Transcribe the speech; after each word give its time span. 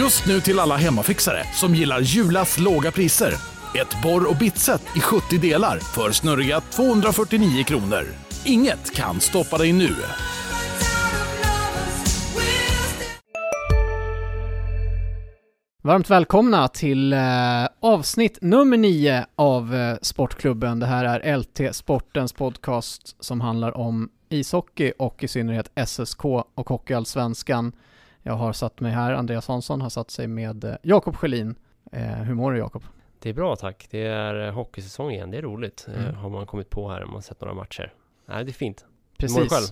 Just 0.00 0.26
nu 0.26 0.40
till 0.40 0.58
alla 0.58 0.76
hemmafixare 0.76 1.44
som 1.52 1.74
gillar 1.74 2.00
Julas 2.00 2.58
låga 2.58 2.90
priser. 2.90 3.34
Ett 3.80 4.02
borr 4.02 4.30
och 4.30 4.36
bitset 4.36 4.82
i 4.96 5.00
70 5.00 5.38
delar 5.38 5.78
för 5.78 6.12
snurriga 6.12 6.60
249 6.60 7.64
kronor. 7.64 8.04
Inget 8.44 8.94
kan 8.94 9.20
stoppa 9.20 9.58
dig 9.58 9.72
nu. 9.72 9.88
Varmt 15.82 16.10
välkomna 16.10 16.68
till 16.68 17.12
eh, 17.12 17.20
avsnitt 17.80 18.38
nummer 18.40 18.76
nio 18.76 19.26
av 19.36 19.74
eh, 19.74 19.96
Sportklubben. 20.02 20.80
Det 20.80 20.86
här 20.86 21.04
är 21.04 21.36
LT 21.36 21.76
Sportens 21.76 22.32
podcast 22.32 23.16
som 23.20 23.40
handlar 23.40 23.76
om 23.76 24.08
ishockey 24.28 24.92
och 24.98 25.24
i 25.24 25.28
synnerhet 25.28 25.70
SSK 25.86 26.24
och 26.24 26.68
Hockeyallsvenskan. 26.68 27.72
Jag 28.22 28.32
har 28.32 28.52
satt 28.52 28.80
mig 28.80 28.92
här, 28.92 29.12
Andreas 29.12 29.48
Hansson 29.48 29.80
har 29.80 29.90
satt 29.90 30.10
sig 30.10 30.26
med 30.26 30.64
eh, 30.64 30.74
Jakob 30.82 31.16
Schelin. 31.16 31.54
Eh, 31.92 32.02
hur 32.02 32.34
mår 32.34 32.52
du 32.52 32.58
Jakob? 32.58 32.82
Det 33.18 33.28
är 33.28 33.34
bra 33.34 33.56
tack. 33.56 33.86
Det 33.90 34.06
är 34.06 34.46
eh, 34.46 34.54
hockeysäsong 34.54 35.10
igen. 35.10 35.30
Det 35.30 35.38
är 35.38 35.42
roligt. 35.42 35.86
Mm. 35.96 36.14
Har 36.14 36.28
man 36.28 36.46
kommit 36.46 36.70
på 36.70 36.90
här 36.90 37.04
man 37.04 37.22
sett 37.22 37.40
några 37.40 37.54
matcher. 37.54 37.92
Nej, 38.26 38.44
det 38.44 38.50
är 38.50 38.52
fint. 38.52 38.84
Precis. 39.18 39.36
mår 39.36 39.42
du 39.42 39.48
själv? 39.48 39.66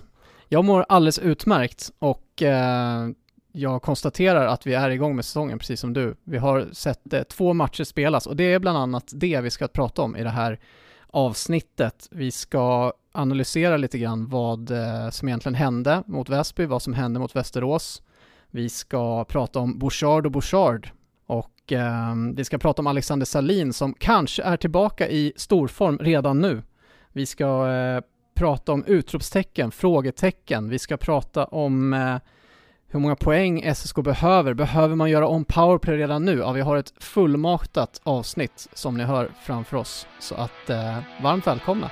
Jag 0.47 0.65
mår 0.65 0.85
alldeles 0.89 1.19
utmärkt 1.19 1.91
och 1.99 2.41
eh, 2.41 3.09
jag 3.51 3.81
konstaterar 3.81 4.45
att 4.47 4.67
vi 4.67 4.73
är 4.73 4.89
igång 4.89 5.15
med 5.15 5.25
säsongen 5.25 5.59
precis 5.59 5.79
som 5.79 5.93
du. 5.93 6.15
Vi 6.23 6.37
har 6.37 6.67
sett 6.71 7.13
eh, 7.13 7.23
två 7.23 7.53
matcher 7.53 7.83
spelas 7.83 8.27
och 8.27 8.35
det 8.35 8.53
är 8.53 8.59
bland 8.59 8.77
annat 8.77 9.11
det 9.15 9.41
vi 9.41 9.49
ska 9.49 9.67
prata 9.67 10.01
om 10.01 10.15
i 10.15 10.23
det 10.23 10.29
här 10.29 10.59
avsnittet. 11.07 12.07
Vi 12.11 12.31
ska 12.31 12.93
analysera 13.11 13.77
lite 13.77 13.97
grann 13.97 14.29
vad 14.29 14.71
eh, 14.71 15.09
som 15.09 15.27
egentligen 15.27 15.55
hände 15.55 16.03
mot 16.05 16.29
Väsby, 16.29 16.65
vad 16.65 16.81
som 16.81 16.93
hände 16.93 17.19
mot 17.19 17.35
Västerås. 17.35 18.01
Vi 18.51 18.69
ska 18.69 19.25
prata 19.25 19.59
om 19.59 19.79
Bouchard 19.79 20.25
och 20.25 20.31
Bouchard 20.31 20.89
och 21.27 21.71
eh, 21.71 22.15
vi 22.35 22.45
ska 22.45 22.57
prata 22.57 22.81
om 22.81 22.87
Alexander 22.87 23.25
Salin 23.25 23.73
som 23.73 23.93
kanske 23.93 24.43
är 24.43 24.57
tillbaka 24.57 25.09
i 25.09 25.33
storform 25.35 25.97
redan 25.97 26.39
nu. 26.41 26.61
Vi 27.13 27.25
ska 27.25 27.71
eh, 27.71 28.01
prata 28.35 28.71
om 28.71 28.83
utropstecken, 28.85 29.71
frågetecken. 29.71 30.69
Vi 30.69 30.79
ska 30.79 30.97
prata 30.97 31.45
om 31.45 31.93
eh, 31.93 32.15
hur 32.87 32.99
många 32.99 33.15
poäng 33.15 33.75
SSK 33.75 33.95
behöver. 33.95 34.53
Behöver 34.53 34.95
man 34.95 35.09
göra 35.09 35.27
om 35.27 35.45
powerplay 35.45 35.97
redan 35.97 36.25
nu? 36.25 36.37
Ja, 36.37 36.51
vi 36.51 36.61
har 36.61 36.77
ett 36.77 36.93
fullmatat 36.99 38.01
avsnitt 38.03 38.67
som 38.73 38.97
ni 38.97 39.03
hör 39.03 39.31
framför 39.43 39.77
oss. 39.77 40.07
Så 40.19 40.35
att 40.35 40.69
eh, 40.69 40.97
varmt 41.21 41.47
välkomna. 41.47 41.91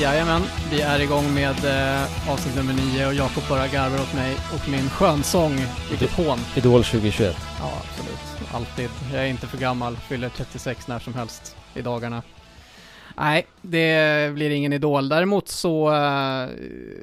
Jajamän, 0.00 0.42
vi 0.70 0.80
är 0.80 1.00
igång 1.00 1.34
med 1.34 1.64
eh, 1.64 2.30
avsnitt 2.30 2.56
nummer 2.56 2.74
nio 2.74 3.06
och 3.06 3.14
Jakob 3.14 3.42
bara 3.48 3.66
garvar 3.66 4.00
åt 4.00 4.14
mig 4.14 4.36
och 4.54 4.68
min 4.68 4.90
skönsång. 4.90 5.52
Vilket 5.90 6.10
hån. 6.10 6.38
Idol 6.56 6.84
2021. 6.84 7.36
Ja, 7.58 7.72
absolut. 7.84 8.52
Alltid. 8.52 8.90
Jag 9.12 9.24
är 9.24 9.26
inte 9.26 9.46
för 9.46 9.58
gammal, 9.58 9.96
fyller 9.96 10.28
36 10.28 10.88
när 10.88 10.98
som 10.98 11.14
helst 11.14 11.56
i 11.74 11.82
dagarna. 11.82 12.22
Nej, 13.16 13.46
det 13.62 14.34
blir 14.34 14.50
ingen 14.50 14.72
idol. 14.72 15.08
Däremot 15.08 15.48
så 15.48 15.88
eh, 15.88 16.48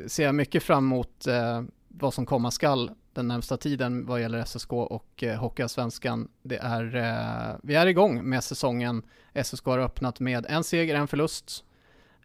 ser 0.08 0.24
jag 0.24 0.36
mycket 0.36 0.64
fram 0.64 0.86
emot 0.86 1.28
eh, 1.28 1.62
vad 1.88 2.14
som 2.14 2.26
komma 2.26 2.52
skall 2.52 2.92
den 3.16 3.28
närmsta 3.28 3.58
tiden 3.58 4.06
vad 4.06 4.22
gäller 4.22 4.46
SSK 4.46 4.74
och 4.74 5.24
eh, 5.24 5.40
Hockeyallsvenskan. 5.40 6.28
Det 6.44 6.58
är, 6.58 6.96
eh, 6.96 7.56
vi 7.64 7.76
är 7.76 7.88
igång 7.88 8.30
med 8.30 8.44
säsongen. 8.44 9.04
SSK 9.44 9.66
har 9.66 9.80
öppnat 9.80 10.20
med 10.20 10.46
en 10.50 10.64
seger, 10.64 10.96
en 10.96 11.08
förlust. 11.08 11.64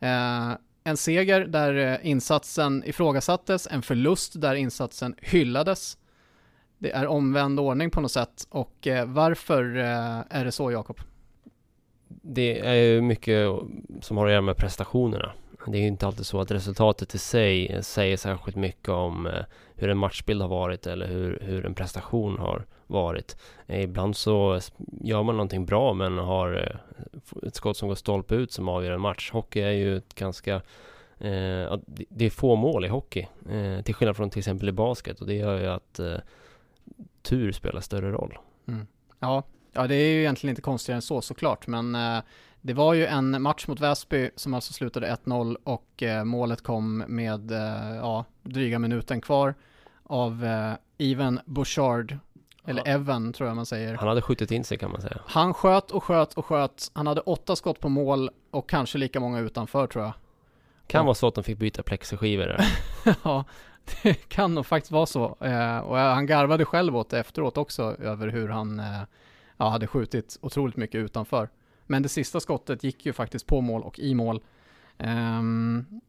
Eh, 0.01 0.53
en 0.85 0.97
seger 0.97 1.41
där 1.41 1.75
eh, 1.75 2.11
insatsen 2.11 2.83
ifrågasattes, 2.87 3.69
en 3.71 3.83
förlust 3.83 4.41
där 4.41 4.55
insatsen 4.55 5.15
hyllades. 5.19 5.99
Det 6.79 6.93
är 6.93 7.07
omvänd 7.07 7.61
ordning 7.61 7.91
på 7.91 8.01
något 8.01 8.13
sätt 8.13 8.47
och 8.51 8.87
eh, 8.87 9.07
varför 9.07 9.77
eh, 9.77 10.39
är 10.39 10.45
det 10.45 10.53
så 10.53 10.71
Jakob? 10.73 11.01
Det 12.09 12.61
är 12.61 12.75
ju 12.75 13.01
mycket 13.01 13.49
som 14.01 14.17
har 14.17 14.27
att 14.27 14.33
göra 14.33 14.43
med 14.43 14.57
prestationerna. 14.57 15.33
Det 15.67 15.79
är 15.79 15.83
ju 15.83 15.87
inte 15.87 16.07
alltid 16.07 16.27
så 16.27 16.41
att 16.41 16.51
resultatet 16.51 17.15
i 17.15 17.19
sig 17.19 17.79
säger 17.83 18.17
särskilt 18.17 18.57
mycket 18.57 18.89
om 18.89 19.27
eh, 19.27 19.33
hur 19.75 19.89
en 19.91 19.99
matchbild 19.99 20.43
har 20.43 20.49
varit 20.49 20.87
eller 20.87 21.07
hur, 21.07 21.39
hur 21.43 21.67
en 21.67 21.75
prestation 21.75 22.39
har 22.39 22.65
varit. 22.87 23.37
Ibland 23.67 24.17
så 24.17 24.61
gör 25.01 25.23
man 25.23 25.37
någonting 25.37 25.67
bra 25.67 25.95
men 25.95 26.19
har 26.19 26.55
eh, 26.55 27.49
ett 27.49 27.55
skott 27.55 27.77
som 27.77 27.89
går 27.89 27.95
stolpe 27.95 28.35
ut 28.35 28.53
som 28.53 28.69
avgör 28.69 28.93
en 28.93 29.01
match. 29.01 29.31
Hockey 29.31 29.61
är 29.61 29.71
ju 29.71 29.97
ett 29.97 30.15
ganska 30.15 30.55
eh, 31.19 31.79
det- 31.87 32.27
är 32.27 32.31
få 32.31 32.57
mål 32.57 32.85
i 32.85 32.89
hockey. 32.89 33.27
Eh, 33.51 33.83
till 33.83 33.95
skillnad 33.95 34.17
från 34.17 34.31
till 34.31 34.39
exempel 34.39 34.69
i 34.69 34.73
basket 34.73 35.21
och 35.21 35.27
det 35.27 35.35
gör 35.35 35.61
ju 35.61 35.67
att 35.67 35.99
eh, 35.99 36.17
tur 37.23 37.53
spelar 37.53 37.81
större 37.81 38.11
roll. 38.13 38.39
Mm. 38.69 38.87
Ja, 39.19 39.43
ja 39.73 39.87
det 39.87 39.95
är 39.95 40.13
ju 40.13 40.21
egentligen 40.21 40.51
inte 40.53 40.63
konstigare 40.63 40.97
än 40.97 41.03
så 41.03 41.21
såklart, 41.21 41.67
men 41.67 41.95
eh, 41.95 42.19
det 42.63 42.75
var 42.75 42.95
ju 42.95 43.07
en 43.07 43.43
match 43.43 43.67
mot 43.67 43.81
Väsby 43.81 44.31
som 44.37 44.55
alltså 44.55 44.73
slutade 44.73 45.17
1-0 45.25 45.57
och 45.65 46.03
eh, 46.03 46.25
målet 46.25 46.63
kom 46.63 47.05
med 47.09 47.51
eh, 47.51 47.97
ja, 47.97 48.25
dryga 48.43 48.79
minuten 48.79 49.21
kvar 49.21 49.55
av 50.03 50.45
eh, 50.45 50.73
Even 50.99 51.41
Bouchard, 51.47 52.19
eller 52.67 52.83
Ja. 52.87 52.93
Evan 52.93 53.33
tror 53.33 53.49
jag 53.49 53.57
man 53.57 53.67
säger. 53.67 53.95
Han 53.95 54.09
hade 54.09 54.23
skjutit 54.23 54.51
in 54.51 54.65
sig 54.65 54.79
kan 54.79 54.91
man 54.91 55.01
säga. 55.01 55.19
Han 55.27 55.55
sköt 55.55 55.91
och 55.91 56.05
sköt 56.05 56.35
och 56.35 56.47
sköt. 56.47 56.91
Han 56.93 57.07
hade 57.07 57.21
åtta 57.21 57.57
skott 57.57 57.81
på 57.81 57.89
mål 57.89 58.31
och 58.51 58.69
kanske 58.69 58.99
lika 58.99 59.21
många 59.21 59.41
utanför 59.41 59.87
tror 59.87 60.05
jag. 60.05 60.13
Kan 60.87 61.05
vara 61.05 61.15
så 61.15 61.29
att 61.29 61.35
de 61.35 61.45
fick 61.45 61.59
byta 61.59 61.83
plexiskivor 61.83 62.47
där. 62.47 62.65
ja, 63.25 63.45
det 64.03 64.15
kan 64.15 64.55
nog 64.55 64.67
faktiskt 64.67 64.93
vara 64.93 65.07
så. 65.07 65.37
Eh, 65.41 65.79
och 65.79 65.97
han 65.97 66.27
garvade 66.27 66.65
själv 66.65 66.97
åt 66.97 67.11
det 67.11 67.19
efteråt 67.19 67.57
också 67.57 67.97
över 67.99 68.29
hur 68.29 68.49
han 68.49 68.81
eh, 68.81 69.03
ja, 69.57 69.69
hade 69.69 69.87
skjutit 69.87 70.39
otroligt 70.41 70.77
mycket 70.77 70.99
utanför. 70.99 71.49
Men 71.91 72.03
det 72.03 72.09
sista 72.09 72.41
skottet 72.41 72.85
gick 72.85 73.07
ju 73.07 73.13
faktiskt 73.13 73.47
på 73.47 73.61
mål 73.61 73.83
och 73.83 73.99
i 73.99 74.15
mål. 74.15 74.41
Um, 74.99 76.01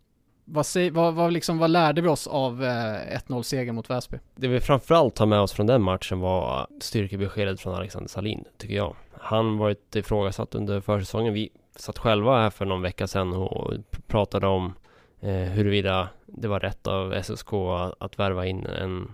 vad, 0.45 0.65
vad, 0.91 1.13
vad, 1.13 1.33
liksom, 1.33 1.57
vad 1.57 1.69
lärde 1.69 2.01
vi 2.01 2.07
oss 2.07 2.27
av 2.27 2.63
eh, 2.63 3.17
1-0-segern 3.27 3.75
mot 3.75 3.89
Väsby? 3.89 4.17
Det 4.35 4.47
vi 4.47 4.59
framförallt 4.59 5.15
tar 5.15 5.25
med 5.25 5.39
oss 5.39 5.53
från 5.53 5.67
den 5.67 5.81
matchen 5.81 6.19
var 6.19 6.67
styrkebeskedet 6.81 7.61
från 7.61 7.75
Alexander 7.75 8.09
Salin, 8.09 8.43
tycker 8.57 8.75
jag. 8.75 8.95
Han 9.11 9.57
varit 9.57 9.95
ifrågasatt 9.95 10.55
under 10.55 10.81
försäsongen. 10.81 11.33
Vi 11.33 11.49
satt 11.75 11.97
själva 11.97 12.41
här 12.41 12.49
för 12.49 12.65
någon 12.65 12.81
vecka 12.81 13.07
sedan 13.07 13.33
och 13.33 13.73
pratade 14.07 14.47
om 14.47 14.73
eh, 15.19 15.31
huruvida 15.31 16.09
det 16.25 16.47
var 16.47 16.59
rätt 16.59 16.87
av 16.87 17.21
SSK 17.23 17.53
att, 17.53 17.93
att 17.99 18.19
värva 18.19 18.45
in 18.45 18.65
en 18.65 19.13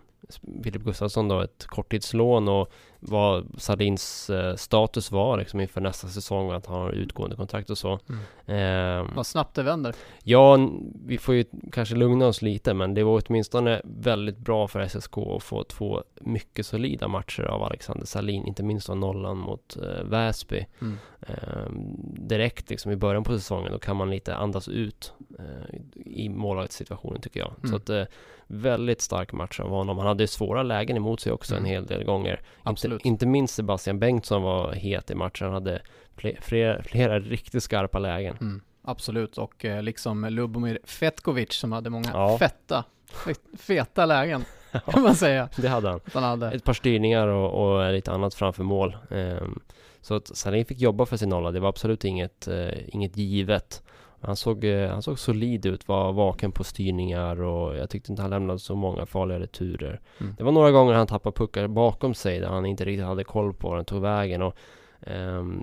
Filip 0.64 0.84
Gustafsson 0.84 1.28
då, 1.28 1.42
ett 1.42 1.66
korttidslån 1.68 2.48
och 2.48 2.72
vad 3.00 3.48
Salins 3.58 4.30
eh, 4.30 4.56
status 4.56 5.12
var 5.12 5.38
liksom 5.38 5.60
inför 5.60 5.82
nästa 5.82 6.08
säsong, 6.08 6.52
att 6.52 6.66
han 6.66 6.76
har 6.82 6.92
utgående 6.92 7.36
kontrakt 7.36 7.70
och 7.70 7.78
så. 7.78 8.00
Eh, 8.46 9.06
Vad 9.16 9.28
snabbt 9.28 9.56
det 9.56 9.64
vänder. 9.64 9.96
Ja, 10.24 10.70
vi 11.06 11.18
får 11.18 11.36
ju 11.36 11.46
kanske 11.72 11.96
lugna 11.96 12.28
oss 12.28 12.42
lite, 12.42 12.74
men 12.74 12.94
det 12.94 13.04
var 13.04 13.22
åtminstone 13.26 13.82
väldigt 13.84 14.38
bra 14.38 14.68
för 14.68 14.88
SSK 14.88 15.18
att 15.18 15.44
få 15.44 15.64
två 15.64 16.04
mycket 16.22 16.66
solida 16.66 17.08
matcher 17.08 17.44
av 17.44 17.64
Alexander 17.64 18.06
Salin, 18.06 18.48
inte 18.48 18.64
minst 18.64 18.90
av 18.90 18.98
nollan 18.98 19.38
mot 19.38 19.78
eh, 19.84 20.04
Väsby. 20.04 20.66
Mm. 20.82 20.98
Eh, 21.22 21.72
direkt 22.20 22.70
liksom 22.70 22.92
i 22.92 22.96
början 22.96 23.24
på 23.24 23.34
säsongen, 23.34 23.72
då 23.72 23.80
kan 23.80 23.96
man 23.96 24.10
lite 24.10 24.36
andas 24.36 24.68
ut 24.68 25.14
eh, 25.40 25.80
i 26.06 26.30
målvaktssituationen 26.30 27.22
tycker 27.22 27.40
jag. 27.40 27.54
Mm. 27.58 27.70
Så 27.70 27.76
att 27.76 27.90
eh, 27.90 28.04
väldigt 28.48 29.02
stark 29.02 29.34
match 29.34 29.60
av 29.60 29.70
honom. 29.70 29.98
Han 29.98 30.08
hade 30.08 30.28
svåra 30.28 30.64
lägen 30.64 30.98
emot 30.98 31.20
sig 31.20 31.32
också 31.32 31.54
Mm. 31.54 31.66
en 31.66 31.70
hel 31.72 31.86
del 31.86 32.04
gånger. 32.04 32.42
Absolut. 32.64 32.96
Inte, 32.96 33.08
inte 33.08 33.26
minst 33.26 33.56
Sebastian 33.56 34.00
Bengtsson 34.00 34.42
var 34.42 34.72
het 34.74 35.12
i 35.12 35.16
matchen. 35.16 35.46
Han 35.46 35.54
hade 35.54 35.82
fler, 36.16 36.40
flera, 36.42 36.84
flera 36.84 37.20
riktigt 37.20 37.64
skarpa 37.64 38.00
lägen. 38.00 38.38
Mm, 38.42 38.62
absolut, 38.84 39.38
och 39.38 39.66
eh, 39.66 39.84
liksom 39.84 40.26
Lubomir 40.26 40.80
Fetkovic 40.84 41.54
som 41.54 41.72
hade 41.72 41.90
många 41.90 42.10
Ja. 42.14 42.38
fetta, 42.38 42.84
fe- 43.14 43.58
feta 43.58 44.06
lägen 44.06 44.46
kan 44.92 45.02
man 45.02 45.16
säga. 45.16 45.50
Det 45.58 45.68
hade 45.68 45.90
han. 45.90 46.00
Han 46.14 46.24
hade. 46.24 46.52
Ett 46.52 46.64
par 46.64 46.74
styrningar 46.74 47.28
och, 47.28 47.78
och 47.78 47.94
lite 47.94 48.12
annat 48.12 48.34
framför 48.34 48.64
mål. 48.64 48.98
Ehm, 49.12 49.60
så 50.02 50.16
att 50.16 50.38
Salin 50.38 50.66
fick 50.66 50.80
jobba 50.82 51.06
för 51.06 51.18
sin 51.18 51.30
nolla. 51.30 51.52
Det 51.52 51.60
var 51.60 51.70
absolut 51.70 52.06
inget, 52.06 52.48
eh, 52.48 52.96
inget 52.96 53.18
givet. 53.18 53.84
Han 54.22 54.36
såg, 54.36 54.64
eh, 54.64 54.90
han 54.90 55.02
såg 55.02 55.20
solid 55.20 55.66
ut, 55.66 55.88
var 55.88 56.14
vaken 56.14 56.52
på 56.52 56.64
styrningar 56.64 57.42
och 57.42 57.78
jag 57.78 57.90
tyckte 57.90 58.12
inte 58.12 58.22
han 58.22 58.32
lämnade 58.32 58.60
så 58.60 58.76
många 58.76 59.06
farliga 59.06 59.40
returer. 59.40 60.02
Mm. 60.20 60.36
Det 60.38 60.44
var 60.44 60.52
några 60.52 60.72
gånger 60.72 60.94
han 60.94 61.08
tappade 61.08 61.36
puckar 61.36 61.68
bakom 61.68 62.14
sig 62.14 62.40
där 62.40 62.48
han 62.48 62.66
inte 62.66 62.86
riktigt 62.86 63.06
hade 63.06 63.24
koll 63.24 63.54
på 63.54 63.70
var 63.70 63.76
den 63.76 63.86
tog 63.86 64.02
vägen 64.02 64.42
och 64.42 64.56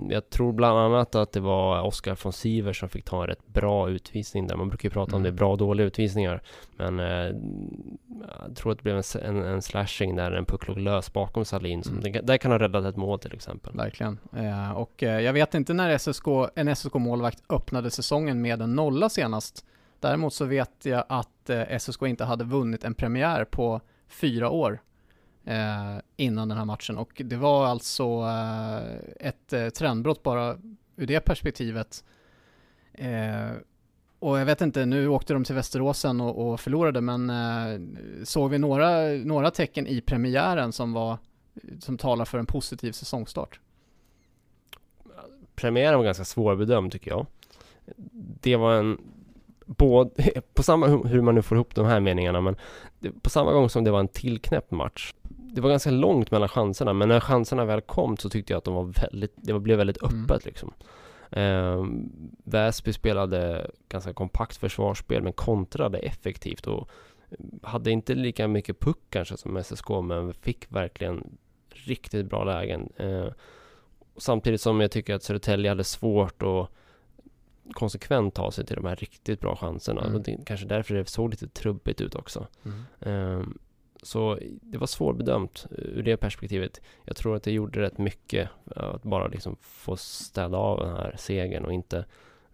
jag 0.09 0.29
tror 0.29 0.53
bland 0.53 0.79
annat 0.79 1.15
att 1.15 1.31
det 1.31 1.39
var 1.39 1.81
Oskar 1.81 2.17
von 2.23 2.33
Siver 2.33 2.73
som 2.73 2.89
fick 2.89 3.05
ta 3.05 3.21
en 3.21 3.27
rätt 3.27 3.47
bra 3.47 3.89
utvisning 3.89 4.47
där. 4.47 4.55
Man 4.55 4.69
brukar 4.69 4.89
ju 4.89 4.93
prata 4.93 5.15
om 5.15 5.23
det, 5.23 5.29
Mm. 5.29 5.35
bra 5.35 5.51
och 5.51 5.57
dåliga 5.57 5.87
utvisningar. 5.87 6.41
Men 6.77 6.99
eh, 6.99 7.35
jag 8.47 8.55
tror 8.55 8.71
att 8.71 8.77
det 8.77 8.83
blev 8.83 9.01
en, 9.21 9.43
en, 9.43 9.61
slashing 9.61 10.15
där 10.15 10.31
en 10.31 10.45
puck 10.45 10.67
låg 10.67 10.77
lös 10.77 11.13
bakom 11.13 11.45
Salin. 11.45 11.83
Som 11.83 11.97
Mm. 11.97 12.11
det, 12.11 12.21
där 12.21 12.37
kan 12.37 12.51
ha 12.51 12.59
räddat 12.59 12.85
ett 12.85 12.95
mål 12.95 13.19
till 13.19 13.33
exempel. 13.33 13.73
Verkligen. 13.75 14.19
Eh, 14.35 14.71
och 14.71 15.03
eh, 15.03 15.19
jag 15.21 15.33
vet 15.33 15.53
inte 15.53 15.73
när 15.73 15.97
SSK, 15.97 16.27
en 16.55 16.75
SSK-målvakt 16.75 17.43
öppnade 17.49 17.91
säsongen 17.91 18.41
med 18.41 18.61
en 18.61 18.75
nolla 18.75 19.09
senast. 19.09 19.65
Däremot 19.99 20.33
så 20.33 20.45
vet 20.45 20.71
jag 20.85 21.03
att 21.09 21.49
SSK 21.79 22.01
inte 22.01 22.25
hade 22.25 22.43
vunnit 22.43 22.83
en 22.83 22.93
premiär 22.93 23.45
på 23.45 23.81
fyra 24.07 24.49
år 24.49 24.79
eh, 25.45 25.97
innan 26.15 26.49
den 26.49 26.57
här 26.57 26.65
matchen. 26.65 26.97
Och 26.97 27.21
det 27.25 27.35
var 27.35 27.65
alltså 27.65 28.03
eh, 28.03 29.27
ett 29.27 29.53
eh, 29.53 29.69
trendbrott 29.69 30.23
bara 30.23 30.57
ur 30.95 31.07
det 31.07 31.19
perspektivet. 31.19 32.03
Eh, 32.93 33.51
och 34.19 34.39
jag 34.39 34.45
vet 34.45 34.61
inte, 34.61 34.85
nu 34.85 35.07
åkte 35.07 35.33
de 35.33 35.43
till 35.43 35.55
Västeråsen 35.55 36.21
och, 36.21 36.47
och 36.51 36.59
förlorade, 36.59 37.01
men 37.01 37.29
eh, 37.29 37.79
såg 38.23 38.51
vi 38.51 38.57
några, 38.57 39.01
några 39.07 39.51
tecken 39.51 39.87
i 39.87 40.01
premiären 40.01 40.71
som 40.71 40.93
var 40.93 41.17
som 41.79 41.97
talar 41.97 42.25
för 42.25 42.39
en 42.39 42.45
positiv 42.45 42.91
säsongstart. 42.91 43.59
Premiären 45.55 45.97
var 45.97 46.05
ganska 46.05 46.25
svårbedömd 46.25 46.91
tycker 46.91 47.11
jag. 47.11 47.25
Det 48.41 48.55
var 48.55 48.73
en 48.73 48.97
både, 49.65 50.41
på 50.53 50.63
samma, 50.63 50.87
hur 50.87 51.21
man 51.21 51.35
nu 51.35 51.41
får 51.41 51.57
ihop 51.57 51.75
de 51.75 51.85
här 51.85 51.99
meningarna, 51.99 52.41
men 52.41 52.55
det, 53.05 53.21
på 53.21 53.29
samma 53.29 53.51
gång 53.51 53.69
som 53.69 53.83
det 53.83 53.91
var 53.91 53.99
en 53.99 54.07
tillknäppt 54.07 54.71
match. 54.71 55.13
Det 55.29 55.61
var 55.61 55.69
ganska 55.69 55.91
långt 55.91 56.31
mellan 56.31 56.49
chanserna, 56.49 56.93
men 56.93 57.09
när 57.09 57.19
chanserna 57.19 57.65
väl 57.65 57.81
kom 57.81 58.17
så 58.17 58.29
tyckte 58.29 58.53
jag 58.53 58.57
att 58.57 58.63
de 58.63 58.73
var 58.73 58.93
väldigt, 59.01 59.33
det 59.35 59.59
blev 59.59 59.77
väldigt 59.77 60.03
Mm. 60.03 60.23
öppet 60.23 60.45
liksom. 60.45 60.73
Eh, 61.31 61.85
Väsby 62.43 62.93
spelade 62.93 63.71
ganska 63.89 64.13
kompakt 64.13 64.57
försvarsspel, 64.57 65.23
men 65.23 65.33
kontrade 65.33 65.97
effektivt 65.97 66.67
och 66.67 66.89
hade 67.63 67.91
inte 67.91 68.15
lika 68.15 68.47
mycket 68.47 68.79
puck 68.79 68.99
kanske 69.09 69.37
som 69.37 69.57
SSK, 69.57 69.89
men 70.03 70.33
fick 70.33 70.71
verkligen 70.71 71.37
riktigt 71.69 72.25
bra 72.29 72.43
lägen. 72.43 72.89
Eh, 72.97 73.27
samtidigt 74.17 74.61
som 74.61 74.81
jag 74.81 74.91
tycker 74.91 75.15
att 75.15 75.23
Södertälje 75.23 75.71
hade 75.71 75.83
svårt 75.83 76.43
att 76.43 76.69
konsekvent 77.73 78.33
ta 78.33 78.51
sig 78.51 78.65
till 78.65 78.75
de 78.75 78.85
här 78.85 78.95
riktigt 78.95 79.39
bra 79.39 79.55
chanserna. 79.55 80.01
Mm. 80.01 80.15
Och 80.15 80.21
det 80.21 80.37
kanske 80.45 80.65
därför 80.65 80.95
det 80.95 81.09
såg 81.09 81.29
lite 81.29 81.47
trubbigt 81.47 82.01
ut 82.01 82.15
också. 82.15 82.47
Ehm, 82.99 83.57
så 84.03 84.39
det 84.61 84.77
var 84.77 84.87
svårbedömt 84.87 85.65
ur 85.71 86.03
det 86.03 86.17
perspektivet. 86.17 86.81
Jag 87.03 87.15
tror 87.15 87.35
att 87.35 87.43
det 87.43 87.51
gjorde 87.51 87.81
rätt 87.81 87.97
mycket 87.97 88.49
att 88.75 89.03
bara 89.03 89.27
liksom 89.27 89.55
få 89.61 89.95
städa 89.97 90.57
av 90.57 90.79
den 90.79 90.95
här 90.95 91.15
segern 91.17 91.65
och 91.65 91.73
inte 91.73 92.05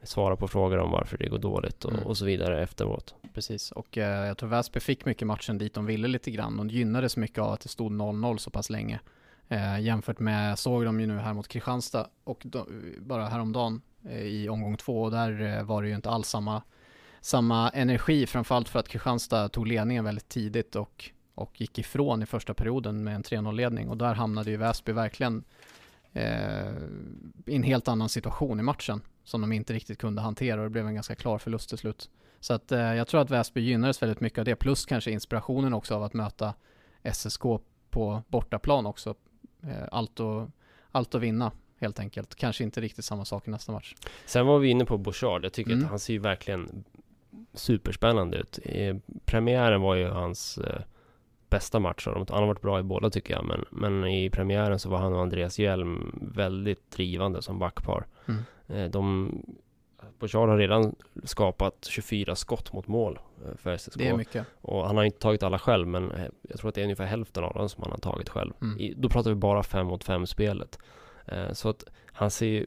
svara 0.03 0.35
på 0.35 0.47
frågor 0.47 0.77
om 0.77 0.91
varför 0.91 1.17
det 1.17 1.29
går 1.29 1.37
dåligt 1.37 1.85
och, 1.85 1.91
Mm. 1.93 2.03
och 2.03 2.17
så 2.17 2.25
vidare 2.25 2.63
efteråt. 2.63 3.15
Precis, 3.33 3.71
och 3.71 3.97
eh, 3.97 4.27
jag 4.27 4.37
tror 4.37 4.49
Väsby 4.49 4.79
fick 4.79 5.05
mycket 5.05 5.27
matchen 5.27 5.57
dit 5.57 5.73
de 5.73 5.85
ville 5.85 6.07
lite 6.07 6.31
grann 6.31 6.59
och 6.59 6.65
gynnades 6.67 7.17
mycket 7.17 7.39
av 7.39 7.51
att 7.51 7.61
det 7.61 7.69
stod 7.69 7.91
0-0 7.91 8.37
så 8.37 8.49
pass 8.49 8.69
länge. 8.69 8.99
Eh, 9.51 9.79
jämfört 9.79 10.19
med, 10.19 10.59
såg 10.59 10.85
de 10.85 10.99
ju 10.99 11.07
nu 11.07 11.17
här 11.17 11.33
mot 11.33 11.47
Kristianstad 11.47 12.07
och 12.23 12.41
de, 12.45 12.67
bara 12.99 13.25
häromdagen 13.25 13.81
eh, 14.09 14.21
i 14.21 14.49
omgång 14.49 14.77
två 14.77 15.01
och 15.01 15.11
där 15.11 15.57
eh, 15.57 15.63
var 15.63 15.81
det 15.81 15.89
ju 15.89 15.95
inte 15.95 16.09
alls 16.09 16.27
samma, 16.27 16.61
samma 17.21 17.69
energi, 17.69 18.27
framförallt 18.27 18.69
för 18.69 18.79
att 18.79 18.87
Kristianstad 18.87 19.49
tog 19.49 19.67
ledningen 19.67 20.05
väldigt 20.05 20.29
tidigt 20.29 20.75
och, 20.75 21.11
och 21.35 21.61
gick 21.61 21.79
ifrån 21.79 22.23
i 22.23 22.25
första 22.25 22.53
perioden 22.53 23.03
med 23.03 23.15
en 23.15 23.23
3-0-ledning 23.23 23.89
och 23.89 23.97
där 23.97 24.13
hamnade 24.13 24.51
ju 24.51 24.57
Väsby 24.57 24.91
verkligen 24.91 25.43
eh, 26.13 26.71
i 27.45 27.55
en 27.55 27.63
helt 27.63 27.87
annan 27.87 28.09
situation 28.09 28.59
i 28.59 28.63
matchen 28.63 29.01
som 29.23 29.41
de 29.41 29.51
inte 29.51 29.73
riktigt 29.73 29.97
kunde 29.97 30.21
hantera 30.21 30.59
och 30.59 30.63
det 30.63 30.69
blev 30.69 30.87
en 30.87 30.95
ganska 30.95 31.15
klar 31.15 31.37
förlust 31.37 31.69
till 31.69 31.77
slut. 31.77 32.09
Så 32.39 32.53
att 32.53 32.71
eh, 32.71 32.79
jag 32.79 33.07
tror 33.07 33.21
att 33.21 33.29
Väsby 33.29 33.61
gynnades 33.61 34.01
väldigt 34.01 34.19
mycket 34.19 34.39
av 34.39 34.45
det, 34.45 34.55
plus 34.55 34.85
kanske 34.85 35.11
inspirationen 35.11 35.73
också 35.73 35.95
av 35.95 36.03
att 36.03 36.13
möta 36.13 36.53
SSK 37.13 37.43
på 37.89 38.23
bortaplan 38.27 38.85
också. 38.85 39.15
Eh, 39.63 39.87
allt, 39.91 40.19
att, 40.19 40.49
allt 40.91 41.15
att 41.15 41.21
vinna 41.21 41.51
helt 41.79 41.99
enkelt. 41.99 42.35
Kanske 42.35 42.63
inte 42.63 42.81
riktigt 42.81 43.05
samma 43.05 43.25
sak 43.25 43.47
i 43.47 43.51
nästa 43.51 43.71
match. 43.71 43.95
Sen 44.25 44.45
var 44.45 44.59
vi 44.59 44.69
inne 44.69 44.85
på 44.85 44.97
Bouchard. 44.97 45.45
Jag 45.45 45.53
tycker 45.53 45.71
Mm. 45.71 45.83
att 45.83 45.89
han 45.89 45.99
ser 45.99 46.13
ju 46.13 46.19
verkligen 46.19 46.83
superspännande 47.53 48.37
ut. 48.37 48.59
Eh, 48.63 48.95
premiären 49.25 49.81
var 49.81 49.95
ju 49.95 50.07
hans 50.07 50.57
eh, 50.57 50.81
bästa 51.49 51.79
match. 51.79 52.07
Han 52.07 52.25
har 52.29 52.47
varit 52.47 52.61
bra 52.61 52.79
i 52.79 52.83
båda 52.83 53.09
tycker 53.09 53.33
jag, 53.33 53.45
men, 53.45 53.65
men 53.71 54.05
i 54.07 54.29
premiären 54.29 54.79
så 54.79 54.89
var 54.89 54.97
han 54.97 55.13
och 55.13 55.21
Andreas 55.21 55.59
Hjelm 55.59 56.19
väldigt 56.35 56.91
drivande 56.91 57.41
som 57.41 57.59
backpar. 57.59 58.05
Mm. 58.27 58.41
Eh, 58.67 58.91
de, 58.91 59.31
Bouchard 60.21 60.49
har 60.49 60.57
redan 60.57 60.95
skapat 61.23 61.85
24 61.89 62.35
skott 62.35 62.73
mot 62.73 62.87
mål 62.87 63.19
eh, 63.45 63.57
för 63.57 63.77
SSK. 63.77 63.97
Det 63.97 64.07
är 64.07 64.17
mycket. 64.17 64.45
Och 64.61 64.87
han 64.87 64.97
har 64.97 65.03
inte 65.03 65.19
tagit 65.19 65.43
alla 65.43 65.59
själv, 65.59 65.87
men 65.87 66.11
eh, 66.11 66.25
jag 66.41 66.59
tror 66.59 66.69
att 66.69 66.75
det 66.75 66.81
är 66.81 66.83
ungefär 66.83 67.05
hälften 67.05 67.43
av 67.43 67.53
dem 67.53 67.69
som 67.69 67.83
han 67.83 67.91
har 67.91 67.99
tagit 67.99 68.29
själv. 68.29 68.53
Mm. 68.61 68.79
I, 68.79 68.93
då 68.97 69.09
pratar 69.09 69.29
vi 69.29 69.35
bara 69.35 69.63
fem 69.63 69.85
mot 69.87 70.03
fem 70.03 70.25
spelet. 70.25 70.79
Eh, 71.25 71.51
så 71.53 71.69
att 71.69 71.83
han 72.05 72.31
ser 72.31 72.45
ju 72.47 72.65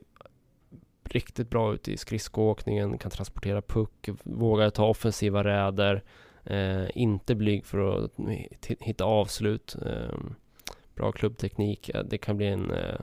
riktigt 1.04 1.50
bra 1.50 1.74
ut 1.74 1.88
i 1.88 1.96
skridskoåkningen, 1.96 2.98
kan 2.98 3.10
transportera 3.10 3.62
puck, 3.62 4.08
vågar 4.22 4.70
ta 4.70 4.86
offensiva 4.88 5.44
räder, 5.44 6.02
eh, 6.44 6.84
inte 6.94 7.34
blyg 7.34 7.66
för 7.66 8.04
att 8.04 8.10
hi- 8.18 8.76
hitta 8.80 9.04
avslut. 9.04 9.76
Eh, 9.86 10.18
bra 10.94 11.12
klubbteknik. 11.12 11.90
Det 12.04 12.18
kan 12.18 12.36
bli 12.36 12.46
en 12.46 12.70
eh, 12.70 13.00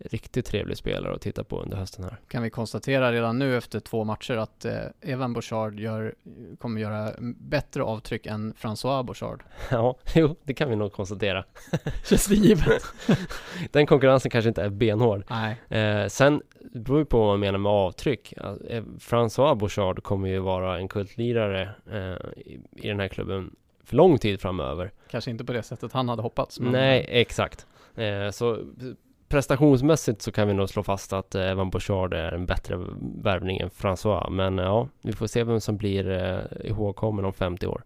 riktigt 0.00 0.46
trevlig 0.46 0.76
spelare 0.76 1.14
att 1.14 1.20
titta 1.20 1.44
på 1.44 1.60
under 1.62 1.76
hösten 1.76 2.04
här. 2.04 2.16
Kan 2.28 2.42
vi 2.42 2.50
konstatera 2.50 3.12
redan 3.12 3.38
nu 3.38 3.56
efter 3.56 3.80
två 3.80 4.04
matcher 4.04 4.36
att 4.36 4.64
eh, 4.64 4.72
Evan 5.00 5.32
Bouchard 5.32 5.80
gör, 5.80 6.14
kommer 6.58 6.80
göra 6.80 7.10
bättre 7.38 7.82
avtryck 7.82 8.26
än 8.26 8.54
François 8.54 9.02
Bouchard. 9.02 9.42
Ja, 9.70 9.96
jo, 10.14 10.36
det 10.44 10.54
kan 10.54 10.70
vi 10.70 10.76
nog 10.76 10.92
konstatera. 10.92 11.44
Känns 12.08 12.26
det 12.26 12.34
givet? 12.34 12.82
Den 13.72 13.86
konkurrensen 13.86 14.30
kanske 14.30 14.48
inte 14.48 14.62
är 14.62 14.68
benhård. 14.70 15.24
Nej. 15.30 15.56
Eh, 15.80 16.06
sen 16.08 16.42
det 16.72 16.78
beror 16.78 16.98
ju 16.98 17.04
på 17.04 17.18
vad 17.18 17.28
man 17.28 17.40
menar 17.40 17.58
med 17.58 17.72
avtryck. 17.72 18.32
Eh, 18.68 18.82
François 18.98 19.54
Bouchard 19.54 20.02
kommer 20.02 20.28
ju 20.28 20.38
vara 20.38 20.78
en 20.78 20.88
kultlirare 20.88 21.62
eh, 21.92 22.40
i, 22.46 22.60
i 22.72 22.88
den 22.88 23.00
här 23.00 23.08
klubben 23.08 23.56
för 23.84 23.96
lång 23.96 24.18
tid 24.18 24.40
framöver. 24.40 24.90
Kanske 25.10 25.30
inte 25.30 25.44
på 25.44 25.52
det 25.52 25.62
sättet 25.62 25.92
han 25.92 26.08
hade 26.08 26.22
hoppats. 26.22 26.60
men- 26.60 26.72
Nej, 26.72 27.06
exakt. 27.08 27.66
Eh, 27.96 28.30
så 28.30 28.58
prestationsmässigt 29.30 30.22
så 30.22 30.32
kan 30.32 30.48
vi 30.48 30.54
nog 30.54 30.68
slå 30.68 30.82
fast 30.82 31.12
att 31.12 31.34
eh, 31.34 31.50
Evan 31.50 31.70
Bouchard 31.70 32.14
är 32.14 32.32
en 32.32 32.46
bättre 32.46 32.78
värvning 33.22 33.58
än 33.58 33.70
François. 33.70 34.30
Men 34.30 34.58
ja, 34.58 34.88
vi 35.02 35.12
får 35.12 35.26
se 35.26 35.44
vem 35.44 35.60
som 35.60 35.76
blir 35.76 36.10
eh, 36.10 36.70
ihågkommen 36.70 37.24
om 37.24 37.32
50 37.32 37.66
år. 37.66 37.82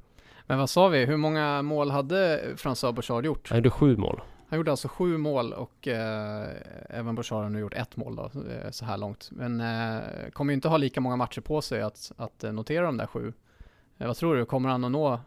Men 0.46 0.58
vad 0.58 0.70
sa 0.70 0.88
vi, 0.88 1.04
hur 1.04 1.16
många 1.16 1.62
mål 1.62 1.90
hade 1.90 2.42
François 2.56 2.92
Bouchard 2.92 3.24
gjort? 3.26 3.48
Han 3.50 3.58
gjorde 3.58 3.70
sju 3.70 3.96
mål. 3.96 4.20
Han 4.48 4.56
gjorde 4.56 4.70
alltså 4.70 4.88
sju 4.88 5.18
mål 5.18 5.52
och 5.52 5.88
eh, 5.88 6.48
Evan 6.90 7.14
Bouchard 7.14 7.42
har 7.42 7.50
nu 7.50 7.58
gjort 7.58 7.74
ett 7.74 7.96
mål 7.96 8.16
då, 8.16 8.22
eh, 8.24 8.70
så 8.70 8.84
här 8.84 8.98
långt. 8.98 9.28
Men 9.32 9.60
eh, 9.60 10.30
kommer 10.32 10.52
ju 10.52 10.54
inte 10.54 10.68
ha 10.68 10.76
lika 10.76 11.00
många 11.00 11.16
matcher 11.16 11.40
på 11.40 11.62
sig 11.62 11.82
att, 11.82 12.12
att 12.16 12.42
notera 12.42 12.86
de 12.86 12.96
där 12.96 13.06
sju. 13.06 13.32
Eh, 13.98 14.06
vad 14.06 14.16
tror 14.16 14.36
du, 14.36 14.44
kommer 14.44 14.68
han 14.68 14.84
att 14.84 14.90
nå 14.90 15.12
eh, 15.12 15.20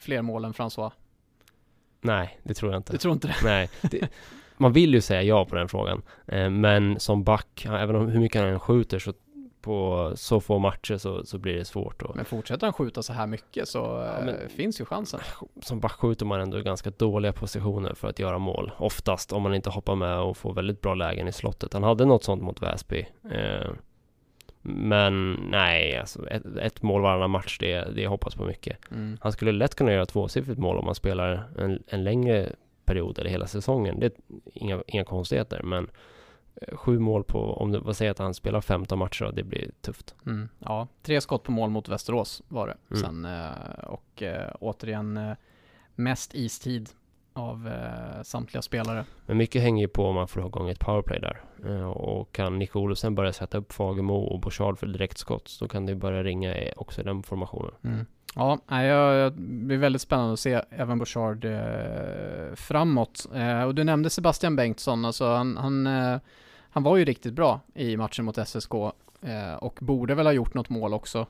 fler 0.00 0.22
mål 0.22 0.44
än 0.44 0.52
François? 0.52 0.90
Nej, 2.00 2.40
det 2.42 2.54
tror 2.54 2.72
jag 2.72 2.78
inte. 2.78 2.92
Du 2.92 2.98
tror 2.98 3.14
inte 3.14 3.28
det? 3.28 3.36
Nej, 3.44 3.70
det, 3.82 4.08
man 4.58 4.72
vill 4.72 4.94
ju 4.94 5.00
säga 5.00 5.22
ja 5.22 5.44
på 5.44 5.54
den 5.54 5.68
frågan. 5.68 6.02
Eh, 6.26 6.50
men 6.50 7.00
som 7.00 7.24
back, 7.24 7.62
ja, 7.64 7.78
även 7.78 7.96
om 7.96 8.08
hur 8.08 8.20
mycket 8.20 8.40
han 8.40 8.50
än 8.50 8.60
skjuter 8.60 8.98
så 8.98 9.12
på 9.60 10.12
så 10.14 10.40
få 10.40 10.58
matcher 10.58 10.96
så, 10.96 11.24
så 11.24 11.38
blir 11.38 11.54
det 11.54 11.64
svårt. 11.64 12.02
Och, 12.02 12.16
Men 12.16 12.24
fortsätter 12.24 12.66
han 12.66 12.72
skjuta 12.72 13.02
så 13.02 13.12
här 13.12 13.26
mycket 13.26 13.68
så 13.68 14.02
eh, 14.04 14.24
men- 14.24 14.48
finns 14.48 14.80
ju 14.80 14.84
chansen. 14.84 15.20
som 15.62 15.80
back 15.80 15.92
skjuter 15.92 16.26
man 16.26 16.40
ändå 16.40 16.58
i 16.58 16.62
ganska 16.62 16.90
dåliga 16.90 17.32
positioner 17.32 17.94
för 17.94 18.08
att 18.08 18.18
göra 18.18 18.38
mål. 18.38 18.72
Oftast 18.78 19.32
om 19.32 19.42
man 19.42 19.54
inte 19.54 19.70
hoppar 19.70 19.94
med 19.94 20.18
och 20.18 20.36
får 20.36 20.54
väldigt 20.54 20.80
bra 20.80 20.94
lägen 20.94 21.28
i 21.28 21.32
slottet. 21.32 21.72
Han 21.72 21.82
hade 21.82 22.04
något 22.04 22.24
sånt 22.24 22.42
mot 22.42 22.62
Väsby. 22.62 23.06
Eh, 23.30 23.70
men 24.62 25.32
nej, 25.32 25.96
alltså 25.96 26.28
ett, 26.28 26.42
ett 26.60 26.82
mål 26.82 27.02
varannan 27.02 27.30
match, 27.30 27.58
det, 27.60 27.88
det 27.94 28.06
hoppas 28.06 28.34
på 28.34 28.44
mycket. 28.44 28.78
Mm. 28.90 29.18
Han 29.20 29.32
skulle 29.32 29.52
lätt 29.52 29.74
kunna 29.74 29.92
göra 29.92 30.06
tvåsiffrigt 30.06 30.58
mål 30.58 30.78
om 30.78 30.84
man 30.84 30.94
spelar 30.94 31.44
en, 31.58 31.82
en 31.88 32.04
längre 32.04 32.52
period 32.88 33.18
eller 33.18 33.30
hela 33.30 33.46
säsongen. 33.46 34.00
Det 34.00 34.06
är 34.06 34.12
inga, 34.54 34.82
inga 34.86 35.04
konstigheter, 35.04 35.62
men 35.62 35.90
eh, 36.54 36.76
sju 36.76 36.98
mål 36.98 37.24
på, 37.24 37.38
om 37.38 37.72
det, 37.72 37.78
vad 37.78 37.96
säger 37.96 38.10
att 38.10 38.18
han 38.18 38.34
spelar 38.34 38.60
15 38.60 38.98
matcher, 38.98 39.24
då, 39.24 39.30
det 39.30 39.42
blir 39.42 39.70
tufft. 39.80 40.14
Mm. 40.26 40.48
Ja, 40.58 40.88
tre 41.02 41.20
skott 41.20 41.42
på 41.42 41.52
mål 41.52 41.70
mot 41.70 41.88
Västerås 41.88 42.42
var 42.48 42.66
det. 42.66 42.76
Mm. 42.90 43.02
Sen, 43.02 43.24
eh, 43.24 43.84
och 43.84 44.22
eh, 44.22 44.54
återigen 44.60 45.36
mest 45.94 46.34
istid 46.34 46.88
av 47.32 47.70
samtliga 48.22 48.62
spelare. 48.62 49.04
Men 49.26 49.36
mycket 49.36 49.62
hänger 49.62 49.82
ju 49.82 49.88
på 49.88 50.04
om 50.04 50.14
man 50.14 50.28
får 50.28 50.46
igång 50.46 50.68
ett 50.68 50.80
powerplay 50.80 51.20
där. 51.20 51.40
Och 51.84 52.32
kan 52.32 52.58
Nico 52.58 52.80
Olofsson 52.80 53.14
börja 53.14 53.32
sätta 53.32 53.58
upp 53.58 53.72
Fagemo 53.72 54.14
och 54.14 54.40
Bouchard 54.40 54.78
för 54.78 54.86
direktskott, 54.86 55.48
så 55.48 55.68
kan 55.68 55.86
det 55.86 55.94
börja 55.94 56.22
ringa 56.22 56.54
också 56.76 57.00
i 57.00 57.04
den 57.04 57.22
formationen. 57.22 57.72
Mm. 57.84 58.06
Ja, 58.38 58.58
det 58.68 59.30
blir 59.40 59.76
väldigt 59.76 60.02
spännande 60.02 60.32
att 60.32 60.40
se 60.40 60.62
Evan 60.70 60.98
Bouchard 60.98 61.44
eh, 61.44 62.54
framåt. 62.54 63.26
Eh, 63.34 63.62
och 63.62 63.74
du 63.74 63.84
nämnde 63.84 64.10
Sebastian 64.10 64.56
Bengtsson, 64.56 65.04
alltså 65.04 65.26
han, 65.26 65.56
han, 65.56 65.86
eh, 65.86 66.18
han 66.70 66.82
var 66.82 66.96
ju 66.96 67.04
riktigt 67.04 67.32
bra 67.34 67.60
i 67.74 67.96
matchen 67.96 68.24
mot 68.24 68.48
SSK 68.48 68.74
eh, 69.22 69.54
och 69.54 69.78
borde 69.80 70.14
väl 70.14 70.26
ha 70.26 70.32
gjort 70.32 70.54
något 70.54 70.68
mål 70.68 70.94
också. 70.94 71.26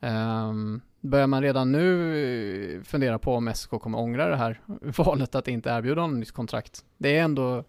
Ehm, 0.00 0.80
börjar 1.00 1.26
man 1.26 1.42
redan 1.42 1.72
nu 1.72 2.74
eh, 2.76 2.82
fundera 2.82 3.18
på 3.18 3.34
om 3.34 3.54
SSK 3.54 3.70
kommer 3.70 3.98
ångra 3.98 4.28
det 4.28 4.36
här 4.36 4.60
valet 4.66 5.34
att 5.34 5.48
inte 5.48 5.70
erbjuda 5.70 6.00
honom 6.00 6.20
nytt 6.20 6.32
kontrakt? 6.32 6.84
Det 6.98 7.18
är 7.18 7.22
ändå, 7.22 7.64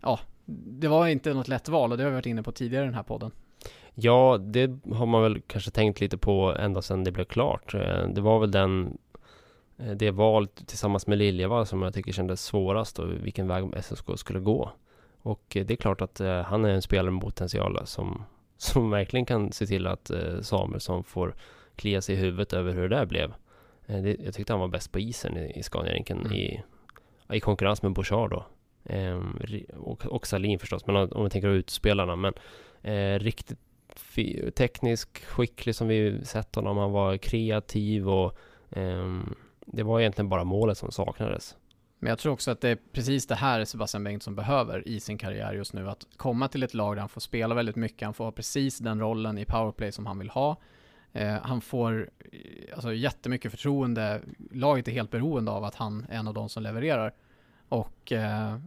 ja, 0.00 0.20
det 0.64 0.88
var 0.88 1.06
inte 1.06 1.34
något 1.34 1.48
lätt 1.48 1.68
val 1.68 1.92
och 1.92 1.98
det 1.98 2.04
har 2.04 2.10
vi 2.10 2.14
varit 2.14 2.26
inne 2.26 2.42
på 2.42 2.52
tidigare 2.52 2.84
i 2.84 2.86
den 2.86 2.94
här 2.94 3.02
podden. 3.02 3.30
Ja, 4.00 4.38
det 4.40 4.78
har 4.92 5.06
man 5.06 5.22
väl 5.22 5.40
kanske 5.46 5.70
tänkt 5.70 6.00
lite 6.00 6.18
på 6.18 6.56
ända 6.58 6.82
sedan 6.82 7.04
det 7.04 7.12
blev 7.12 7.24
klart. 7.24 7.74
Eh, 7.74 8.08
det 8.08 8.20
var 8.20 8.40
väl 8.40 8.50
den 8.50 8.98
eh, 9.78 9.90
det 9.90 10.10
valet 10.10 10.66
tillsammans 10.66 11.06
med 11.06 11.18
Liljevall 11.18 11.66
som 11.66 11.82
jag 11.82 11.94
tycker 11.94 12.12
kändes 12.12 12.44
svårast 12.44 12.98
och 12.98 13.10
vilken 13.10 13.48
väg 13.48 13.64
SSK 13.82 14.04
skulle 14.16 14.40
gå. 14.40 14.70
Och 15.22 15.56
eh, 15.56 15.66
det 15.66 15.74
är 15.74 15.76
klart 15.76 16.00
att 16.00 16.20
han 16.46 16.64
är 16.64 16.68
en 16.68 16.82
spelare 16.82 17.10
med 17.10 17.22
potential 17.22 17.80
som, 17.84 18.24
som 18.56 18.90
verkligen 18.90 19.26
kan 19.26 19.52
se 19.52 19.66
till 19.66 19.86
att 19.86 20.10
Samuelsson 20.42 21.04
får 21.04 21.34
klia 21.76 22.02
sig 22.02 22.14
i 22.14 22.18
huvudet 22.18 22.52
över 22.52 22.72
hur 22.72 22.88
det 22.88 22.96
där 22.96 23.06
blev. 23.06 23.34
Det, 23.86 24.16
jag 24.24 24.34
tyckte 24.34 24.52
han 24.52 24.60
var 24.60 24.68
bäst 24.68 24.92
på 24.92 24.98
isen 24.98 25.36
i, 25.36 25.58
i 25.58 25.62
Scaniarinken 25.62 26.18
mm. 26.20 26.32
i, 26.32 26.62
i 27.32 27.40
konkurrens 27.40 27.82
med 27.82 27.92
Bouchard 27.92 28.30
då. 28.30 28.44
Ehm, 28.84 29.38
och, 29.76 30.06
och 30.06 30.26
Salin 30.26 30.58
förstås, 30.58 30.86
men 30.86 30.96
om 30.96 31.24
vi 31.24 31.30
tänker 31.30 31.48
ut 31.48 31.70
spelarna. 31.70 32.16
Men 32.16 32.34
eh, 32.82 33.18
riktigt 33.18 33.58
teknisk, 34.54 35.24
skicklig 35.24 35.74
som 35.74 35.88
vi 35.88 36.24
sett 36.24 36.54
honom. 36.54 36.76
Han 36.76 36.92
var 36.92 37.16
kreativ 37.16 38.08
och 38.08 38.38
um, 38.70 39.34
det 39.66 39.82
var 39.82 40.00
egentligen 40.00 40.28
bara 40.28 40.44
målet 40.44 40.78
som 40.78 40.92
saknades. 40.92 41.56
Men 41.98 42.10
jag 42.10 42.18
tror 42.18 42.32
också 42.32 42.50
att 42.50 42.60
det 42.60 42.68
är 42.68 42.78
precis 42.92 43.26
det 43.26 43.34
här 43.34 43.64
Sebastian 43.64 44.04
Bengtsson 44.04 44.34
behöver 44.34 44.88
i 44.88 45.00
sin 45.00 45.18
karriär 45.18 45.52
just 45.52 45.72
nu. 45.72 45.88
Att 45.88 46.06
komma 46.16 46.48
till 46.48 46.62
ett 46.62 46.74
lag 46.74 46.96
där 46.96 47.00
han 47.00 47.08
får 47.08 47.20
spela 47.20 47.54
väldigt 47.54 47.76
mycket, 47.76 48.06
han 48.06 48.14
får 48.14 48.24
ha 48.24 48.32
precis 48.32 48.78
den 48.78 49.00
rollen 49.00 49.38
i 49.38 49.44
powerplay 49.44 49.92
som 49.92 50.06
han 50.06 50.18
vill 50.18 50.30
ha. 50.30 50.56
Eh, 51.12 51.36
han 51.42 51.60
får 51.60 52.10
eh, 52.32 52.74
alltså, 52.74 52.92
jättemycket 52.92 53.50
förtroende. 53.50 54.20
Laget 54.52 54.88
är 54.88 54.92
helt 54.92 55.10
beroende 55.10 55.50
av 55.50 55.64
att 55.64 55.74
han 55.74 56.06
är 56.08 56.18
en 56.18 56.28
av 56.28 56.34
de 56.34 56.48
som 56.48 56.62
levererar. 56.62 57.14
Och 57.68 58.12
eh, 58.12 58.58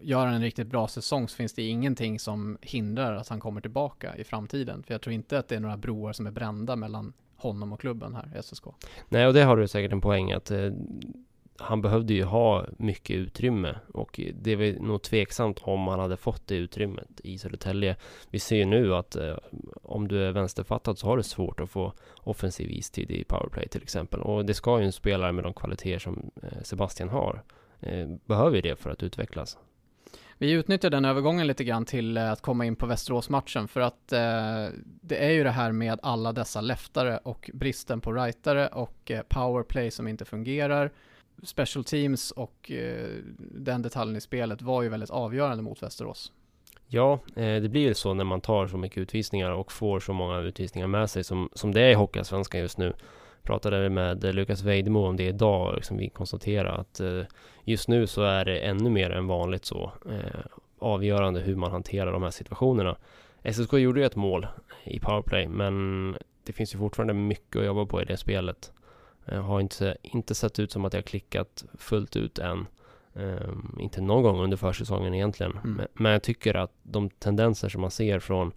gör 0.00 0.26
han 0.26 0.34
en 0.34 0.42
riktigt 0.42 0.66
bra 0.66 0.88
säsong 0.88 1.28
så 1.28 1.36
finns 1.36 1.52
det 1.52 1.62
ingenting 1.62 2.18
som 2.18 2.58
hindrar 2.60 3.16
att 3.16 3.28
han 3.28 3.40
kommer 3.40 3.60
tillbaka 3.60 4.16
i 4.16 4.24
framtiden. 4.24 4.82
För 4.82 4.94
jag 4.94 5.00
tror 5.00 5.12
inte 5.12 5.38
att 5.38 5.48
det 5.48 5.56
är 5.56 5.60
några 5.60 5.76
broar 5.76 6.12
som 6.12 6.26
är 6.26 6.30
brända 6.30 6.76
mellan 6.76 7.12
honom 7.36 7.72
och 7.72 7.80
klubben 7.80 8.14
här 8.14 8.38
i 8.38 8.42
SSK. 8.42 8.64
Nej, 9.08 9.26
och 9.26 9.34
det 9.34 9.42
har 9.42 9.56
du 9.56 9.68
säkert 9.68 9.92
en 9.92 10.00
poäng 10.00 10.32
att 10.32 10.50
eh, 10.50 10.72
han 11.60 11.82
behövde 11.82 12.14
ju 12.14 12.24
ha 12.24 12.66
mycket 12.78 13.16
utrymme 13.16 13.76
och 13.94 14.20
det 14.34 14.52
är 14.52 14.80
nog 14.80 15.02
tveksamt 15.02 15.58
om 15.62 15.88
han 15.88 16.00
hade 16.00 16.16
fått 16.16 16.46
det 16.46 16.54
utrymmet 16.54 17.20
i 17.24 17.38
Södertälje. 17.38 17.96
Vi 18.30 18.38
ser 18.38 18.56
ju 18.56 18.64
nu 18.64 18.94
att 18.94 19.16
eh, 19.16 19.36
om 19.82 20.08
du 20.08 20.24
är 20.24 20.32
vänsterfattad 20.32 20.98
så 20.98 21.06
har 21.06 21.16
du 21.16 21.22
svårt 21.22 21.60
att 21.60 21.70
få 21.70 21.92
offensiv 22.20 22.70
istid 22.70 23.10
i 23.10 23.24
powerplay 23.24 23.68
till 23.68 23.82
exempel 23.82 24.20
och 24.20 24.44
det 24.44 24.54
ska 24.54 24.78
ju 24.78 24.84
en 24.84 24.92
spelare 24.92 25.32
med 25.32 25.44
de 25.44 25.54
kvaliteter 25.54 25.98
som 25.98 26.30
eh, 26.42 26.62
Sebastian 26.62 27.08
har 27.08 27.42
eh, 27.80 28.08
behöver 28.24 28.62
det 28.62 28.76
för 28.76 28.90
att 28.90 29.02
utvecklas. 29.02 29.58
Vi 30.42 30.52
utnyttjar 30.52 30.90
den 30.90 31.04
övergången 31.04 31.46
lite 31.46 31.64
grann 31.64 31.84
till 31.84 32.16
eh, 32.16 32.32
att 32.32 32.40
komma 32.40 32.66
in 32.66 32.76
på 32.76 32.86
Västerås-matchen 32.86 33.68
för 33.68 33.80
att 33.80 34.12
eh, 34.12 34.66
det 34.82 35.16
är 35.16 35.30
ju 35.30 35.44
det 35.44 35.50
här 35.50 35.72
med 35.72 35.98
alla 36.02 36.32
dessa 36.32 36.60
leftare 36.60 37.18
och 37.18 37.50
bristen 37.54 38.00
på 38.00 38.12
rightare 38.12 38.68
och 38.68 39.10
eh, 39.10 39.22
powerplay 39.28 39.90
som 39.90 40.08
inte 40.08 40.24
fungerar. 40.24 40.90
Special 41.42 41.84
teams 41.84 42.30
och 42.30 42.70
eh, 42.70 43.08
den 43.38 43.82
detaljen 43.82 44.16
i 44.16 44.20
spelet 44.20 44.62
var 44.62 44.82
ju 44.82 44.88
väldigt 44.88 45.10
avgörande 45.10 45.62
mot 45.62 45.82
Västerås. 45.82 46.32
Ja, 46.86 47.12
eh, 47.36 47.62
det 47.62 47.68
blir 47.68 47.82
ju 47.82 47.94
så 47.94 48.14
när 48.14 48.24
man 48.24 48.40
tar 48.40 48.66
så 48.66 48.76
mycket 48.76 48.98
utvisningar 48.98 49.50
och 49.50 49.72
får 49.72 50.00
så 50.00 50.12
många 50.12 50.38
utvisningar 50.38 50.86
med 50.86 51.10
sig 51.10 51.24
som, 51.24 51.48
som 51.52 51.72
det 51.72 51.80
är 51.80 51.90
i 51.90 51.94
Hockeyallsvenskan 51.94 52.60
just 52.60 52.78
nu 52.78 52.92
pratade 53.42 53.90
med 53.90 54.34
Lukas 54.34 54.62
Vejdemo 54.62 55.06
om 55.06 55.16
det 55.16 55.26
idag, 55.26 55.74
liksom 55.74 55.96
vi 55.96 56.08
konstaterar 56.08 56.78
att 56.80 57.00
eh, 57.00 57.22
just 57.64 57.88
nu 57.88 58.06
så 58.06 58.22
är 58.22 58.44
det 58.44 58.58
ännu 58.58 58.90
mer 58.90 59.10
än 59.10 59.26
vanligt 59.26 59.64
så 59.64 59.92
eh, 60.10 60.40
avgörande 60.78 61.40
hur 61.40 61.56
man 61.56 61.70
hanterar 61.70 62.12
de 62.12 62.22
här 62.22 62.30
situationerna. 62.30 62.96
SSK 63.52 63.72
gjorde 63.72 64.00
ju 64.00 64.06
ett 64.06 64.16
mål 64.16 64.46
i 64.84 65.00
powerplay, 65.00 65.48
men 65.48 66.16
det 66.44 66.52
finns 66.52 66.74
ju 66.74 66.78
fortfarande 66.78 67.14
mycket 67.14 67.56
att 67.56 67.66
jobba 67.66 67.86
på 67.86 68.02
i 68.02 68.04
det 68.04 68.16
spelet. 68.16 68.72
Jag 69.24 69.42
har 69.42 69.60
inte, 69.60 69.96
inte 70.02 70.34
sett 70.34 70.58
ut 70.58 70.72
som 70.72 70.84
att 70.84 70.92
jag 70.92 71.04
klickat 71.04 71.64
fullt 71.78 72.16
ut 72.16 72.38
än. 72.38 72.66
Um, 73.12 73.76
inte 73.80 74.00
någon 74.00 74.22
gång 74.22 74.40
under 74.40 74.56
försäsongen 74.56 75.14
egentligen. 75.14 75.52
Mm. 75.52 75.72
Men, 75.72 75.86
men, 75.92 76.12
jag 76.12 76.22
tycker 76.22 76.54
att 76.54 76.72
de 76.82 77.10
tendenser 77.10 77.68
som 77.68 77.80
man 77.80 77.90
ser 77.90 78.18
från 78.18 78.52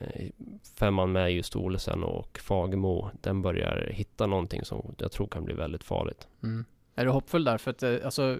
Eh, 0.00 0.30
femman 0.78 1.12
med 1.12 1.32
just 1.32 1.56
Olesen 1.56 2.04
och 2.04 2.38
Fagemo, 2.38 3.10
den 3.20 3.42
börjar 3.42 3.90
hitta 3.92 4.26
någonting 4.26 4.64
som 4.64 4.94
jag 4.98 5.12
tror 5.12 5.26
kan 5.26 5.44
bli 5.44 5.54
väldigt 5.54 5.84
farligt. 5.84 6.28
Mm. 6.42 6.64
Är 6.94 7.04
du 7.04 7.10
hoppfull 7.10 7.44
där? 7.44 7.58
För 7.58 7.70
att 7.70 7.82
eh, 7.82 7.96
alltså 8.04 8.38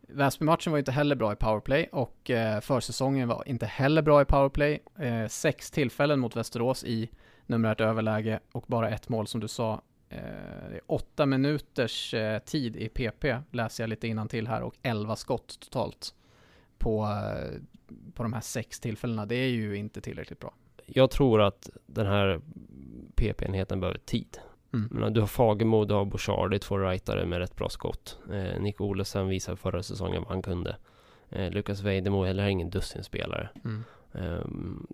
Väsby-matchen 0.00 0.72
var 0.72 0.78
inte 0.78 0.92
heller 0.92 1.16
bra 1.16 1.32
i 1.32 1.36
powerplay 1.36 1.88
och 1.92 2.30
eh, 2.30 2.60
försäsongen 2.60 3.28
var 3.28 3.48
inte 3.48 3.66
heller 3.66 4.02
bra 4.02 4.22
i 4.22 4.24
powerplay. 4.24 4.82
Eh, 4.98 5.26
sex 5.28 5.70
tillfällen 5.70 6.20
mot 6.20 6.36
Västerås 6.36 6.84
i 6.84 7.10
numerärt 7.46 7.80
överläge 7.80 8.40
och 8.52 8.64
bara 8.66 8.90
ett 8.90 9.08
mål 9.08 9.26
som 9.26 9.40
du 9.40 9.48
sa. 9.48 9.82
Eh, 10.08 10.78
åtta 10.86 11.26
minuters 11.26 12.14
eh, 12.14 12.38
tid 12.38 12.76
i 12.76 12.88
PP 12.88 13.24
läser 13.50 13.82
jag 13.82 13.88
lite 13.88 14.08
innan 14.08 14.28
till 14.28 14.46
här 14.46 14.62
och 14.62 14.74
elva 14.82 15.16
skott 15.16 15.60
totalt 15.60 16.14
på, 16.78 17.02
eh, 17.04 17.60
på 18.14 18.22
de 18.22 18.32
här 18.32 18.40
sex 18.40 18.80
tillfällena. 18.80 19.26
Det 19.26 19.34
är 19.34 19.48
ju 19.48 19.76
inte 19.76 20.00
tillräckligt 20.00 20.40
bra 20.40 20.54
jag 20.94 21.10
tror 21.10 21.42
att 21.42 21.70
den 21.86 22.06
här 22.06 22.40
PP-enheten 23.14 23.80
behöver 23.80 23.98
tid. 23.98 24.38
Mm. 24.72 24.88
Men 24.90 25.12
du 25.12 25.20
har 25.20 25.26
Fagemo, 25.26 25.84
du 25.84 25.94
har 25.94 26.04
Bouchard, 26.04 26.50
det 26.50 26.56
är 26.56 26.58
två 26.58 26.78
rightare 26.78 27.26
med 27.26 27.38
rätt 27.38 27.56
bra 27.56 27.68
skott. 27.68 28.18
Eh, 28.32 28.60
Nick 28.60 28.80
Olesen 28.80 29.28
visade 29.28 29.56
förra 29.56 29.82
säsongen 29.82 30.22
vad 30.22 30.32
han 30.32 30.42
kunde. 30.42 30.76
Eh, 31.30 31.50
Lukas 31.50 31.80
Vejdemo 31.80 32.24
heller 32.24 32.46
ingen 32.46 32.70
dussinspelare. 32.70 33.48
Mm. 33.64 33.84
Eh, 34.12 34.44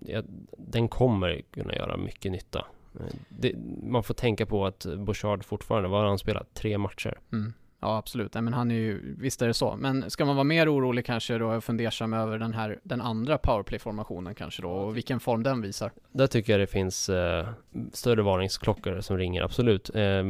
ja, 0.01 0.23
den 0.59 0.89
kommer 0.89 1.43
kunna 1.51 1.75
göra 1.75 1.97
mycket 1.97 2.33
nytta. 2.33 2.65
Eh, 3.01 3.15
det, 3.29 3.55
man 3.83 4.03
får 4.03 4.15
tänka 4.15 4.47
på 4.47 4.67
att 4.67 4.87
Bouchard 4.99 5.45
fortfarande, 5.45 5.89
vad 5.89 6.01
har 6.01 6.09
han 6.09 6.19
spelat? 6.19 6.55
Tre 6.55 6.79
matcher. 6.79 7.19
Mm. 7.33 7.53
Ja, 7.81 7.97
absolut. 7.97 8.35
Nej, 8.35 8.43
men 8.43 8.53
han 8.53 8.71
är 8.71 8.75
ju, 8.75 9.15
visst 9.19 9.43
är 9.43 9.47
det 9.47 9.55
så. 9.55 9.77
Men 9.77 10.11
ska 10.11 10.25
man 10.25 10.37
vara 10.37 10.45
mer 10.45 10.75
orolig 10.75 11.07
kanske 11.07 11.39
då 11.39 11.47
och 11.47 11.65
fundersam 11.65 12.13
över 12.13 12.39
den 12.39 12.53
här, 12.53 12.79
den 12.83 13.01
andra 13.01 13.39
powerplay-formationen 13.39 14.35
kanske 14.35 14.63
då 14.63 14.71
och 14.71 14.97
vilken 14.97 15.21
form 15.21 15.43
den 15.43 15.63
visar? 15.63 15.93
Där 16.13 16.27
tycker 16.27 16.53
jag 16.53 16.61
det 16.61 16.67
finns 16.67 17.09
eh, 17.09 17.49
större 17.93 18.23
varningsklockor 18.23 19.01
som 19.01 19.19
ringer, 19.19 19.43
absolut. 19.43 19.91
Eh, 19.95 20.25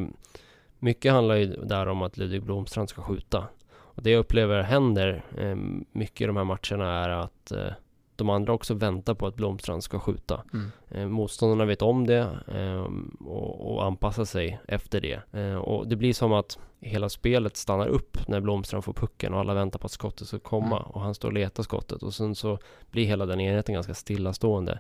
mycket 0.79 1.13
handlar 1.13 1.35
ju 1.35 1.47
där 1.47 1.87
om 1.87 2.03
att 2.03 2.17
Ludvig 2.17 2.43
Blomstrand 2.43 2.89
ska 2.89 3.03
skjuta. 3.03 3.45
Och 3.71 4.03
det 4.03 4.11
jag 4.11 4.21
upplever 4.21 4.63
händer 4.63 5.25
eh, 5.37 5.57
mycket 5.93 6.21
i 6.21 6.27
de 6.27 6.37
här 6.37 6.45
matcherna 6.45 7.05
är 7.05 7.09
att 7.09 7.51
eh, 7.53 7.73
de 8.17 8.31
andra 8.31 8.53
också 8.53 8.75
väntar 8.75 9.15
på 9.15 9.27
att 9.27 9.37
Blomstrand 9.37 9.85
ska 9.85 9.99
skjuta. 9.99 10.43
Mm. 10.53 10.71
Eh, 10.89 11.09
motståndarna 11.09 11.65
vet 11.65 11.83
om 11.83 12.07
det 12.07 12.29
eh, 12.55 12.87
och, 13.27 13.73
och 13.73 13.85
anpassar 13.85 14.25
sig 14.25 14.61
efter 14.69 15.01
det. 15.01 15.21
Eh, 15.41 15.55
och 15.55 15.89
det 15.89 15.97
blir 15.97 16.13
som 16.13 16.33
att 16.33 16.59
hela 16.81 17.09
spelet 17.09 17.57
stannar 17.57 17.87
upp 17.87 18.29
när 18.29 18.41
Blomstrand 18.41 18.85
får 18.85 18.93
pucken 18.93 19.35
och 19.35 19.41
alla 19.41 19.55
väntar 19.55 19.79
på 19.79 19.87
att 19.87 19.93
skottet 19.93 20.29
ska 20.29 20.39
komma 20.39 20.77
mm. 20.77 20.91
och 20.91 21.01
han 21.01 21.15
står 21.15 21.29
och 21.29 21.35
letar 21.35 21.63
skottet 21.63 22.03
och 22.03 22.15
sen 22.15 22.35
så 22.35 22.59
blir 22.91 23.07
hela 23.07 23.27
den 23.27 23.41
enheten 23.41 23.75
ganska 23.75 23.95
stillastående. 23.95 24.79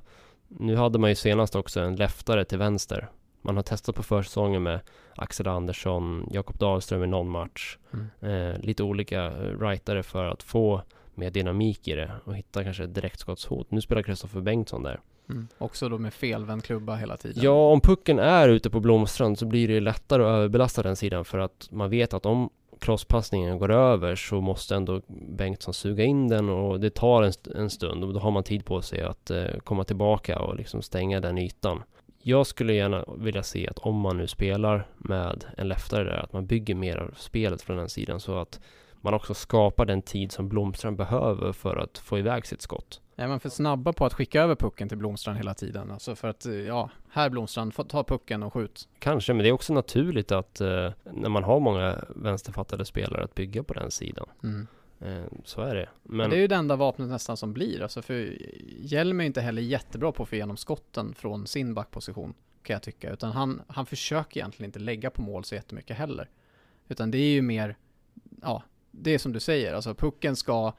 Nu 0.48 0.76
hade 0.76 0.98
man 0.98 1.10
ju 1.10 1.16
senast 1.16 1.56
också 1.56 1.80
en 1.80 1.96
leftare 1.96 2.44
till 2.44 2.58
vänster. 2.58 3.10
Man 3.42 3.56
har 3.56 3.62
testat 3.62 3.94
på 3.94 4.02
försäsongen 4.02 4.62
med 4.62 4.80
Axel 5.16 5.48
Andersson, 5.48 6.28
Jakob 6.30 6.58
Dahlström 6.58 7.04
i 7.04 7.06
någon 7.06 7.28
match. 7.28 7.78
Mm. 7.92 8.08
Eh, 8.20 8.58
lite 8.60 8.82
olika 8.82 9.24
eh, 9.24 9.60
rightare 9.60 10.02
för 10.02 10.24
att 10.24 10.42
få 10.42 10.82
mer 11.14 11.30
dynamik 11.30 11.88
i 11.88 11.94
det 11.94 12.12
och 12.24 12.36
hitta 12.36 12.64
kanske 12.64 12.84
ett 12.84 12.94
direktskottshot. 12.94 13.70
Nu 13.70 13.80
spelar 13.80 14.02
Kristoffer 14.02 14.40
Bengtsson 14.40 14.82
där. 14.82 15.00
Mm. 15.30 15.48
Också 15.58 15.88
då 15.88 15.98
med 15.98 16.14
felvänd 16.14 16.64
klubba 16.64 16.94
hela 16.94 17.16
tiden. 17.16 17.42
Ja, 17.42 17.72
om 17.72 17.80
pucken 17.80 18.18
är 18.18 18.48
ute 18.48 18.70
på 18.70 18.80
Blomstrand 18.80 19.38
så 19.38 19.46
blir 19.46 19.68
det 19.68 19.80
lättare 19.80 20.22
att 20.22 20.28
överbelasta 20.28 20.82
den 20.82 20.96
sidan 20.96 21.24
för 21.24 21.38
att 21.38 21.68
man 21.70 21.90
vet 21.90 22.14
att 22.14 22.26
om 22.26 22.50
crosspassningen 22.80 23.58
går 23.58 23.70
över 23.70 24.16
så 24.16 24.40
måste 24.40 24.76
ändå 24.76 25.02
Bengtsson 25.08 25.74
suga 25.74 26.04
in 26.04 26.28
den 26.28 26.48
och 26.48 26.80
det 26.80 26.90
tar 26.90 27.22
en, 27.22 27.28
st 27.28 27.50
en 27.56 27.70
stund 27.70 28.04
och 28.04 28.12
då 28.12 28.20
har 28.20 28.30
man 28.30 28.44
tid 28.44 28.64
på 28.64 28.82
sig 28.82 29.02
att 29.02 29.30
eh, 29.30 29.58
komma 29.64 29.84
tillbaka 29.84 30.38
och 30.38 30.56
liksom 30.56 30.82
stänga 30.82 31.20
den 31.20 31.38
ytan. 31.38 31.82
Jag 32.22 32.46
skulle 32.46 32.72
gärna 32.74 33.04
vilja 33.18 33.42
se 33.42 33.68
att 33.68 33.78
om 33.78 33.96
man 34.00 34.16
nu 34.16 34.26
spelar 34.26 34.86
med 34.96 35.44
en 35.56 35.68
leftare 35.68 36.04
där, 36.04 36.24
att 36.24 36.32
man 36.32 36.46
bygger 36.46 36.74
mer 36.74 36.96
av 36.96 37.14
spelet 37.16 37.62
från 37.62 37.76
den 37.76 37.88
sidan 37.88 38.20
så 38.20 38.38
att 38.38 38.60
man 39.00 39.14
också 39.14 39.34
skapar 39.34 39.84
den 39.84 40.02
tid 40.02 40.32
som 40.32 40.48
Blomstrand 40.48 40.96
behöver 40.96 41.52
för 41.52 41.76
att 41.76 41.98
få 41.98 42.18
iväg 42.18 42.46
sitt 42.46 42.62
skott. 42.62 43.00
Är 43.16 43.28
man 43.28 43.40
för 43.40 43.48
snabba 43.48 43.92
på 43.92 44.06
att 44.06 44.14
skicka 44.14 44.42
över 44.42 44.54
pucken 44.54 44.88
till 44.88 44.98
Blomstrand 44.98 45.38
hela 45.38 45.54
tiden? 45.54 45.90
Alltså 45.90 46.16
för 46.16 46.28
att, 46.28 46.46
ja, 46.66 46.90
här 47.10 47.30
Blomstrand, 47.30 47.88
ta 47.88 48.04
pucken 48.04 48.42
och 48.42 48.52
skjut. 48.52 48.88
Kanske, 48.98 49.32
men 49.32 49.42
det 49.42 49.48
är 49.48 49.52
också 49.52 49.72
naturligt 49.72 50.32
att 50.32 50.60
eh, 50.60 50.92
när 51.04 51.28
man 51.28 51.44
har 51.44 51.60
många 51.60 52.04
vänsterfattade 52.08 52.84
spelare 52.84 53.24
att 53.24 53.34
bygga 53.34 53.62
på 53.62 53.74
den 53.74 53.90
sidan. 53.90 54.26
Mm. 54.42 54.66
Eh, 55.00 55.24
så 55.44 55.60
är 55.60 55.74
det. 55.74 55.88
Men... 56.02 56.16
men... 56.16 56.30
det 56.30 56.36
är 56.36 56.40
ju 56.40 56.46
det 56.46 56.56
enda 56.56 56.76
vapnet 56.76 57.08
nästan 57.08 57.36
som 57.36 57.52
blir, 57.52 57.82
alltså 57.82 58.02
för 58.02 58.38
Hjelm 58.80 59.20
är 59.20 59.24
inte 59.24 59.40
heller 59.40 59.62
jättebra 59.62 60.12
på 60.12 60.22
att 60.22 60.28
få 60.28 60.34
igenom 60.34 60.56
skotten 60.56 61.14
från 61.14 61.46
sin 61.46 61.74
backposition, 61.74 62.34
kan 62.62 62.74
jag 62.74 62.82
tycka, 62.82 63.12
utan 63.12 63.32
han, 63.32 63.62
han 63.68 63.86
försöker 63.86 64.40
egentligen 64.40 64.68
inte 64.68 64.78
lägga 64.78 65.10
på 65.10 65.22
mål 65.22 65.44
så 65.44 65.54
jättemycket 65.54 65.96
heller. 65.96 66.30
Utan 66.88 67.10
det 67.10 67.18
är 67.18 67.30
ju 67.30 67.42
mer, 67.42 67.76
ja, 68.42 68.62
det 69.00 69.14
är 69.14 69.18
som 69.18 69.32
du 69.32 69.40
säger, 69.40 69.74
alltså 69.74 69.94
pucken 69.94 70.36
ska 70.36 70.72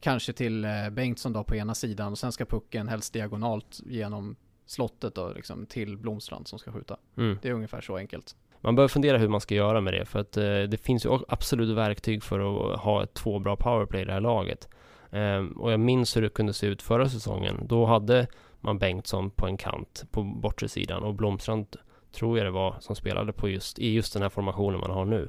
kanske 0.00 0.32
till 0.32 0.64
eh, 0.64 0.90
Bengtsson 0.90 1.32
då 1.32 1.44
på 1.44 1.56
ena 1.56 1.74
sidan 1.74 2.12
och 2.12 2.18
sen 2.18 2.32
ska 2.32 2.44
pucken 2.44 2.88
helst 2.88 3.12
diagonalt 3.12 3.80
genom 3.86 4.36
slottet 4.66 5.14
då 5.14 5.32
liksom 5.32 5.66
till 5.66 5.96
Blomstrand 5.96 6.48
som 6.48 6.58
ska 6.58 6.72
skjuta. 6.72 6.96
Mm. 7.16 7.38
Det 7.42 7.48
är 7.48 7.52
ungefär 7.52 7.80
så 7.80 7.96
enkelt. 7.96 8.36
Man 8.60 8.74
bör 8.74 8.88
fundera 8.88 9.18
hur 9.18 9.28
man 9.28 9.40
ska 9.40 9.54
göra 9.54 9.80
med 9.80 9.94
det 9.94 10.04
för 10.04 10.18
att 10.18 10.36
eh, 10.36 10.42
det 10.42 10.80
finns 10.82 11.06
ju 11.06 11.18
absolut 11.28 11.76
verktyg 11.76 12.22
för 12.22 12.40
att 12.40 12.80
ha 12.80 13.02
ett 13.02 13.14
två 13.14 13.38
bra 13.38 13.56
powerplay 13.56 14.02
i 14.02 14.04
det 14.04 14.12
här 14.12 14.20
laget. 14.20 14.68
Eh, 15.10 15.44
och 15.56 15.72
jag 15.72 15.80
minns 15.80 16.16
hur 16.16 16.22
det 16.22 16.28
kunde 16.28 16.52
se 16.52 16.66
ut 16.66 16.82
förra 16.82 17.08
säsongen. 17.08 17.66
Då 17.66 17.84
hade 17.84 18.26
man 18.60 18.78
Bengtsson 18.78 19.30
på 19.30 19.46
en 19.46 19.56
kant 19.56 20.04
på 20.10 20.22
bortre 20.22 20.68
sidan 20.68 21.02
och 21.02 21.14
Blomstrand 21.14 21.76
tror 22.12 22.38
jag 22.38 22.46
det 22.46 22.50
var 22.50 22.76
som 22.80 22.96
spelade 22.96 23.32
på 23.32 23.48
just, 23.48 23.78
i 23.78 23.92
just 23.92 24.12
den 24.12 24.22
här 24.22 24.28
formationen 24.28 24.80
man 24.80 24.90
har 24.90 25.04
nu. 25.04 25.28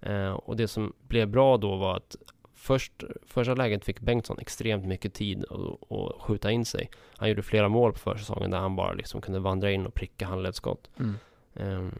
Eh, 0.00 0.32
och 0.32 0.56
det 0.56 0.68
som 0.68 0.92
blev 1.08 1.28
bra 1.28 1.56
då 1.56 1.76
var 1.76 1.96
att 1.96 2.16
först, 2.54 3.04
första 3.26 3.54
läget 3.54 3.84
fick 3.84 4.00
Bengtsson 4.00 4.38
extremt 4.38 4.86
mycket 4.86 5.14
tid 5.14 5.44
att 5.90 6.22
skjuta 6.22 6.50
in 6.50 6.64
sig. 6.64 6.90
Han 7.16 7.28
gjorde 7.28 7.42
flera 7.42 7.68
mål 7.68 7.92
på 7.92 7.98
försäsongen 7.98 8.50
där 8.50 8.58
han 8.58 8.76
bara 8.76 8.92
liksom 8.92 9.20
kunde 9.20 9.40
vandra 9.40 9.70
in 9.70 9.86
och 9.86 9.94
pricka 9.94 10.26
handledsskott. 10.26 10.90
Mm. 10.98 11.14
Um, 11.54 11.92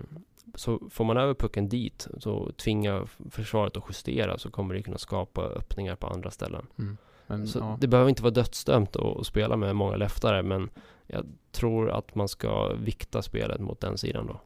så 0.54 0.80
får 0.90 1.04
man 1.04 1.16
över 1.16 1.34
pucken 1.34 1.68
dit, 1.68 2.08
så 2.18 2.52
tvinga 2.52 3.06
försvaret 3.30 3.76
att 3.76 3.84
justera, 3.88 4.38
så 4.38 4.50
kommer 4.50 4.74
det 4.74 4.82
kunna 4.82 4.98
skapa 4.98 5.42
öppningar 5.42 5.96
på 5.96 6.06
andra 6.06 6.30
ställen. 6.30 6.66
Mm. 6.78 6.96
Men, 7.26 7.46
så 7.46 7.58
ja. 7.58 7.78
det 7.80 7.86
behöver 7.86 8.08
inte 8.08 8.22
vara 8.22 8.34
dödsdömt 8.34 8.96
att 8.96 9.26
spela 9.26 9.56
med 9.56 9.76
många 9.76 9.96
leftare, 9.96 10.42
men 10.42 10.70
jag 11.06 11.26
tror 11.52 11.90
att 11.90 12.14
man 12.14 12.28
ska 12.28 12.72
vikta 12.72 13.22
spelet 13.22 13.60
mot 13.60 13.80
den 13.80 13.98
sidan 13.98 14.26
då. 14.26 14.40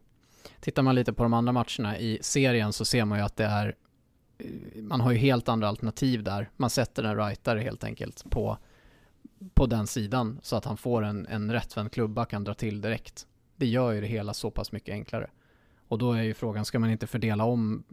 Tittar 0.61 0.83
man 0.83 0.95
lite 0.95 1.13
på 1.13 1.23
de 1.23 1.35
andra 1.35 1.53
matcherna 1.53 1.99
i 1.99 2.19
serien 2.21 2.73
så 2.73 2.85
ser 2.85 3.05
man 3.05 3.19
ju 3.19 3.25
att 3.25 3.37
det 3.37 3.45
är 3.45 3.75
man 4.77 5.01
har 5.01 5.13
ju 5.13 5.19
helt 5.19 5.49
andra 5.49 5.69
alternativ 5.69 6.23
där. 6.23 6.51
Man 6.57 6.71
sätter 6.71 7.05
en 7.05 7.17
rightare 7.17 7.61
helt 7.61 7.85
enkelt 7.85 8.31
på, 8.31 8.59
på 9.55 9.67
den 9.67 9.87
sidan 9.87 10.39
så 10.43 10.57
att 10.57 10.65
han 10.65 10.77
får 10.77 11.03
en, 11.03 11.27
en 11.27 11.53
rättvänd 11.53 11.93
klubba 11.93 12.25
kan 12.25 12.45
dra 12.45 12.55
till 12.55 12.81
direkt. 12.81 13.27
Det 13.57 13.67
gör 13.67 13.93
ju 13.93 14.01
det 14.01 14.07
hela 14.07 14.35
så 14.35 14.51
pass 14.51 14.73
mycket 14.73 14.93
enklare. 14.93 15.31
Och 15.89 15.99
då 15.99 16.13
är 16.13 16.23
ju 16.23 16.35
frågan, 16.35 16.65
ska 16.65 16.79
man 16.79 16.91
inte 16.91 17.07
fördela 17.07 17.45
om 17.45 17.85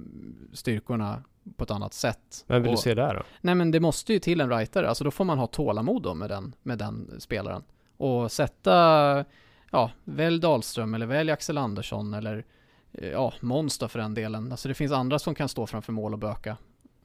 styrkorna 0.53 1.24
på 1.56 1.63
ett 1.63 1.72
annat 1.72 1.94
sätt? 1.94 2.46
Vem 2.48 2.62
vill 2.62 2.70
och, 2.70 2.77
du 2.77 2.82
se 2.82 2.94
där 2.94 3.13
då? 3.13 3.24
Nej 3.41 3.56
men 3.56 3.72
det 3.72 3.79
måste 3.79 4.13
ju 4.13 4.20
till 4.20 4.41
en 4.41 4.50
rightare, 4.50 4.89
alltså 4.89 5.03
då 5.03 5.12
får 5.12 5.25
man 5.25 5.38
ha 5.38 5.48
tålamod 5.48 6.03
då 6.03 6.13
med 6.13 6.29
den, 6.29 6.56
med 6.63 6.77
den 6.77 7.15
spelaren. 7.20 7.63
Och 7.98 8.32
sätta, 8.32 9.25
ja, 9.71 9.91
välj 10.03 10.39
Dahlström 10.39 10.93
eller 10.93 11.05
välj 11.05 11.31
Axel 11.31 11.57
Andersson 11.57 12.13
eller 12.13 12.45
eh, 12.91 13.09
ja, 13.09 13.33
Måns 13.39 13.77
då 13.77 13.88
för 13.88 13.99
den 13.99 14.13
delen. 14.13 14.51
Alltså 14.51 14.67
det 14.67 14.73
finns 14.73 14.91
andra 14.91 15.19
som 15.19 15.35
kan 15.35 15.49
stå 15.49 15.67
framför 15.67 15.93
mål 15.93 16.13
och 16.13 16.19
böka. 16.19 16.57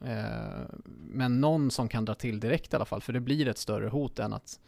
Eh, 0.04 0.66
men 0.87 1.40
någon 1.40 1.71
som 1.71 1.88
kan 1.88 2.04
dra 2.04 2.14
till 2.14 2.40
direkt 2.40 2.73
i 2.73 2.76
alla 2.76 2.85
fall, 2.85 3.02
för 3.02 3.12
det 3.12 3.21
blir 3.21 3.49
ett 3.49 3.59
större 3.59 3.88
hot 3.88 4.18
än 4.18 4.33
att 4.33 4.61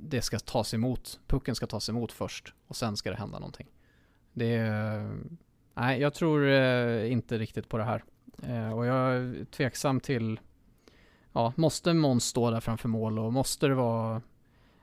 det 0.00 0.22
ska 0.22 0.38
tas 0.38 0.74
emot, 0.74 1.20
pucken 1.26 1.54
ska 1.54 1.66
tas 1.66 1.88
emot 1.88 2.12
först 2.12 2.54
och 2.66 2.76
sen 2.76 2.96
ska 2.96 3.10
det 3.10 3.16
hända 3.16 3.38
någonting. 3.38 3.66
Det 4.32 4.54
är, 4.56 5.10
nej, 5.74 6.00
jag 6.00 6.14
tror 6.14 6.48
eh, 6.48 7.12
inte 7.12 7.38
riktigt 7.38 7.68
på 7.68 7.78
det 7.78 7.84
här. 7.84 8.04
Eh, 8.42 8.72
och 8.72 8.86
jag 8.86 9.14
är 9.14 9.44
tveksam 9.44 10.00
till, 10.00 10.40
ja, 11.32 11.52
måste 11.56 11.94
Måns 11.94 12.24
stå 12.24 12.50
där 12.50 12.60
framför 12.60 12.88
mål 12.88 13.18
och 13.18 13.32
måste 13.32 13.66
det 13.66 13.74
vara 13.74 14.22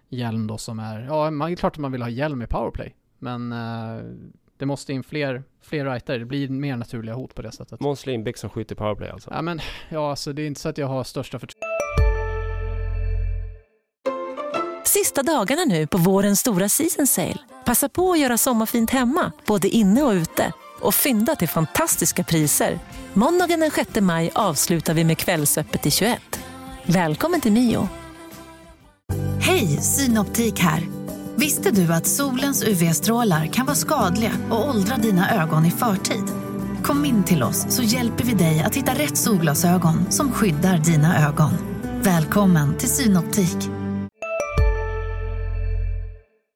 Hjelm 0.09 0.47
då 0.47 0.57
som 0.57 0.79
är, 0.79 0.99
ja, 0.99 1.31
man, 1.31 1.49
det 1.49 1.53
är 1.53 1.55
klart 1.55 1.73
att 1.73 1.79
man 1.79 1.91
vill 1.91 2.01
ha 2.01 2.09
Hjelm 2.09 2.41
i 2.41 2.47
powerplay, 2.47 2.95
men 3.19 3.53
det 4.57 4.65
måste 4.65 4.93
in 4.93 5.03
fler, 5.03 5.43
fler 5.61 5.85
writer. 5.85 6.19
Det 6.19 6.25
blir 6.25 6.49
mer 6.49 6.77
naturliga 6.77 7.15
hot 7.15 7.35
på 7.35 7.41
det 7.41 7.51
sättet. 7.51 7.79
Måns 7.79 8.05
Lindbäck 8.05 8.37
som 8.37 8.49
skjuter 8.49 8.75
powerplay 8.75 9.09
alltså? 9.09 9.31
Ja 9.33 9.41
men, 9.41 9.59
ja 9.89 10.09
alltså 10.09 10.33
det 10.33 10.41
är 10.41 10.47
inte 10.47 10.61
så 10.61 10.69
att 10.69 10.77
jag 10.77 10.87
har 10.87 11.03
största 11.03 11.39
förtroende. 11.39 11.65
Sista 14.85 15.23
dagarna 15.23 15.65
nu 15.65 15.87
på 15.87 15.97
vårens 15.97 16.39
stora 16.39 16.69
season 16.69 17.07
sale. 17.07 17.37
Passa 17.65 17.89
på 17.89 18.11
att 18.11 18.19
göra 18.19 18.37
sommarfint 18.37 18.89
hemma, 18.89 19.31
både 19.47 19.67
inne 19.67 20.03
och 20.03 20.11
ute. 20.11 20.53
Och 20.81 20.93
fynda 20.93 21.35
till 21.35 21.49
fantastiska 21.49 22.23
priser. 22.23 22.79
Måndagen 23.13 23.59
den 23.59 23.71
6 23.71 24.01
maj 24.01 24.31
avslutar 24.35 24.93
vi 24.93 25.03
med 25.03 25.17
Kvällsöppet 25.17 25.85
i 25.85 25.91
21. 25.91 26.39
Välkommen 26.85 27.41
till 27.41 27.51
Mio. 27.51 27.89
Hej, 29.47 29.67
Synoptik 29.67 30.59
här. 30.59 30.83
Visste 31.37 31.71
du 31.71 31.93
att 31.93 32.07
solens 32.07 32.63
UV-strålar 32.63 33.45
kan 33.45 33.65
vara 33.65 33.75
skadliga 33.75 34.31
och 34.51 34.69
åldra 34.69 34.97
dina 34.97 35.43
ögon 35.43 35.65
i 35.65 35.71
förtid? 35.71 36.23
Kom 36.83 37.05
in 37.05 37.23
till 37.23 37.43
oss 37.43 37.75
så 37.75 37.83
hjälper 37.83 38.23
vi 38.23 38.33
dig 38.33 38.63
att 38.63 38.75
hitta 38.75 38.91
rätt 38.91 39.17
solglasögon 39.17 40.11
som 40.11 40.31
skyddar 40.31 40.77
dina 40.77 41.27
ögon. 41.27 41.51
Välkommen 42.03 42.77
till 42.77 42.89
Synoptik. 42.89 43.71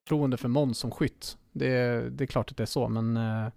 Förtroende 0.04 0.38
för 0.38 0.48
Måns 0.48 0.78
som 0.78 0.92
skytt. 0.92 1.38
Det, 1.52 1.70
det 2.10 2.24
är 2.24 2.28
klart 2.28 2.52
att 2.52 2.58
det 2.58 2.64
är 2.64 2.68
så, 2.68 2.88
men 2.88 3.18
eh, 3.18 3.52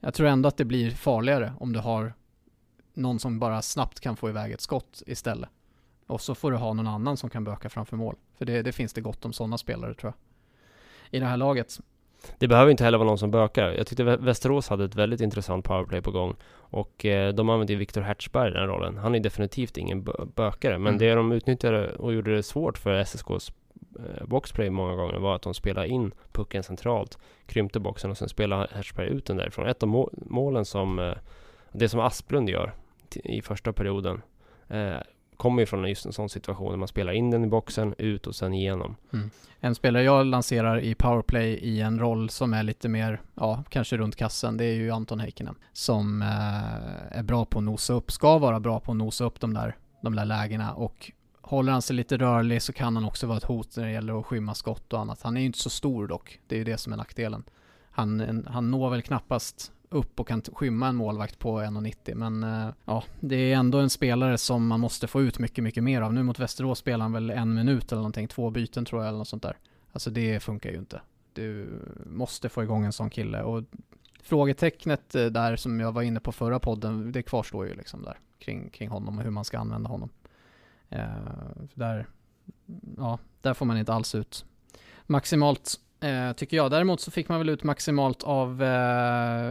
jag 0.00 0.14
tror 0.14 0.28
ändå 0.28 0.48
att 0.48 0.56
det 0.56 0.64
blir 0.64 0.90
farligare 0.90 1.52
om 1.60 1.72
du 1.72 1.80
har 1.80 2.14
någon 2.94 3.18
som 3.18 3.38
bara 3.38 3.62
snabbt 3.62 4.00
kan 4.00 4.16
få 4.16 4.28
iväg 4.28 4.52
ett 4.52 4.60
skott 4.60 5.02
istället. 5.06 5.50
Och 6.06 6.20
så 6.20 6.34
får 6.34 6.50
du 6.50 6.56
ha 6.56 6.72
någon 6.72 6.86
annan 6.86 7.16
som 7.16 7.30
kan 7.30 7.44
böka 7.44 7.68
framför 7.68 7.96
mål. 7.96 8.16
För 8.38 8.44
det, 8.44 8.62
det 8.62 8.72
finns 8.72 8.92
det 8.92 9.00
gott 9.00 9.24
om 9.24 9.32
sådana 9.32 9.58
spelare 9.58 9.94
tror 9.94 10.08
jag 10.08 10.14
i 11.16 11.20
det 11.20 11.26
här 11.26 11.36
laget. 11.36 11.80
Det 12.38 12.48
behöver 12.48 12.70
inte 12.70 12.84
heller 12.84 12.98
vara 12.98 13.08
någon 13.08 13.18
som 13.18 13.30
bökar. 13.30 13.72
Jag 13.72 13.86
tyckte 13.86 14.04
Västerås 14.04 14.68
hade 14.68 14.84
ett 14.84 14.94
väldigt 14.94 15.20
intressant 15.20 15.64
powerplay 15.64 16.02
på 16.02 16.10
gång. 16.10 16.36
Och 16.54 17.04
eh, 17.04 17.34
de 17.34 17.48
använde 17.48 17.72
ju 17.72 17.78
Viktor 17.78 18.00
Hertzberg 18.00 18.50
i 18.50 18.54
den 18.54 18.66
rollen. 18.66 18.98
Han 18.98 19.14
är 19.14 19.20
definitivt 19.20 19.76
ingen 19.76 20.06
bökare. 20.34 20.78
Men 20.78 20.94
mm. 20.94 20.98
det 20.98 21.14
de 21.14 21.32
utnyttjade 21.32 21.92
och 21.96 22.14
gjorde 22.14 22.36
det 22.36 22.42
svårt 22.42 22.78
för 22.78 22.92
SSKs 22.94 23.52
eh, 23.98 24.26
boxplay 24.26 24.70
många 24.70 24.94
gånger 24.94 25.18
var 25.18 25.34
att 25.34 25.42
de 25.42 25.54
spelade 25.54 25.88
in 25.88 26.12
pucken 26.32 26.62
centralt, 26.62 27.18
krympte 27.46 27.80
boxen 27.80 28.10
och 28.10 28.18
sen 28.18 28.28
spelade 28.28 28.68
Hertzberg 28.72 29.08
ut 29.08 29.26
den 29.26 29.36
därifrån. 29.36 29.66
Ett 29.66 29.82
av 29.82 30.08
målen 30.12 30.64
som, 30.64 30.98
eh, 30.98 31.14
det 31.72 31.88
som 31.88 32.00
Asplund 32.00 32.48
gör 32.48 32.74
i 33.24 33.42
första 33.42 33.72
perioden, 33.72 34.22
kommer 35.36 35.62
ju 35.62 35.66
från 35.66 35.88
just 35.88 36.06
en 36.06 36.12
sån 36.12 36.28
situation 36.28 36.70
där 36.70 36.76
man 36.76 36.88
spelar 36.88 37.12
in 37.12 37.30
den 37.30 37.44
i 37.44 37.46
boxen, 37.46 37.94
ut 37.98 38.26
och 38.26 38.34
sen 38.34 38.54
igenom. 38.54 38.96
Mm. 39.12 39.30
En 39.60 39.74
spelare 39.74 40.02
jag 40.02 40.26
lanserar 40.26 40.80
i 40.80 40.94
powerplay 40.94 41.52
i 41.52 41.80
en 41.80 41.98
roll 41.98 42.30
som 42.30 42.54
är 42.54 42.62
lite 42.62 42.88
mer, 42.88 43.20
ja, 43.34 43.64
kanske 43.68 43.96
runt 43.96 44.16
kassen, 44.16 44.56
det 44.56 44.64
är 44.64 44.74
ju 44.74 44.90
Anton 44.90 45.20
Heikkinen. 45.20 45.54
Som 45.72 46.22
eh, 46.22 47.18
är 47.18 47.22
bra 47.22 47.44
på 47.44 47.58
att 47.58 47.64
nosa 47.64 47.92
upp, 47.92 48.12
ska 48.12 48.38
vara 48.38 48.60
bra 48.60 48.80
på 48.80 48.92
att 48.92 48.98
nosa 48.98 49.24
upp 49.24 49.40
de 49.40 49.54
där, 49.54 49.76
de 50.02 50.16
där 50.16 50.24
lägena 50.24 50.74
och 50.74 51.12
håller 51.40 51.72
han 51.72 51.82
sig 51.82 51.96
lite 51.96 52.16
rörlig 52.16 52.62
så 52.62 52.72
kan 52.72 52.96
han 52.96 53.04
också 53.04 53.26
vara 53.26 53.38
ett 53.38 53.44
hot 53.44 53.76
när 53.76 53.84
det 53.84 53.90
gäller 53.90 54.20
att 54.20 54.26
skymma 54.26 54.54
skott 54.54 54.92
och 54.92 55.00
annat. 55.00 55.22
Han 55.22 55.36
är 55.36 55.40
ju 55.40 55.46
inte 55.46 55.58
så 55.58 55.70
stor 55.70 56.06
dock, 56.06 56.40
det 56.46 56.54
är 56.54 56.58
ju 56.58 56.64
det 56.64 56.78
som 56.78 56.92
är 56.92 56.96
nackdelen. 56.96 57.44
Han, 57.90 58.20
en, 58.20 58.46
han 58.50 58.70
når 58.70 58.90
väl 58.90 59.02
knappast 59.02 59.72
upp 59.94 60.20
och 60.20 60.28
kan 60.28 60.42
skymma 60.42 60.88
en 60.88 60.96
målvakt 60.96 61.38
på 61.38 61.60
1,90 61.60 62.14
men 62.14 62.42
eh, 62.42 62.74
ja, 62.84 63.04
det 63.20 63.36
är 63.36 63.56
ändå 63.56 63.78
en 63.78 63.90
spelare 63.90 64.38
som 64.38 64.66
man 64.66 64.80
måste 64.80 65.06
få 65.06 65.22
ut 65.22 65.38
mycket, 65.38 65.64
mycket 65.64 65.84
mer 65.84 66.02
av. 66.02 66.14
Nu 66.14 66.22
mot 66.22 66.38
Västerås 66.38 66.78
spelar 66.78 67.02
han 67.02 67.12
väl 67.12 67.30
en 67.30 67.54
minut 67.54 67.92
eller 67.92 68.00
någonting, 68.00 68.28
två 68.28 68.50
byten 68.50 68.84
tror 68.84 69.02
jag 69.02 69.08
eller 69.08 69.18
något 69.18 69.28
sånt 69.28 69.42
där. 69.42 69.56
Alltså 69.92 70.10
det 70.10 70.40
funkar 70.40 70.70
ju 70.70 70.76
inte. 70.76 71.00
Du 71.32 71.68
måste 72.06 72.48
få 72.48 72.62
igång 72.62 72.84
en 72.84 72.92
sån 72.92 73.10
kille 73.10 73.42
och 73.42 73.64
frågetecknet 74.22 75.14
eh, 75.14 75.26
där 75.26 75.56
som 75.56 75.80
jag 75.80 75.92
var 75.92 76.02
inne 76.02 76.20
på 76.20 76.32
förra 76.32 76.58
podden, 76.60 77.12
det 77.12 77.22
kvarstår 77.22 77.66
ju 77.66 77.74
liksom 77.74 78.02
där 78.02 78.18
kring, 78.38 78.70
kring 78.70 78.88
honom 78.88 79.18
och 79.18 79.24
hur 79.24 79.30
man 79.30 79.44
ska 79.44 79.58
använda 79.58 79.88
honom. 79.88 80.08
Eh, 80.88 81.06
där, 81.74 82.06
ja, 82.96 83.18
där 83.40 83.54
får 83.54 83.66
man 83.66 83.78
inte 83.78 83.92
alls 83.92 84.14
ut 84.14 84.44
maximalt 85.06 85.80
Eh, 86.04 86.32
tycker 86.32 86.56
jag. 86.56 86.70
Däremot 86.70 87.00
så 87.00 87.10
fick 87.10 87.28
man 87.28 87.38
väl 87.38 87.48
ut 87.48 87.62
maximalt 87.62 88.22
av, 88.22 88.62
eh, 88.62 89.48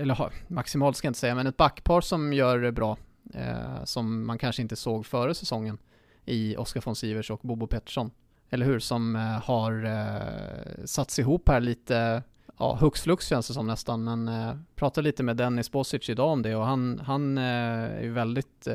eller 0.00 0.32
maximalt 0.48 0.96
ska 0.96 1.06
jag 1.06 1.10
inte 1.10 1.20
säga, 1.20 1.34
men 1.34 1.46
ett 1.46 1.56
backpar 1.56 2.00
som 2.00 2.32
gör 2.32 2.58
det 2.58 2.72
bra. 2.72 2.96
Eh, 3.34 3.84
som 3.84 4.26
man 4.26 4.38
kanske 4.38 4.62
inte 4.62 4.76
såg 4.76 5.06
före 5.06 5.34
säsongen 5.34 5.78
i 6.24 6.56
Oskar 6.56 6.82
von 6.84 6.96
Sivers 6.96 7.30
och 7.30 7.40
Bobo 7.42 7.66
Pettersson. 7.66 8.10
Eller 8.50 8.66
hur? 8.66 8.78
Som 8.78 9.16
eh, 9.16 9.22
har 9.22 9.84
eh, 9.84 10.84
satts 10.84 11.18
ihop 11.18 11.48
här 11.48 11.60
lite 11.60 12.22
ja, 12.58 12.78
hux 12.80 13.02
flux 13.02 13.26
känns 13.26 13.48
det 13.48 13.54
som 13.54 13.66
nästan, 13.66 14.04
men 14.04 14.28
eh, 14.28 14.56
pratade 14.74 15.04
lite 15.04 15.22
med 15.22 15.36
Dennis 15.36 15.72
Bosic 15.72 16.10
idag 16.10 16.32
om 16.32 16.42
det 16.42 16.56
och 16.56 16.64
han, 16.64 17.00
han 17.04 17.38
eh, 17.38 17.44
är 17.44 18.02
ju 18.02 18.12
väldigt 18.12 18.66
eh, 18.66 18.74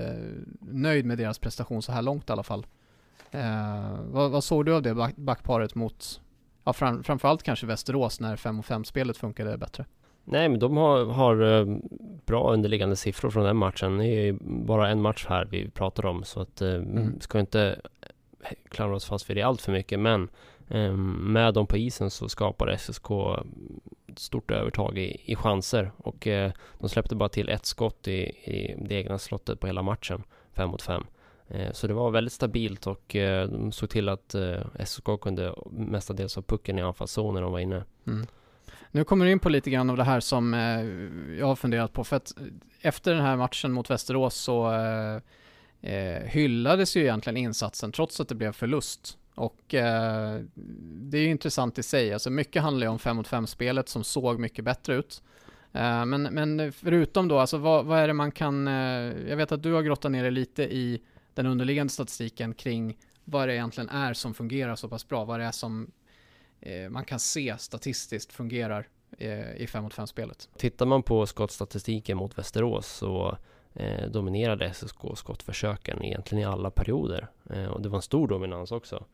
nöjd 0.60 1.06
med 1.06 1.18
deras 1.18 1.40
prestation 1.40 1.82
så 1.82 1.92
här 1.92 2.02
långt 2.02 2.30
i 2.30 2.32
alla 2.32 2.44
fall. 2.44 2.66
Eh, 3.32 4.00
vad, 4.12 4.32
vad 4.32 4.44
såg 4.44 4.66
du 4.66 4.76
av 4.76 4.82
det 4.82 4.94
back, 4.94 5.16
backparet 5.16 5.76
mot, 5.76 6.22
ja, 6.64 6.74
fram, 6.74 7.04
framförallt 7.04 7.44
kanske 7.44 7.66
Västerås 7.66 8.20
när 8.20 8.36
5 8.36 8.60
och 8.60 8.66
5-spelet 8.66 9.18
funkade 9.18 9.58
bättre? 9.58 9.86
Nej, 10.26 10.50
men 10.50 10.60
de 10.60 10.78
har, 10.78 11.06
har 11.06 11.42
eh, 11.42 11.78
bra 12.26 12.54
underliggande 12.54 12.96
siffror 12.96 13.30
från 13.30 13.44
den 13.44 13.58
matchen. 13.58 13.98
Det 13.98 14.08
är 14.08 14.38
bara 14.42 14.90
en 14.90 15.02
match 15.02 15.26
här 15.30 15.48
vi 15.52 15.70
pratar 15.70 16.06
om, 16.06 16.24
så 16.24 16.42
att 16.42 16.62
eh, 16.62 16.74
mm. 16.74 17.20
ska 17.20 17.40
inte 17.40 17.82
klamra 18.70 18.96
oss 18.96 19.06
fast 19.06 19.30
vid 19.30 19.38
det 19.38 19.42
allt 19.42 19.62
för 19.62 19.72
mycket. 19.72 20.00
Men 20.00 20.30
eh, 20.70 20.94
med 20.94 21.54
dem 21.54 21.68
på 21.68 21.78
isen 21.78 22.10
så 22.10 22.30
skapade 22.30 22.78
SSK 22.78 23.12
ett 24.08 24.20
stort 24.20 24.52
övertag 24.52 24.98
i, 24.98 25.22
i 25.26 25.36
chanser 25.36 25.92
och 25.98 26.28
de 26.80 26.90
släppte 26.90 27.16
bara 27.16 27.30
till 27.30 27.50
ett 27.50 27.66
skott 27.66 28.08
i, 28.08 28.20
i 28.24 28.76
det 28.88 28.96
egna 28.96 29.18
slottet 29.18 29.60
på 29.60 29.68
hela 29.68 29.82
matchen, 29.82 30.24
fem 30.54 30.70
mot 30.70 30.82
fem. 30.82 31.04
Eh, 31.54 31.72
så 31.72 31.88
det 31.88 31.94
var 31.94 32.12
väldigt 32.12 32.34
stabilt 32.34 32.88
och 32.88 33.16
eh, 33.16 33.50
de 33.50 33.72
såg 33.72 33.90
till 33.90 34.10
att 34.10 34.36
eh, 34.36 34.86
SSK 34.86 35.06
kunde 35.22 35.56
mestadels 35.72 36.36
ha 36.36 36.42
pucken 36.42 36.80
i 36.80 36.82
anfallszon 36.82 37.34
när 37.34 37.42
de 37.42 37.52
var 37.52 37.60
inne. 37.60 37.84
Mm. 38.08 38.28
Nu 38.92 39.04
kommer 39.04 39.26
du 39.26 39.32
in 39.32 39.40
på 39.40 39.50
lite 39.50 39.70
grann 39.70 39.90
av 39.90 39.98
det 39.98 40.04
här 40.04 40.20
som 40.20 40.54
jag 41.40 41.46
har 41.46 41.56
funderat 41.56 41.94
på, 41.94 42.04
för 42.04 42.16
att 42.16 42.34
efter 42.82 43.14
den 43.14 43.22
här 43.24 43.38
matchen 43.38 43.72
mot 43.72 43.90
Västerås 43.90 44.36
så 44.36 44.72
hyllades 46.26 46.96
ju 46.96 47.02
egentligen 47.02 47.38
insatsen 47.38 47.92
trots 47.92 48.20
att 48.20 48.28
det 48.28 48.36
blev 48.36 48.52
förlust. 48.52 49.18
Och 49.36 49.74
eh, 49.74 50.40
det 50.84 51.18
är 51.18 51.22
ju 51.22 51.30
intressant 51.30 51.80
i 51.80 51.84
sig, 51.84 52.14
alltså 52.14 52.30
mycket 52.30 52.62
handlar 52.62 52.88
ju 52.88 52.92
om 52.92 53.00
5 53.00 53.16
mot 53.16 53.28
5 53.28 53.48
spelet 53.48 53.90
som 53.90 54.04
såg 54.04 54.40
mycket 54.40 54.66
bättre 54.66 54.96
ut. 54.96 55.24
Eh, 55.72 56.06
men, 56.06 56.22
men 56.22 56.72
förutom 56.72 57.28
då, 57.28 57.40
alltså 57.40 57.58
vad, 57.58 57.86
vad 57.86 58.00
är 58.00 58.08
det 58.08 58.14
man 58.14 58.32
kan, 58.32 58.68
eh, 58.68 58.74
jag 59.30 59.38
vet 59.38 59.52
att 59.52 59.64
du 59.64 59.74
har 59.74 59.82
grottat 59.82 60.12
ner 60.12 60.24
dig 60.24 60.32
lite 60.32 60.64
i 60.64 61.02
den 61.36 61.46
underliggande 61.46 61.94
statistiken 61.94 62.54
kring 62.54 62.98
vad 63.26 63.48
det 63.48 63.54
egentligen 63.54 63.90
är 63.90 64.14
som 64.14 64.34
fungerar 64.34 64.76
så 64.76 64.90
pass 64.90 65.08
bra, 65.08 65.26
vad 65.26 65.40
det 65.40 65.46
är 65.46 65.52
som 65.52 65.92
Eh, 66.66 66.90
man 66.90 67.06
kan 67.06 67.20
se 67.20 67.56
statistiskt 67.58 68.34
fungerar 68.34 68.88
eh, 69.18 69.56
i 69.56 69.68
5 69.68 69.84
mot 69.84 69.94
5-spelet. 69.94 70.50
Tittar 70.58 70.86
man 70.86 71.04
på 71.04 71.26
skottstatistiken 71.26 72.18
mot 72.18 72.38
Västerås 72.38 72.88
så 72.88 73.38
eh, 73.74 74.10
dominerade 74.10 74.74
SSK 74.74 74.98
skottförsöken 75.16 76.04
egentligen 76.04 76.42
i 76.42 76.46
alla 76.46 76.72
perioder. 76.72 77.28
Eh, 77.50 77.66
och 77.66 77.82
det 77.82 77.90
var 77.90 77.96
en 77.96 78.02
stor 78.02 78.28
dominans 78.28 78.72
också. 78.72 79.06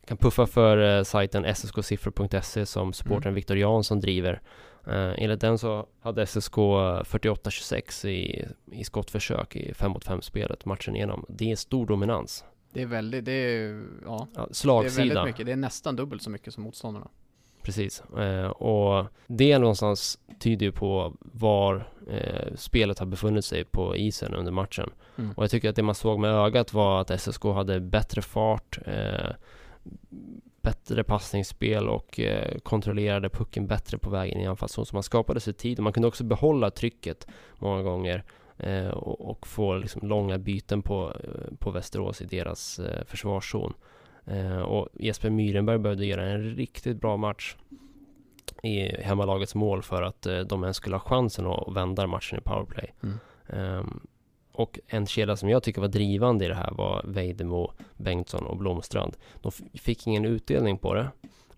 Jag 0.00 0.08
kan 0.08 0.16
puffa 0.16 0.46
för 0.46 0.98
eh, 0.98 1.02
sajten 1.02 1.54
sskiffror.se 1.54 2.66
som 2.66 2.92
supporten 2.92 3.28
mm. 3.28 3.34
Viktor 3.34 3.58
Jansson 3.58 4.00
driver. 4.00 4.40
Eh, 4.86 5.12
enligt 5.16 5.40
den 5.40 5.58
så 5.58 5.86
hade 6.00 6.26
SSK 6.26 6.56
48-26 6.56 8.06
i, 8.06 8.48
i 8.72 8.84
skottförsök 8.84 9.56
i 9.56 9.74
5 9.74 9.90
mot 9.90 10.06
5-spelet 10.06 10.64
matchen 10.64 10.96
igenom. 10.96 11.26
Det 11.28 11.52
är 11.52 11.56
stor 11.56 11.86
dominans. 11.86 12.44
Det 12.72 12.82
är 12.82 12.86
väldigt, 12.86 13.24
det 13.24 13.32
är, 13.32 13.82
ja, 14.04 14.28
ja 14.34 14.48
slagsida. 14.50 15.04
Det 15.04 15.10
är 15.10 15.14
väldigt 15.14 15.34
mycket, 15.34 15.46
det 15.46 15.52
är 15.52 15.56
nästan 15.56 15.96
dubbelt 15.96 16.22
så 16.22 16.30
mycket 16.30 16.54
som 16.54 16.62
motståndarna. 16.62 17.08
Precis, 17.62 18.02
eh, 18.18 18.46
och 18.46 19.06
det 19.26 19.58
någonstans 19.58 20.18
tyder 20.38 20.66
ju 20.66 20.72
på 20.72 21.16
var 21.20 21.88
eh, 22.10 22.54
spelet 22.54 22.98
har 22.98 23.06
befunnit 23.06 23.44
sig 23.44 23.64
på 23.64 23.96
isen 23.96 24.34
under 24.34 24.52
matchen. 24.52 24.90
Mm. 25.16 25.32
Och 25.32 25.42
jag 25.42 25.50
tycker 25.50 25.70
att 25.70 25.76
det 25.76 25.82
man 25.82 25.94
såg 25.94 26.18
med 26.18 26.30
ögat 26.30 26.72
var 26.72 27.00
att 27.00 27.20
SSK 27.20 27.44
hade 27.44 27.80
bättre 27.80 28.22
fart, 28.22 28.78
eh, 28.86 29.30
bättre 30.62 31.04
passningsspel 31.04 31.88
och 31.88 32.20
eh, 32.20 32.58
kontrollerade 32.58 33.28
pucken 33.28 33.66
bättre 33.66 33.98
på 33.98 34.10
vägen 34.10 34.40
i 34.40 34.46
anfallszon. 34.46 34.86
Så 34.86 34.96
man 34.96 35.02
skapade 35.02 35.40
sig 35.40 35.54
tid 35.54 35.78
och 35.78 35.84
man 35.84 35.92
kunde 35.92 36.08
också 36.08 36.24
behålla 36.24 36.70
trycket 36.70 37.26
många 37.58 37.82
gånger 37.82 38.24
eh, 38.58 38.88
och, 38.88 39.30
och, 39.30 39.46
få 39.46 39.74
liksom 39.74 40.08
långa 40.08 40.38
byten 40.38 40.82
på, 40.82 41.16
eh, 41.24 41.56
på 41.58 41.70
Västerås 41.70 42.22
i 42.22 42.24
deras 42.24 42.78
eh, 42.78 43.04
försvarszon. 43.04 43.72
Och 44.66 44.88
Jesper 44.92 45.30
Myrenberg 45.30 45.78
behövde 45.78 46.06
göra 46.06 46.30
en 46.30 46.54
riktigt 46.54 47.00
bra 47.00 47.16
match 47.16 47.56
i 48.62 49.02
hemmalagets 49.02 49.54
mål 49.54 49.82
för 49.82 50.02
att 50.02 50.26
de 50.46 50.62
ens 50.62 50.76
skulle 50.76 50.96
ha 50.96 51.00
chansen 51.00 51.46
att 51.46 51.76
vända 51.76 52.06
matchen 52.06 52.38
i 52.38 52.42
powerplay. 52.42 52.94
Mm. 53.02 53.18
Um, 53.46 54.00
och 54.60 54.78
en 54.86 55.06
kedja 55.06 55.36
som 55.36 55.48
jag 55.48 55.62
tycker 55.62 55.80
var 55.80 55.88
drivande 55.88 56.44
i 56.44 56.48
det 56.48 56.54
här 56.54 56.70
var 56.72 57.02
Vejdemo, 57.04 57.72
Bengtsson 57.96 58.46
och 58.46 58.56
Blomstrand. 58.56 59.16
De 59.40 59.52
fick 59.74 60.06
ingen 60.06 60.24
utdelning 60.24 60.78
på 60.78 60.94
det, 60.94 61.08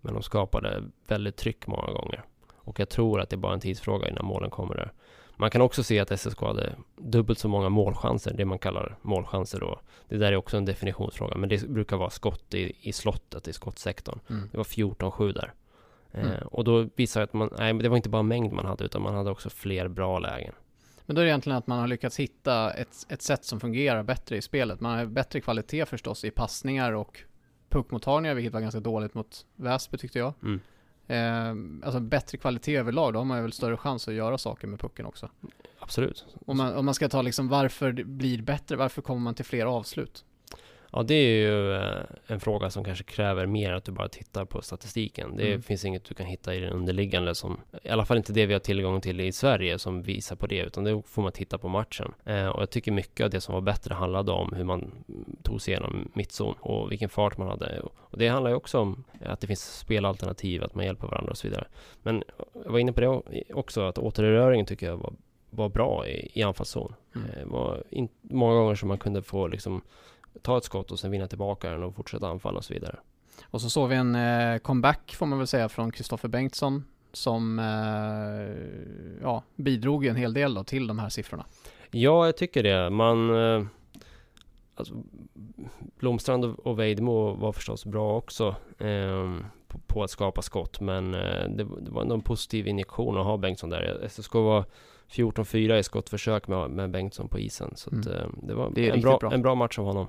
men 0.01 0.13
de 0.13 0.23
skapade 0.23 0.83
väldigt 1.07 1.37
tryck 1.37 1.67
många 1.67 1.91
gånger. 1.91 2.23
Och 2.55 2.79
jag 2.79 2.89
tror 2.89 3.19
att 3.19 3.29
det 3.29 3.35
är 3.35 3.37
bara 3.37 3.53
en 3.53 3.59
tidsfråga 3.59 4.09
innan 4.09 4.25
målen 4.25 4.49
kommer 4.49 4.75
där. 4.75 4.91
Man 5.35 5.49
kan 5.49 5.61
också 5.61 5.83
se 5.83 5.99
att 5.99 6.19
SSK 6.19 6.41
hade 6.41 6.75
dubbelt 6.95 7.39
så 7.39 7.47
många 7.47 7.69
målchanser, 7.69 8.33
det 8.33 8.45
man 8.45 8.59
kallar 8.59 8.97
målchanser 9.01 9.59
då. 9.59 9.79
Det 10.07 10.17
där 10.17 10.31
är 10.31 10.35
också 10.35 10.57
en 10.57 10.65
definitionsfråga, 10.65 11.35
men 11.37 11.49
det 11.49 11.69
brukar 11.69 11.97
vara 11.97 12.09
skott 12.09 12.53
i, 12.53 12.75
i 12.81 12.93
slottet, 12.93 13.47
i 13.47 13.53
skottsektorn. 13.53 14.19
Mm. 14.29 14.49
Det 14.51 14.57
var 14.57 14.63
14-7 14.63 15.33
där. 15.33 15.53
Mm. 16.11 16.31
Eh, 16.31 16.41
och 16.41 16.63
då 16.63 16.87
visar 16.95 17.19
det 17.19 17.23
att 17.23 17.33
man, 17.33 17.49
nej, 17.57 17.73
det 17.73 17.89
var 17.89 17.97
inte 17.97 18.09
bara 18.09 18.23
mängd 18.23 18.53
man 18.53 18.65
hade, 18.65 18.83
utan 18.83 19.01
man 19.01 19.15
hade 19.15 19.31
också 19.31 19.49
fler 19.49 19.87
bra 19.87 20.19
lägen. 20.19 20.53
Men 21.05 21.15
då 21.15 21.21
är 21.21 21.25
det 21.25 21.29
egentligen 21.29 21.57
att 21.57 21.67
man 21.67 21.79
har 21.79 21.87
lyckats 21.87 22.19
hitta 22.19 22.73
ett, 22.73 23.05
ett 23.09 23.21
sätt 23.21 23.45
som 23.45 23.59
fungerar 23.59 24.03
bättre 24.03 24.37
i 24.37 24.41
spelet. 24.41 24.79
Man 24.79 24.97
har 24.97 25.05
bättre 25.05 25.41
kvalitet 25.41 25.85
förstås 25.85 26.23
i 26.25 26.31
passningar 26.31 26.91
och 26.91 27.23
puckmottagningar, 27.69 28.35
vilket 28.35 28.53
var 28.53 28.61
ganska 28.61 28.79
dåligt 28.79 29.13
mot 29.13 29.45
Väsby 29.55 29.97
tyckte 29.97 30.19
jag. 30.19 30.33
Mm 30.43 30.59
eh, 31.07 31.49
alltså 31.83 31.99
bättre 31.99 32.37
kvalitet 32.37 32.75
överlag, 32.75 33.13
då 33.13 33.19
har 33.19 33.25
man 33.25 33.41
väl 33.41 33.53
större 33.53 33.77
chans 33.77 34.07
att 34.07 34.13
göra 34.13 34.37
saker 34.37 34.67
med 34.67 34.79
pucken 34.79 35.05
också. 35.05 35.29
Absolut. 35.79 36.25
Om 36.45 36.57
man, 36.57 36.73
om 36.73 36.85
man 36.85 36.93
ska 36.93 37.09
ta 37.09 37.21
liksom 37.21 37.47
varför 37.47 37.91
det 37.91 38.03
blir 38.03 38.41
bättre, 38.41 38.75
varför 38.75 39.01
kommer 39.01 39.21
man 39.21 39.35
till 39.35 39.45
fler 39.45 39.65
avslut? 39.65 40.25
Ja, 40.95 41.03
det 41.03 41.13
är 41.13 41.35
ju 41.35 41.75
eh, 41.75 42.03
en 42.27 42.39
fråga 42.39 42.69
som 42.69 42.83
kanske 42.83 43.03
kräver 43.03 43.45
mer 43.45 43.73
att 43.73 43.83
du 43.83 43.91
bara 43.91 44.09
tittar 44.09 44.45
på 44.45 44.61
statistiken. 44.61 45.35
Det 45.35 45.47
mm. 45.47 45.61
finns 45.61 45.85
inget 45.85 46.05
du 46.05 46.13
kan 46.15 46.25
hitta 46.25 46.55
i 46.55 46.59
den 46.59 46.73
underliggande 46.73 47.35
som, 47.35 47.59
i 47.83 47.89
alla 47.89 48.05
fall 48.05 48.17
inte 48.17 48.33
det 48.33 48.45
vi 48.45 48.53
har 48.53 48.59
tillgång 48.59 49.01
till 49.01 49.19
i 49.19 49.31
Sverige 49.31 49.79
som 49.79 50.01
visar 50.01 50.35
på 50.35 50.47
det, 50.47 50.61
utan 50.61 50.83
det 50.83 51.01
får 51.07 51.21
man 51.21 51.31
titta 51.31 51.57
på 51.57 51.67
matchen. 51.67 52.13
Eh, 52.25 52.47
och 52.47 52.61
jag 52.61 52.69
tycker 52.69 52.91
mycket 52.91 53.23
av 53.23 53.29
det 53.29 53.41
som 53.41 53.53
var 53.53 53.61
bättre 53.61 53.93
handlade 53.93 54.31
om 54.31 54.53
hur 54.53 54.63
man 54.63 54.91
tog 55.43 55.61
sig 55.61 55.71
igenom 55.71 56.11
mittzon 56.13 56.55
och 56.59 56.91
vilken 56.91 57.09
fart 57.09 57.37
man 57.37 57.47
hade. 57.47 57.79
Och 57.83 58.17
det 58.17 58.27
handlar 58.27 58.51
ju 58.51 58.55
också 58.55 58.79
om 58.79 59.03
att 59.25 59.39
det 59.39 59.47
finns 59.47 59.77
spelalternativ, 59.77 60.63
att 60.63 60.75
man 60.75 60.85
hjälper 60.85 61.07
varandra 61.07 61.31
och 61.31 61.37
så 61.37 61.47
vidare. 61.47 61.67
Men 62.01 62.23
jag 62.65 62.71
var 62.71 62.79
inne 62.79 62.93
på 62.93 63.01
det 63.01 63.43
också, 63.53 63.81
att 63.81 63.97
återeröringen 63.97 64.65
tycker 64.65 64.85
jag 64.85 64.97
var, 64.97 65.13
var 65.49 65.69
bra 65.69 66.07
i, 66.07 66.31
i 66.33 66.43
anfallszon. 66.43 66.93
Mm. 67.15 67.27
Det 67.27 67.41
eh, 67.41 67.47
var 67.47 67.83
in, 67.89 68.09
många 68.21 68.55
gånger 68.55 68.75
som 68.75 68.87
man 68.87 68.97
kunde 68.97 69.21
få 69.21 69.47
liksom 69.47 69.81
ta 70.41 70.57
ett 70.57 70.63
skott 70.63 70.91
och 70.91 70.99
sen 70.99 71.11
vinna 71.11 71.27
tillbaka 71.27 71.69
den 71.69 71.83
och 71.83 71.95
fortsätta 71.95 72.27
anfalla 72.27 72.57
och 72.57 72.65
så 72.65 72.73
vidare. 72.73 72.99
Och 73.43 73.61
så 73.61 73.69
såg 73.69 73.89
vi 73.89 73.95
en 73.95 74.15
eh, 74.15 74.57
comeback 74.57 75.15
får 75.15 75.25
man 75.25 75.37
väl 75.37 75.47
säga 75.47 75.69
från 75.69 75.91
Kristoffer 75.91 76.29
Bengtsson 76.29 76.83
som 77.13 77.59
eh, 77.59 79.23
ja, 79.23 79.43
bidrog 79.55 80.05
en 80.05 80.15
hel 80.15 80.33
del 80.33 80.53
då 80.53 80.63
till 80.63 80.87
de 80.87 80.99
här 80.99 81.09
siffrorna. 81.09 81.45
Ja, 81.91 82.25
jag 82.25 82.37
tycker 82.37 82.63
det. 82.63 82.89
Man 82.89 83.35
eh, 83.35 83.65
alltså, 84.75 84.93
Blomstrand 85.99 86.45
och 86.45 86.79
Vejdemo 86.79 87.33
var 87.33 87.51
förstås 87.51 87.85
bra 87.85 88.17
också 88.17 88.55
eh, 88.79 89.37
på, 89.67 89.79
på, 89.87 90.03
att 90.03 90.09
skapa 90.09 90.41
skott, 90.41 90.79
men 90.79 91.13
eh, 91.13 91.49
det, 91.49 91.63
det, 91.63 91.91
var 91.91 92.01
ändå 92.01 92.15
en 92.15 92.21
positiv 92.21 92.67
injektion 92.67 93.17
att 93.17 93.25
ha 93.25 93.37
Bengtsson 93.37 93.69
där. 93.69 94.07
SSK 94.09 94.33
var 94.33 94.65
14-4 95.11 95.77
i 95.77 95.83
skottförsök 95.83 96.47
med, 96.47 96.69
med 96.69 96.91
Bengtsson 96.91 97.27
på 97.27 97.39
isen, 97.39 97.71
så 97.75 97.89
att, 97.89 98.05
mm. 98.05 98.17
Eh, 98.17 98.27
det 98.43 98.53
var 98.53 98.71
det 98.75 98.89
en, 98.89 99.01
bra, 99.01 99.17
bra. 99.17 99.33
en 99.33 99.41
bra 99.41 99.55
match 99.55 99.79
av 99.79 99.85
honom. 99.85 100.07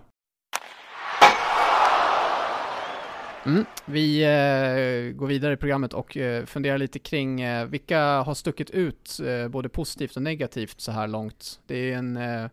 Mm. 3.46 3.64
Vi 3.84 4.22
eh, 4.22 5.16
går 5.16 5.26
vidare 5.26 5.52
i 5.52 5.56
programmet 5.56 5.92
och 5.92 6.16
eh, 6.16 6.44
funderar 6.44 6.78
lite 6.78 6.98
kring 6.98 7.40
eh, 7.40 7.66
vilka 7.66 8.00
har 8.00 8.34
stuckit 8.34 8.70
ut 8.70 9.20
eh, 9.26 9.48
både 9.48 9.68
positivt 9.68 10.16
och 10.16 10.22
negativt 10.22 10.80
så 10.80 10.92
här 10.92 11.08
långt. 11.08 11.60
Det 11.66 11.92
är 11.92 11.96
en, 11.96 12.16
eh, 12.16 12.46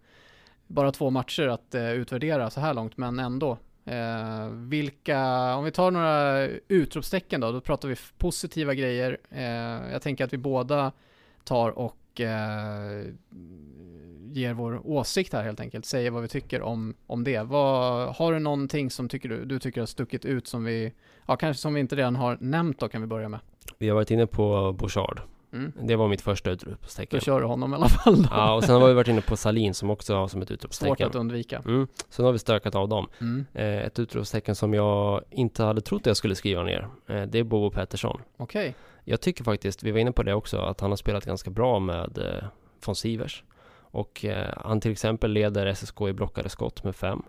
bara 0.67 0.91
två 0.91 1.09
matcher 1.09 1.47
att 1.47 1.75
eh, 1.75 1.91
utvärdera 1.91 2.49
så 2.49 2.59
här 2.59 2.73
långt, 2.73 2.97
men 2.97 3.19
ändå. 3.19 3.57
Eh, 3.85 4.47
vilka, 4.49 5.55
om 5.55 5.63
vi 5.63 5.71
tar 5.71 5.91
några 5.91 6.47
utropstecken 6.67 7.41
då, 7.41 7.51
då 7.51 7.61
pratar 7.61 7.87
vi 7.87 7.95
positiva 8.17 8.73
grejer. 8.73 9.17
Eh, 9.29 9.91
jag 9.91 10.01
tänker 10.01 10.23
att 10.23 10.33
vi 10.33 10.37
båda 10.37 10.91
tar 11.43 11.69
och 11.69 12.21
eh, 12.21 13.05
ger 14.33 14.53
vår 14.53 14.87
åsikt 14.87 15.33
här 15.33 15.43
helt 15.43 15.59
enkelt, 15.59 15.85
säger 15.85 16.11
vad 16.11 16.21
vi 16.21 16.27
tycker 16.27 16.61
om, 16.61 16.93
om 17.07 17.23
det. 17.23 17.41
Vad, 17.43 18.09
har 18.15 18.33
du 18.33 18.39
någonting 18.39 18.89
som 18.91 19.09
tycker 19.09 19.29
du, 19.29 19.45
du 19.45 19.59
tycker 19.59 19.81
har 19.81 19.85
stuckit 19.85 20.25
ut 20.25 20.47
som 20.47 20.63
vi, 20.63 20.93
ja 21.27 21.35
kanske 21.35 21.61
som 21.61 21.73
vi 21.73 21.79
inte 21.79 21.95
redan 21.95 22.15
har 22.15 22.37
nämnt 22.41 22.79
då 22.79 22.87
kan 22.87 23.01
vi 23.01 23.07
börja 23.07 23.29
med. 23.29 23.39
Vi 23.77 23.89
har 23.89 23.95
varit 23.95 24.11
inne 24.11 24.27
på 24.27 24.73
Bouchard 24.73 25.21
Mm. 25.53 25.71
Det 25.81 25.95
var 25.95 26.07
mitt 26.07 26.21
första 26.21 26.49
Då 26.49 26.53
utropstecken. 26.53 27.19
kör 27.19 27.41
du 27.41 27.47
honom 27.47 27.73
i 27.73 27.75
alla 27.75 27.89
fall 27.89 28.23
då. 28.23 28.29
Ja, 28.31 28.53
och 28.53 28.63
sen 28.63 28.81
har 28.81 28.87
vi 28.87 28.93
varit 28.93 29.07
inne 29.07 29.21
på 29.21 29.37
Salin 29.37 29.73
som 29.73 29.89
också 29.89 30.15
har 30.15 30.27
som 30.27 30.41
ett 30.41 30.47
Svårt 30.47 30.55
utropstecken. 30.55 31.07
att 31.07 31.15
undvika. 31.15 31.61
Mm. 31.65 31.87
Så 32.09 32.21
nu 32.21 32.25
har 32.25 32.33
vi 32.33 32.39
stökat 32.39 32.75
av 32.75 32.89
dem. 32.89 33.07
Mm. 33.21 33.45
Eh, 33.53 33.65
ett 33.65 33.99
utropstecken 33.99 34.55
som 34.55 34.73
jag 34.73 35.21
inte 35.29 35.63
hade 35.63 35.81
trott 35.81 36.01
att 36.01 36.05
jag 36.05 36.17
skulle 36.17 36.35
skriva 36.35 36.63
ner. 36.63 36.87
Eh, 37.07 37.21
det 37.21 37.39
är 37.39 37.43
Bobo 37.43 37.71
Pettersson. 37.71 38.21
Okej. 38.37 38.75
Jag 39.03 39.21
tycker 39.21 39.43
faktiskt, 39.43 39.83
vi 39.83 39.91
var 39.91 39.99
inne 39.99 40.11
på 40.11 40.23
det 40.23 40.33
också, 40.33 40.57
att 40.57 40.81
han 40.81 40.89
har 40.89 40.97
spelat 40.97 41.25
ganska 41.25 41.49
bra 41.49 41.79
med 41.79 42.17
eh, 42.17 42.47
von 42.85 42.95
Sivers. 42.95 43.43
Och 43.91 44.25
eh, 44.25 44.53
han 44.57 44.81
till 44.81 44.91
exempel 44.91 45.31
leder 45.31 45.73
SSK 45.73 46.01
i 46.01 46.13
blockade 46.13 46.49
skott 46.49 46.83
med 46.83 46.95
fem. 46.95 47.21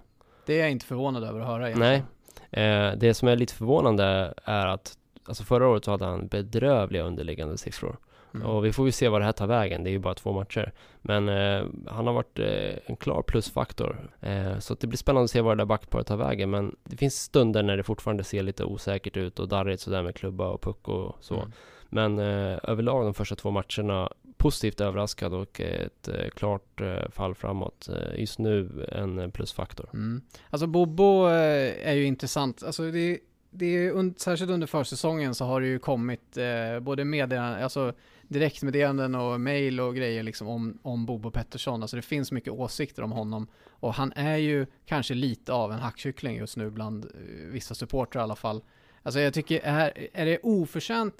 Det 0.46 0.54
är 0.54 0.60
jag 0.60 0.70
inte 0.70 0.86
förvånad 0.86 1.24
över 1.24 1.40
att 1.40 1.46
höra 1.46 1.66
egentligen. 1.68 2.02
Nej. 2.50 2.88
Eh, 2.88 2.92
det 2.96 3.14
som 3.14 3.28
är 3.28 3.36
lite 3.36 3.54
förvånande 3.54 4.34
är 4.44 4.66
att 4.66 4.96
Alltså 5.24 5.44
förra 5.44 5.68
året 5.68 5.84
så 5.84 5.90
hade 5.90 6.04
han 6.04 6.26
bedrövliga 6.26 7.02
underliggande 7.02 7.58
siffror. 7.58 7.96
Mm. 8.34 8.46
Och 8.46 8.64
vi 8.64 8.72
får 8.72 8.86
ju 8.86 8.92
se 8.92 9.08
vad 9.08 9.20
det 9.20 9.24
här 9.24 9.32
tar 9.32 9.46
vägen, 9.46 9.84
det 9.84 9.90
är 9.90 9.92
ju 9.92 9.98
bara 9.98 10.14
två 10.14 10.32
matcher. 10.32 10.72
Men 11.02 11.28
eh, 11.28 11.64
han 11.86 12.06
har 12.06 12.14
varit 12.14 12.38
eh, 12.38 12.78
en 12.86 12.96
klar 12.96 13.22
plusfaktor. 13.22 14.10
Eh, 14.20 14.58
så 14.58 14.74
det 14.74 14.86
blir 14.86 14.98
spännande 14.98 15.24
att 15.24 15.30
se 15.30 15.40
vad 15.40 15.56
det 15.56 15.60
där 15.60 15.66
backparet 15.66 16.06
tar 16.06 16.16
vägen. 16.16 16.50
Men 16.50 16.76
det 16.84 16.96
finns 16.96 17.22
stunder 17.22 17.62
när 17.62 17.76
det 17.76 17.82
fortfarande 17.82 18.24
ser 18.24 18.42
lite 18.42 18.64
osäkert 18.64 19.16
ut 19.16 19.38
och 19.38 19.48
darrigt 19.48 19.82
sådär 19.82 20.02
med 20.02 20.14
klubba 20.14 20.48
och 20.48 20.60
puck 20.60 20.88
och 20.88 21.16
så. 21.20 21.34
Mm. 21.34 21.52
Men 21.88 22.18
eh, 22.18 22.58
överlag 22.62 23.04
de 23.04 23.14
första 23.14 23.36
två 23.36 23.50
matcherna 23.50 24.12
positivt 24.42 24.80
överraskad 24.80 25.34
och 25.34 25.60
ett 25.60 26.08
eh, 26.08 26.28
klart 26.28 26.80
eh, 26.80 27.10
fall 27.10 27.34
framåt. 27.34 27.88
Eh, 27.88 28.20
just 28.20 28.38
nu 28.38 28.86
en 28.92 29.30
plusfaktor. 29.30 29.90
Mm. 29.94 30.22
Alltså 30.50 30.66
Bobo 30.66 31.24
är 31.24 31.92
ju 31.92 32.04
intressant. 32.04 32.62
Alltså 32.62 32.90
det, 32.90 33.18
det 33.50 33.66
är 33.66 33.90
un, 33.90 34.14
särskilt 34.18 34.50
under 34.50 34.66
försäsongen 34.66 35.34
så 35.34 35.44
har 35.44 35.60
det 35.60 35.66
ju 35.66 35.78
kommit 35.78 36.36
eh, 36.36 36.80
både 36.80 37.04
meddelanden, 37.04 37.64
alltså 37.64 37.92
direktmeddelanden 38.22 39.14
och 39.14 39.40
mail 39.40 39.80
och 39.80 39.96
grejer 39.96 40.22
liksom 40.22 40.48
om, 40.48 40.78
om 40.82 41.06
Bobo 41.06 41.30
Pettersson. 41.30 41.82
Alltså 41.82 41.96
det 41.96 42.02
finns 42.02 42.32
mycket 42.32 42.52
åsikter 42.52 43.02
om 43.02 43.12
honom 43.12 43.46
och 43.68 43.94
han 43.94 44.12
är 44.12 44.36
ju 44.36 44.66
kanske 44.86 45.14
lite 45.14 45.52
av 45.52 45.72
en 45.72 45.78
hackkyckling 45.78 46.36
just 46.36 46.56
nu 46.56 46.70
bland 46.70 47.06
vissa 47.50 47.74
supportrar 47.74 48.20
i 48.20 48.24
alla 48.24 48.36
fall. 48.36 48.62
Alltså 49.02 49.20
jag 49.20 49.34
tycker, 49.34 49.60
är, 49.64 50.08
är 50.12 50.26
det 50.26 50.38
oförtjänt 50.42 51.14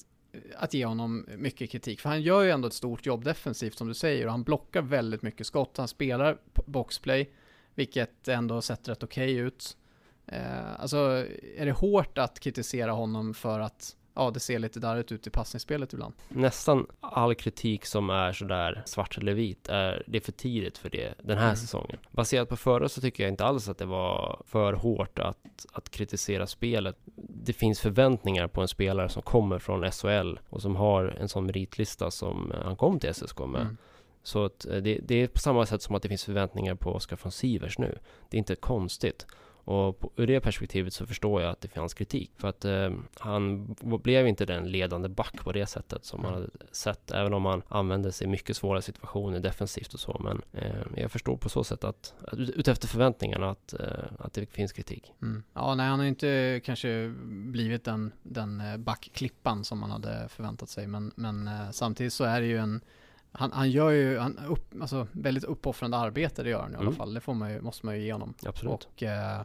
att 0.56 0.74
ge 0.74 0.84
honom 0.84 1.26
mycket 1.36 1.70
kritik? 1.70 2.00
För 2.00 2.08
han 2.08 2.22
gör 2.22 2.42
ju 2.42 2.50
ändå 2.50 2.68
ett 2.68 2.74
stort 2.74 3.06
jobb 3.06 3.24
defensivt 3.24 3.78
som 3.78 3.88
du 3.88 3.94
säger 3.94 4.26
och 4.26 4.32
han 4.32 4.42
blockar 4.42 4.82
väldigt 4.82 5.22
mycket 5.22 5.46
skott. 5.46 5.76
Han 5.76 5.88
spelar 5.88 6.38
boxplay, 6.66 7.30
vilket 7.74 8.28
ändå 8.28 8.62
sett 8.62 8.88
rätt 8.88 9.02
okej 9.02 9.34
ut. 9.34 9.76
Eh, 10.26 10.80
alltså, 10.80 11.26
är 11.56 11.66
det 11.66 11.72
hårt 11.72 12.18
att 12.18 12.40
kritisera 12.40 12.92
honom 12.92 13.34
för 13.34 13.60
att 13.60 13.96
ja, 14.14 14.30
det 14.30 14.40
ser 14.40 14.58
lite 14.58 14.80
darrigt 14.80 15.12
ut 15.12 15.26
i 15.26 15.30
passningsspelet 15.30 15.92
ibland? 15.92 16.14
Nästan 16.28 16.86
all 17.00 17.34
kritik 17.34 17.86
som 17.86 18.10
är 18.10 18.32
sådär 18.32 18.82
svart 18.86 19.18
eller 19.18 19.34
vit 19.34 19.68
är 19.68 20.02
det 20.06 20.18
är 20.18 20.22
för 20.22 20.32
tidigt 20.32 20.78
för 20.78 20.90
det 20.90 21.14
den 21.22 21.38
här 21.38 21.44
Mm. 21.44 21.56
säsongen. 21.56 21.98
Baserat 22.10 22.48
på 22.48 22.56
förra 22.56 22.88
så 22.88 23.00
tycker 23.00 23.22
jag 23.22 23.32
inte 23.32 23.44
alls 23.44 23.68
att 23.68 23.78
det 23.78 23.84
var 23.86 24.42
för 24.46 24.72
hårt 24.72 25.18
att, 25.18 25.66
att 25.72 25.90
kritisera 25.90 26.46
spelet. 26.46 26.96
Det 27.44 27.52
finns 27.52 27.80
förväntningar 27.80 28.48
på 28.48 28.60
en 28.60 28.68
spelare 28.68 29.08
som 29.08 29.22
kommer 29.22 29.58
från 29.58 29.90
SHL 29.90 30.38
och 30.48 30.62
som 30.62 30.76
har 30.76 31.04
en 31.04 31.28
sån 31.28 31.46
meritlista 31.46 32.10
som 32.10 32.52
han 32.64 32.76
kom 32.76 32.98
till 33.00 33.14
SSK 33.14 33.38
med. 33.38 33.60
Mm. 33.60 33.76
Så 34.22 34.44
eh, 34.44 34.50
det, 34.82 35.00
det 35.02 35.14
är 35.14 35.26
på 35.26 35.38
samma 35.38 35.66
sätt 35.66 35.82
som 35.82 35.94
att 35.94 36.02
det 36.02 36.08
finns 36.08 36.24
förväntningar 36.24 36.74
på 36.74 36.90
Oskar 36.92 37.18
von 37.22 37.32
Sivers 37.32 37.78
nu. 37.78 37.98
Det 38.30 38.36
är 38.36 38.38
inte 38.38 38.54
konstigt. 38.54 39.26
Och 39.64 40.00
på, 40.00 40.10
ur 40.16 40.26
det 40.26 40.40
perspektivet 40.40 40.92
så 40.92 41.06
förstår 41.06 41.42
jag 41.42 41.50
att 41.50 41.60
det 41.60 41.68
fanns 41.68 41.94
kritik. 41.94 42.30
För 42.36 42.48
att 42.48 42.64
eh, 42.64 42.90
han 43.18 43.74
blev 44.02 44.26
inte 44.26 44.44
den 44.44 44.70
ledande 44.70 45.08
back 45.08 45.44
på 45.44 45.52
det 45.52 45.66
sättet 45.66 46.04
som 46.04 46.22
man 46.22 46.34
hade 46.34 46.48
sett. 46.72 47.10
Även 47.10 47.34
om 47.34 47.44
han 47.44 47.62
använde 47.68 48.12
sig 48.12 48.26
i 48.26 48.30
mycket 48.30 48.56
svåra 48.56 48.82
situationer 48.82 49.40
defensivt 49.40 49.94
och 49.94 50.00
så. 50.00 50.20
Men 50.24 50.42
eh, 50.52 50.86
jag 50.96 51.10
förstår 51.10 51.36
på 51.36 51.48
så 51.48 51.64
sätt 51.64 51.84
att, 51.84 52.14
att 52.26 52.38
ut- 52.38 52.50
utefter 52.50 52.88
förväntningarna 52.88 53.50
att, 53.50 53.72
eh, 53.72 54.04
att 54.18 54.32
det 54.32 54.46
finns 54.46 54.72
kritik. 54.72 55.12
Mm. 55.22 55.42
Ja, 55.54 55.74
nej, 55.74 55.88
han 55.88 55.98
har 55.98 56.06
inte 56.06 56.60
kanske 56.64 57.14
blivit 57.26 57.84
den, 57.84 58.12
den 58.22 58.60
eh, 58.60 58.76
backklippan 58.76 59.64
som 59.64 59.78
man 59.78 59.90
hade 59.90 60.28
förväntat 60.28 60.68
sig, 60.68 60.86
men, 60.86 61.12
men 61.14 61.48
eh, 61.48 61.70
samtidigt 61.70 62.12
så 62.12 62.24
är 62.24 62.40
det 62.40 62.46
ju 62.46 62.58
en 62.58 62.80
han, 63.32 63.52
han 63.52 63.70
gör 63.70 63.90
ju 63.90 64.18
han 64.18 64.38
upp, 64.48 64.74
alltså, 64.80 65.06
väldigt 65.12 65.44
uppoffrande 65.44 65.96
arbete, 65.96 66.42
det 66.42 66.50
gör 66.50 66.62
han 66.62 66.72
i 66.72 66.74
alla 66.74 66.82
Mm. 66.82 66.94
fall. 66.94 67.14
Det 67.14 67.20
får 67.20 67.34
man 67.34 67.52
ju, 67.52 67.60
måste 67.60 67.86
man 67.86 67.96
ju 67.98 68.04
ge 68.04 68.12
honom. 68.12 68.34
Absolut. 68.46 68.72
Och 68.94 69.02
eh, 69.02 69.40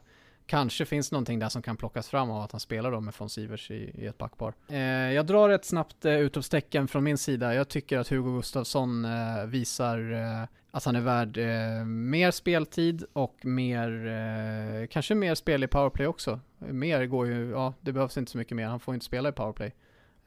kanske 0.46 0.86
finns 0.86 1.12
någonting 1.12 1.40
där 1.40 1.50
som 1.50 1.62
kan 1.62 1.78
plockas 1.78 2.08
fram 2.08 2.32
av 2.32 2.42
att 2.42 2.52
han 2.52 2.60
spelar 2.60 2.92
då 2.92 3.00
med 3.02 3.14
von 3.18 3.30
Sivers 3.30 3.72
i, 3.72 3.92
i 3.98 4.06
ett 4.06 4.18
backpar. 4.18 4.54
Eh, 4.70 4.78
jag 5.14 5.26
drar 5.26 5.50
ett 5.50 5.66
snabbt 5.66 6.06
eh, 6.06 6.14
utropstecken 6.20 6.88
från 6.88 7.04
min 7.04 7.18
sida. 7.18 7.54
Jag 7.54 7.68
tycker 7.68 7.98
att 8.00 8.08
Hugo 8.10 8.36
Gustafsson 8.36 9.06
eh, 9.06 9.46
visar 9.46 10.12
eh, 10.14 10.48
att 10.72 10.86
han 10.86 10.96
är 10.96 11.02
värd 11.02 11.38
eh, 11.38 11.86
mer 11.86 12.32
speltid 12.32 13.04
och 13.14 13.46
mer, 13.46 14.08
eh, 14.08 14.88
kanske 14.88 15.16
mer 15.16 15.36
spel 15.36 15.64
i 15.64 15.68
powerplay 15.68 16.08
också. 16.08 16.40
Mer 16.58 17.06
går 17.06 17.28
ju, 17.28 17.50
ja 17.50 17.74
det 17.82 17.92
behövs 17.92 18.18
inte 18.18 18.32
så 18.32 18.38
mycket 18.38 18.56
mer, 18.58 18.66
han 18.68 18.80
får 18.80 18.94
inte 18.94 19.06
spela 19.06 19.30
i 19.30 19.32
powerplay. 19.32 19.74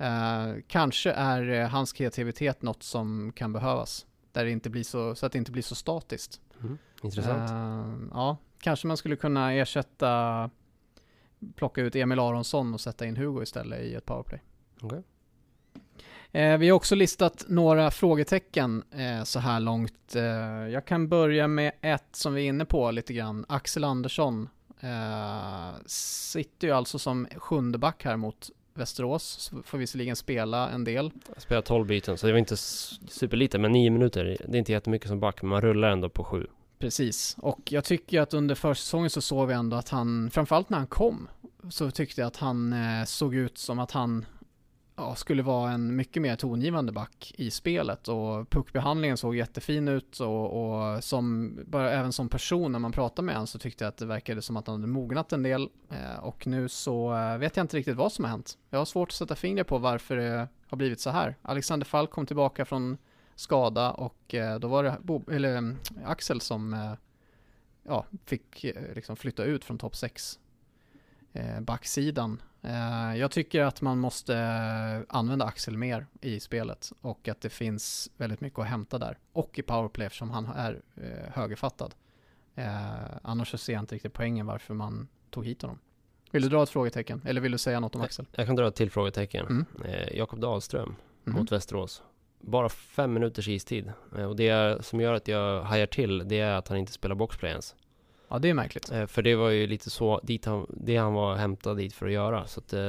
Eh, 0.01 0.55
kanske 0.67 1.11
är 1.11 1.51
eh, 1.51 1.69
hans 1.69 1.93
kreativitet 1.93 2.63
något 2.63 2.83
som 2.83 3.33
kan 3.33 3.53
behövas. 3.53 4.07
Där 4.33 4.45
det 4.45 4.51
inte 4.51 4.71
blir 4.71 4.83
så, 4.83 5.15
så 5.15 5.27
att 5.27 5.33
det 5.33 5.39
inte 5.39 5.53
blir 5.53 5.63
så 5.63 5.75
statiskt. 5.75 6.41
Mm. 6.61 6.79
Intressant. 7.03 7.51
Eh, 7.51 8.09
ja, 8.13 8.37
kanske 8.61 8.87
man 8.87 8.97
skulle 8.97 9.17
kunna 9.17 9.53
ersätta, 9.53 10.51
plocka 11.55 11.81
ut 11.81 11.97
Emil 11.97 12.19
Aronsson 12.19 12.75
och 12.75 12.81
sätta 12.81 13.07
in 13.07 13.17
Hugo 13.17 13.43
istället 13.43 13.81
i 13.81 13.95
ett 13.95 14.07
powerplay. 14.07 14.43
Okej. 14.81 15.03
Eh, 16.33 16.59
vi 16.59 16.69
har 16.69 16.77
också 16.77 16.95
listat 16.95 17.45
några 17.49 17.91
frågetecken 17.91 18.85
så 19.25 19.39
här 19.39 19.61
långt. 19.61 20.15
Jag 20.73 20.85
kan 20.85 21.09
börja 21.09 21.49
med 21.49 21.73
ett 21.81 22.17
som 22.17 22.35
vi 22.35 22.45
är 22.45 22.49
inne 22.49 22.65
på 22.65 22.91
lite 22.91 23.13
grann. 23.13 23.45
Axel 23.49 23.85
Andersson 23.85 24.49
sitter 25.87 26.67
ju 26.67 26.75
alltså 26.75 26.99
som 26.99 27.27
sjunde 27.37 27.79
back 27.79 28.05
här 28.05 28.17
mot 28.17 28.51
Västerås. 28.75 29.53
Får 29.65 29.79
visserligen 29.79 30.17
spela 30.17 30.71
en 30.71 30.85
del. 30.85 31.11
Jag 31.35 31.43
spelade 31.43 31.67
12 31.67 31.87
byten 31.87 32.19
så 32.19 32.27
det 32.27 32.33
var 32.33 32.39
inte 32.39 32.57
superlite 32.57 33.59
men 33.59 33.73
9 33.73 33.91
minuter. 33.91 34.37
Det 34.49 34.57
är 34.57 34.59
inte 34.59 34.73
jättemycket 34.73 35.09
som 35.09 35.21
back 35.21 35.43
men 35.43 35.49
man 35.49 35.61
rullar 35.61 35.91
ändå 35.91 36.09
på 36.09 36.25
7. 36.25 36.47
Precis, 36.79 37.37
och 37.39 37.73
jag 37.73 37.85
tycker 37.85 38.21
att 38.21 38.35
under 38.35 38.55
försäsongen 38.55 39.11
så 39.11 39.21
såg 39.21 39.49
vi 39.49 39.55
ändå 39.55 39.77
att 39.77 39.89
han, 39.89 40.31
framförallt 40.31 40.71
när 40.71 40.79
han 40.79 40.87
kom, 40.87 41.29
så 41.71 41.91
tyckte 41.91 42.21
jag 42.21 42.29
att 42.29 42.37
han 42.37 42.73
eh, 42.73 43.05
såg 43.05 43.35
ut 43.35 43.59
som 43.59 43.79
att 43.79 43.91
han 43.91 44.27
ja, 45.01 45.15
skulle 45.15 45.43
vara 45.43 45.71
en 45.71 45.97
mycket 45.97 46.23
mer 46.23 46.37
tongivande 46.37 46.93
back 46.93 47.35
i 47.37 47.51
spelet 47.51 48.09
och 48.09 48.51
puckbehandlingen 48.51 49.17
såg 49.17 49.37
jättefin 49.37 49.89
ut 49.89 50.21
och, 50.21 50.73
och 50.95 51.05
som, 51.05 51.55
bara 51.67 51.91
även 51.91 52.13
som 52.13 52.29
person 52.29 52.73
när 52.73 52.79
man 52.79 52.93
pratade 52.93 53.27
med 53.27 53.35
honom 53.35 53.47
så 53.47 53.59
tyckte 53.59 53.85
jag 53.85 53.89
att 53.89 53.97
det 53.97 54.07
verkade 54.07 54.43
som 54.43 54.57
att 54.57 54.67
han 54.67 54.77
hade 54.77 54.93
mognat 54.93 55.33
en 55.33 55.43
del 55.43 55.69
eh, 55.91 56.19
och 56.25 56.47
nu 56.47 56.69
så 56.69 57.15
eh, 57.17 57.39
vet 57.39 57.57
jag 57.57 57.65
inte 57.65 57.77
riktigt 57.77 57.97
vad 57.97 58.13
som 58.13 58.25
har 58.25 58.31
hänt. 58.31 58.59
Jag 58.71 58.79
har 58.79 58.85
svårt 58.85 59.09
att 59.09 59.15
sätta 59.15 59.37
fingret 59.37 59.67
på 59.67 59.79
varför 59.79 60.17
det 60.17 60.49
har 60.69 60.77
blivit 60.77 61.01
så 61.01 61.11
här. 61.11 61.37
Alexander 61.43 61.87
Falk 61.87 62.11
kom 62.11 62.27
tillbaka 62.27 62.65
från 62.65 62.99
skada 63.35 63.91
och 63.91 64.35
eh, 64.35 64.59
då 64.59 64.69
var 64.69 64.85
det 64.85 64.97
Bo, 65.03 65.31
eller, 65.31 65.57
eh, 65.57 65.73
Axel 66.05 66.41
som 66.41 66.75
eh, 66.75 66.93
ja, 67.83 68.07
fick 68.25 68.65
eh, 68.65 68.95
liksom 68.95 69.17
flytta 69.17 69.45
ut 69.45 69.65
från 69.65 69.79
topp 69.79 69.97
6 69.97 70.39
eh, 71.33 71.61
backsidan. 71.61 72.43
Eh, 72.63 73.17
jag 73.17 73.31
tycker 73.31 73.63
att 73.63 73.81
man 73.81 73.99
måste 73.99 74.37
eh, 74.37 75.17
använda 75.19 75.45
Axel 75.45 75.77
mer 75.77 76.07
i 76.21 76.41
spelet 76.41 76.93
och 77.01 77.29
att 77.29 77.41
det 77.41 77.51
finns 77.51 78.11
väldigt 78.17 78.41
mycket 78.41 78.59
att 78.59 78.67
hämta 78.67 78.99
där. 78.99 79.19
Och 79.33 79.59
i 79.59 79.63
powerplay 79.63 80.07
eftersom 80.07 80.31
han 80.31 80.47
är 80.47 80.81
eh, 80.97 81.33
högerfattad. 81.35 81.95
Annars 83.23 83.51
så 83.51 83.59
ser 83.59 83.73
jag 83.73 83.83
inte 83.83 83.95
riktigt 83.95 84.13
poängen 84.13 84.47
varför 84.47 84.75
man 84.75 85.09
tog 85.31 85.47
hit 85.47 85.63
honom. 85.63 85.79
Vill 86.31 86.43
du 86.43 86.49
dra 86.49 86.63
ett 86.63 86.69
frågetecken? 86.71 87.23
Eller 87.25 87.41
vill 87.41 87.53
du 87.53 87.59
säga 87.59 87.81
något 87.81 87.95
om 87.95 88.01
Axel? 88.01 88.27
Jag 88.33 88.47
kan 88.47 88.57
dra 88.57 88.69
ett 88.69 88.75
till 88.75 88.91
frågetecken. 88.91 89.47
Mm. 89.47 89.65
Jakob 90.13 90.41
Dahlström 90.41 90.95
Mhm. 91.25 91.37
mot 91.39 91.53
Västerås. 91.53 92.03
Bara 92.41 92.69
fem 92.69 93.13
minuters 93.13 93.49
istid. 93.49 93.93
Och 94.29 94.37
det 94.37 94.85
som 94.85 95.01
gör 95.01 95.15
att 95.15 95.29
jag 95.29 95.63
hajar 95.63 95.87
till, 95.87 96.29
det 96.29 96.39
är 96.41 96.53
att 96.55 96.69
han 96.69 96.79
inte 96.79 96.93
spelar 96.93 97.15
boxplay 97.15 97.51
ens. 97.51 97.75
Ja, 98.31 98.39
det 98.39 98.49
är 98.51 98.55
märkligt. 98.55 98.91
Eh, 98.93 99.07
För 99.07 99.23
det 99.23 99.35
var 99.35 99.49
ju 99.49 99.67
lite 99.67 99.91
så, 99.91 100.21
dit 100.23 100.45
han, 100.45 100.67
det 100.69 100.97
han 100.97 101.13
var 101.13 101.35
hämtad 101.35 101.77
dit 101.77 101.93
för 101.93 102.07
att 102.07 102.13
göra. 102.13 102.47
Så 102.47 102.61
att, 102.61 102.73
eh, 102.73 102.81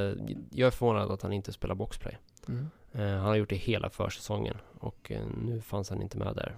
jag 0.50 0.66
är 0.66 0.70
förvånad 0.70 1.10
att 1.10 1.22
han 1.22 1.32
inte 1.32 1.52
spelar 1.52 1.74
boxplay. 1.74 2.18
Mm. 2.48 2.66
Eh, 2.92 3.18
Han 3.18 3.28
har 3.28 3.34
gjort 3.36 3.48
det 3.48 3.56
hela 3.56 3.90
försäsongen 3.90 4.56
och 4.78 5.12
nu 5.44 5.60
fanns 5.60 5.90
han 5.90 6.02
inte 6.02 6.18
med 6.18 6.36
där. 6.36 6.56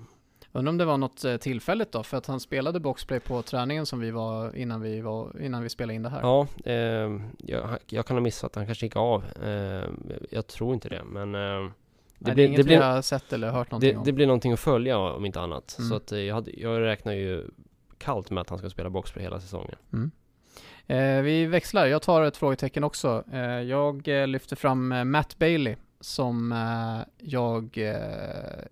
Undrar 0.52 0.70
om 0.70 0.78
det 0.78 0.84
var 0.84 0.96
något 0.96 1.24
tillfälligt 1.40 1.92
då, 1.92 2.02
för 2.02 2.16
att 2.16 2.26
han 2.26 2.40
spelade 2.40 2.80
boxplay 2.80 3.20
på 3.20 3.42
träningen 3.42 3.86
som 3.86 4.00
vi 4.00 4.10
var 4.10 4.56
innan 4.56 4.80
vi, 4.80 5.00
var, 5.00 5.40
innan 5.42 5.62
vi 5.62 5.68
spelade 5.68 5.94
in 5.94 6.02
det 6.02 6.08
här. 6.08 6.20
Ja, 6.20 6.46
eh, 6.64 7.20
jag, 7.38 7.78
jag 7.86 8.06
kan 8.06 8.16
ha 8.16 8.20
missat, 8.20 8.54
han 8.54 8.66
kanske 8.66 8.86
gick 8.86 8.96
av. 8.96 9.24
Eh, 9.42 9.88
jag 10.30 10.46
tror 10.46 10.74
inte 10.74 10.88
det, 10.88 11.02
men 11.04 11.34
eh, 11.34 11.40
det, 11.40 11.60
Nej, 11.60 11.70
det 12.18 12.34
blir, 12.34 12.44
är 12.44 12.48
inget 12.48 12.58
det, 12.58 12.64
blir, 12.64 12.76
vi 12.76 12.82
har 12.82 13.02
sett 13.02 13.32
eller 13.32 13.50
hört 13.50 13.70
någonting 13.70 13.90
det, 13.90 13.96
om. 13.96 14.04
det 14.04 14.12
blir 14.12 14.26
någonting 14.26 14.52
att 14.52 14.60
följa 14.60 14.98
om 14.98 15.24
inte 15.26 15.40
annat. 15.40 15.76
Mm. 15.78 15.88
Så 15.90 15.96
att 15.96 16.12
jag, 16.12 16.34
hade, 16.34 16.60
jag 16.60 16.80
räknar 16.80 17.12
ju 17.12 17.44
kallt 18.04 18.30
med 18.30 18.40
att 18.40 18.50
han 18.50 18.58
ska 18.58 18.70
spela 18.70 18.90
boxplay 18.90 19.24
hela 19.24 19.40
säsongen. 19.40 19.76
Mm. 19.92 20.10
Eh, 20.86 21.22
vi 21.22 21.46
växlar, 21.46 21.86
jag 21.86 22.02
tar 22.02 22.22
ett 22.22 22.36
frågetecken 22.36 22.84
också. 22.84 23.24
Eh, 23.32 23.40
jag 23.40 24.08
eh, 24.08 24.26
lyfter 24.26 24.56
fram 24.56 24.92
eh, 24.92 25.04
Matt 25.04 25.38
Bailey 25.38 25.76
som 26.00 26.52
eh, 26.52 27.26
jag 27.28 27.78
eh, 27.78 28.64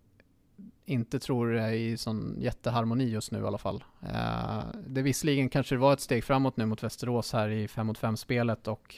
inte 0.84 1.18
tror 1.18 1.56
är 1.56 1.72
i 1.72 1.96
sån 1.96 2.36
jätteharmoni 2.38 3.04
just 3.04 3.32
nu 3.32 3.38
i 3.38 3.46
alla 3.46 3.58
fall. 3.58 3.84
Eh, 4.02 4.64
det 4.86 5.02
visserligen 5.02 5.48
kanske 5.48 5.74
det 5.74 5.78
var 5.78 5.92
ett 5.92 6.00
steg 6.00 6.24
framåt 6.24 6.56
nu 6.56 6.66
mot 6.66 6.82
Västerås 6.82 7.32
här 7.32 7.48
i 7.48 7.68
5 7.68 7.86
mot 7.86 7.98
5 7.98 8.16
spelet 8.16 8.68
och 8.68 8.94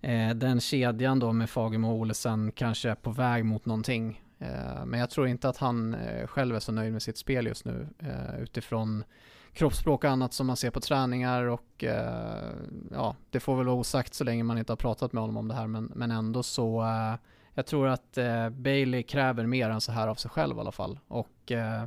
eh, 0.00 0.30
den 0.34 0.60
kedjan 0.60 1.18
då 1.18 1.32
med 1.32 1.50
Fagemo 1.50 1.90
och 1.90 1.96
Olesen 1.96 2.52
kanske 2.52 2.90
är 2.90 2.94
på 2.94 3.10
väg 3.10 3.44
mot 3.44 3.66
någonting. 3.66 4.22
Eh, 4.38 4.84
men 4.86 5.00
jag 5.00 5.10
tror 5.10 5.28
inte 5.28 5.48
att 5.48 5.56
han 5.56 5.94
eh, 5.94 6.26
själv 6.26 6.56
är 6.56 6.60
så 6.60 6.72
nöjd 6.72 6.92
med 6.92 7.02
sitt 7.02 7.18
spel 7.18 7.46
just 7.46 7.64
nu 7.64 7.88
eh, 7.98 8.42
utifrån 8.42 9.04
kroppsspråk 9.52 10.04
och 10.04 10.10
annat 10.10 10.32
som 10.32 10.46
man 10.46 10.56
ser 10.56 10.70
på 10.70 10.80
träningar 10.80 11.44
och 11.44 11.84
eh, 11.84 12.52
ja, 12.92 13.16
det 13.30 13.40
får 13.40 13.56
väl 13.56 13.66
vara 13.66 13.76
osagt 13.76 14.14
så 14.14 14.24
länge 14.24 14.42
man 14.42 14.58
inte 14.58 14.72
har 14.72 14.76
pratat 14.76 15.12
med 15.12 15.22
honom 15.22 15.36
om 15.36 15.48
det 15.48 15.54
här 15.54 15.66
men, 15.66 15.92
men 15.94 16.10
ändå 16.10 16.42
så 16.42 16.82
eh, 16.82 17.14
jag 17.54 17.66
tror 17.66 17.88
att 17.88 18.18
eh, 18.18 18.48
Bailey 18.48 19.02
kräver 19.02 19.46
mer 19.46 19.70
än 19.70 19.80
så 19.80 19.92
här 19.92 20.08
av 20.08 20.14
sig 20.14 20.30
själv 20.30 20.56
i 20.56 20.60
alla 20.60 20.72
fall 20.72 20.98
och 21.08 21.52
eh, 21.52 21.82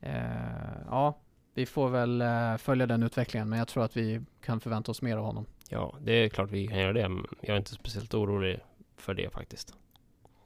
eh, 0.00 0.78
ja, 0.90 1.18
vi 1.54 1.66
får 1.66 1.88
väl 1.88 2.20
eh, 2.20 2.56
följa 2.56 2.86
den 2.86 3.02
utvecklingen 3.02 3.48
men 3.48 3.58
jag 3.58 3.68
tror 3.68 3.84
att 3.84 3.96
vi 3.96 4.20
kan 4.40 4.60
förvänta 4.60 4.90
oss 4.90 5.02
mer 5.02 5.16
av 5.16 5.24
honom. 5.24 5.46
Ja, 5.68 5.94
det 6.00 6.12
är 6.12 6.28
klart 6.28 6.50
vi 6.50 6.66
kan 6.66 6.78
göra 6.78 6.92
det. 6.92 7.08
Men 7.08 7.26
jag 7.40 7.54
är 7.54 7.58
inte 7.58 7.74
speciellt 7.74 8.14
orolig 8.14 8.60
för 8.96 9.14
det 9.14 9.32
faktiskt. 9.32 9.74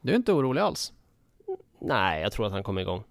Du 0.01 0.13
är 0.13 0.17
inte 0.17 0.33
orolig 0.33 0.61
alls? 0.61 0.93
Nej, 1.81 2.23
jag 2.23 2.33
tror 2.33 2.47
att 2.47 2.53
han 2.53 2.63
kommer 2.63 2.81
igång. 2.81 3.05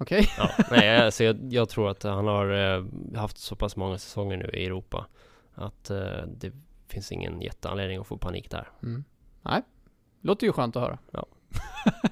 Okej? 0.00 0.30
Ja, 0.38 0.50
nej, 0.70 0.96
alltså 0.96 1.24
jag, 1.24 1.52
jag 1.52 1.68
tror 1.68 1.90
att 1.90 2.02
han 2.02 2.26
har 2.26 2.76
eh, 2.76 2.84
haft 3.16 3.38
så 3.38 3.56
pass 3.56 3.76
många 3.76 3.98
säsonger 3.98 4.36
nu 4.36 4.50
i 4.54 4.66
Europa 4.66 5.06
att 5.54 5.90
eh, 5.90 6.22
det 6.26 6.52
finns 6.88 7.12
ingen 7.12 7.40
jätteanledning 7.40 7.98
att 7.98 8.06
få 8.06 8.16
panik 8.16 8.50
där. 8.50 8.68
Mm. 8.82 9.04
Nej, 9.42 9.62
låter 10.20 10.46
ju 10.46 10.52
skönt 10.52 10.76
att 10.76 10.82
höra. 10.82 10.98
Ja. 11.10 11.26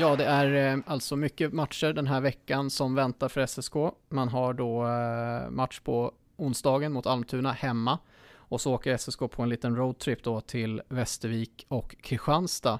ja, 0.00 0.16
det 0.16 0.24
är 0.24 0.74
eh, 0.74 0.78
alltså 0.86 1.16
mycket 1.16 1.52
matcher 1.52 1.92
den 1.92 2.06
här 2.06 2.20
veckan 2.20 2.70
som 2.70 2.94
väntar 2.94 3.28
för 3.28 3.46
SSK. 3.46 3.74
Man 4.08 4.28
har 4.28 4.52
då 4.52 4.86
eh, 4.86 5.50
match 5.50 5.80
på 5.80 6.12
onsdagen 6.36 6.92
mot 6.92 7.06
Almtuna 7.06 7.52
hemma 7.52 7.98
och 8.34 8.60
så 8.60 8.74
åker 8.74 8.96
SSK 8.96 9.18
på 9.30 9.42
en 9.42 9.48
liten 9.48 9.76
roadtrip 9.76 10.24
då 10.24 10.40
till 10.40 10.82
Västervik 10.88 11.66
och 11.68 11.96
Kristianstad. 12.02 12.78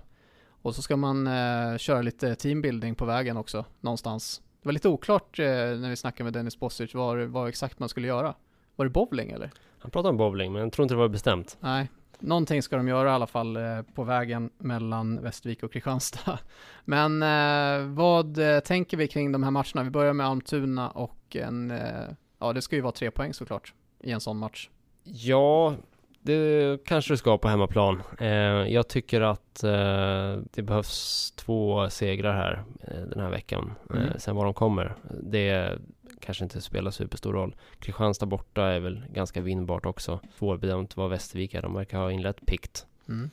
Och 0.63 0.75
så 0.75 0.83
ska 0.83 0.97
man 0.97 1.27
eh, 1.27 1.79
köra 1.79 2.03
lite 2.03 2.35
teambuilding 2.35 2.95
på 2.95 3.05
vägen 3.05 3.37
också 3.37 3.65
någonstans. 3.81 4.43
Det 4.63 4.69
var 4.69 4.73
lite 4.73 4.89
oklart 4.89 5.39
eh, 5.39 5.47
när 5.47 5.91
vi 5.91 5.97
snackade 5.97 6.25
med 6.25 6.33
Dennis 6.33 6.59
Bosic 6.59 6.95
vad, 6.95 7.19
vad 7.19 7.49
exakt 7.49 7.79
man 7.79 7.89
skulle 7.89 8.07
göra. 8.07 8.35
Var 8.77 8.85
det 8.85 8.91
bowling 8.91 9.31
eller? 9.31 9.51
Han 9.79 9.91
pratade 9.91 10.11
om 10.11 10.17
bowling, 10.17 10.53
men 10.53 10.63
jag 10.63 10.73
tror 10.73 10.83
inte 10.83 10.95
det 10.95 10.99
var 10.99 11.09
bestämt. 11.09 11.57
Nej, 11.61 11.89
någonting 12.19 12.63
ska 12.63 12.77
de 12.77 12.89
göra 12.89 13.09
i 13.09 13.13
alla 13.13 13.27
fall 13.27 13.57
eh, 13.57 13.83
på 13.95 14.05
vägen 14.05 14.51
mellan 14.59 15.23
Västervik 15.23 15.63
och 15.63 15.73
Kristianstad. 15.73 16.39
Men 16.85 17.23
eh, 17.23 17.87
vad 17.95 18.39
eh, 18.39 18.61
tänker 18.61 18.97
vi 18.97 19.09
kring 19.09 19.33
de 19.33 19.43
här 19.43 19.51
matcherna? 19.51 19.83
Vi 19.83 19.91
börjar 19.91 20.13
med 20.13 20.27
Almtuna 20.27 20.91
och 20.91 21.37
en, 21.37 21.71
eh, 21.71 22.09
ja 22.39 22.53
det 22.53 22.63
ska 22.63 22.77
ju 22.77 22.83
vara 22.83 22.93
tre 22.93 23.11
poäng 23.11 23.35
såklart 23.35 23.75
i 24.01 24.11
en 24.11 24.21
sån 24.21 24.39
match. 24.39 24.69
Ja, 25.03 25.75
det 26.23 26.85
kanske 26.85 27.13
det 27.13 27.19
ska 27.19 27.39
på 27.39 27.49
hemmaplan. 27.49 28.03
Eh, 28.19 28.29
jag 28.73 28.89
tycker 28.89 29.21
att 29.21 29.65
eh, 29.65 30.39
det 30.51 30.63
behövs 30.63 31.31
två 31.37 31.91
segrar 31.91 32.33
här 32.33 32.65
eh, 32.81 33.03
den 33.03 33.21
här 33.21 33.31
veckan. 33.31 33.73
Mm. 33.91 34.09
Sen 34.19 34.37
var 34.37 34.45
de 34.45 34.55
kommer, 34.55 34.95
det 35.23 35.79
kanske 36.21 36.45
inte 36.45 36.61
spelar 36.61 36.91
superstor 36.91 37.33
roll. 37.33 37.57
Kristianstad 37.79 38.27
borta 38.27 38.63
är 38.63 38.81
väl 38.81 39.05
ganska 39.13 39.41
vinnbart 39.41 39.87
också. 39.87 40.21
Svårbedömt 40.39 40.97
vad 40.97 41.11
Västervik 41.11 41.55
är, 41.55 41.63
de 41.63 41.75
verkar 41.75 41.99
ha 41.99 42.13
inlett 42.13 42.47
pikt. 42.47 42.87
Mm. 43.09 43.31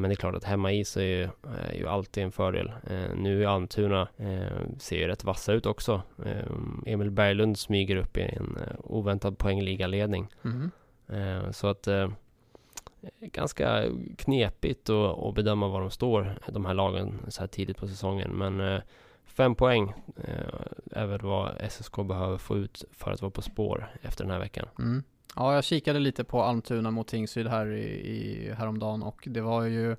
Men 0.00 0.02
det 0.02 0.10
är 0.10 0.14
klart 0.14 0.34
att 0.34 0.44
hemma 0.44 0.72
is 0.72 0.96
är 0.96 1.02
ju, 1.02 1.22
är 1.68 1.74
ju 1.74 1.88
alltid 1.88 2.24
en 2.24 2.32
fördel. 2.32 2.72
Nu 3.16 3.42
är 3.42 3.46
Almtuna 3.46 4.08
ser 4.78 4.96
ju 4.96 5.06
rätt 5.06 5.24
vassa 5.24 5.52
ut 5.52 5.66
också. 5.66 6.02
Emil 6.86 7.10
Berglund 7.10 7.58
smyger 7.58 7.96
upp 7.96 8.16
i 8.16 8.20
en 8.20 8.58
oväntad 8.84 9.38
poängligaledning. 9.38 10.28
Mm. 10.44 10.70
Eh, 11.12 11.50
så 11.50 11.66
att 11.66 11.86
eh, 11.86 12.08
ganska 13.20 13.84
knepigt 14.16 14.90
att, 14.90 15.34
bedöma 15.34 15.68
var 15.68 15.80
de 15.80 15.90
står, 15.90 16.38
de 16.48 16.64
här 16.64 16.74
lagen, 16.74 17.18
så 17.28 17.40
här 17.40 17.48
tidigt 17.48 17.76
på 17.76 17.88
säsongen. 17.88 18.30
Men 18.30 18.60
eh, 18.60 18.82
fem 19.24 19.54
poäng 19.54 19.94
eh, 20.16 21.00
är 21.00 21.06
väl 21.06 21.20
vad 21.20 21.70
SSK 21.70 21.96
behöver 21.96 22.38
få 22.38 22.56
ut 22.56 22.84
för 22.92 23.10
att 23.10 23.22
vara 23.22 23.30
på 23.30 23.42
spår 23.42 23.96
efter 24.02 24.24
den 24.24 24.32
här 24.32 24.40
veckan. 24.40 24.68
Mm. 24.78 25.02
Ja, 25.36 25.54
jag 25.54 25.64
kikade 25.64 25.98
lite 25.98 26.24
på 26.24 26.42
Almtuna 26.42 26.90
mot 26.90 27.08
Tingsryd 27.08 27.46
här 27.46 27.66
i, 27.66 27.84
i 27.84 28.52
häromdagen 28.52 29.02
och 29.02 29.22
det 29.26 29.40
var 29.40 29.64
ju 29.64 29.96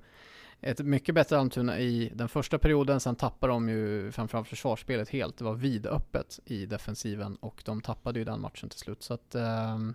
ett 0.60 0.80
mycket 0.80 1.14
bättre 1.14 1.38
Almtuna 1.38 1.78
i 1.78 2.12
den 2.14 2.28
första 2.28 2.58
perioden. 2.58 3.00
Sen 3.00 3.16
tappade 3.16 3.52
de 3.52 3.68
ju 3.68 4.12
framförallt 4.12 4.48
försvarsspelet 4.48 5.08
helt. 5.08 5.38
Det 5.38 5.44
var 5.44 5.54
vidöppet 5.54 6.40
i 6.44 6.66
defensiven 6.66 7.36
och 7.36 7.62
de 7.64 7.80
tappade 7.80 8.18
ju 8.18 8.24
den 8.24 8.40
matchen 8.40 8.68
till 8.68 8.78
slut. 8.78 9.02
Så 9.02 9.14
att 9.14 9.34
ehm, 9.34 9.94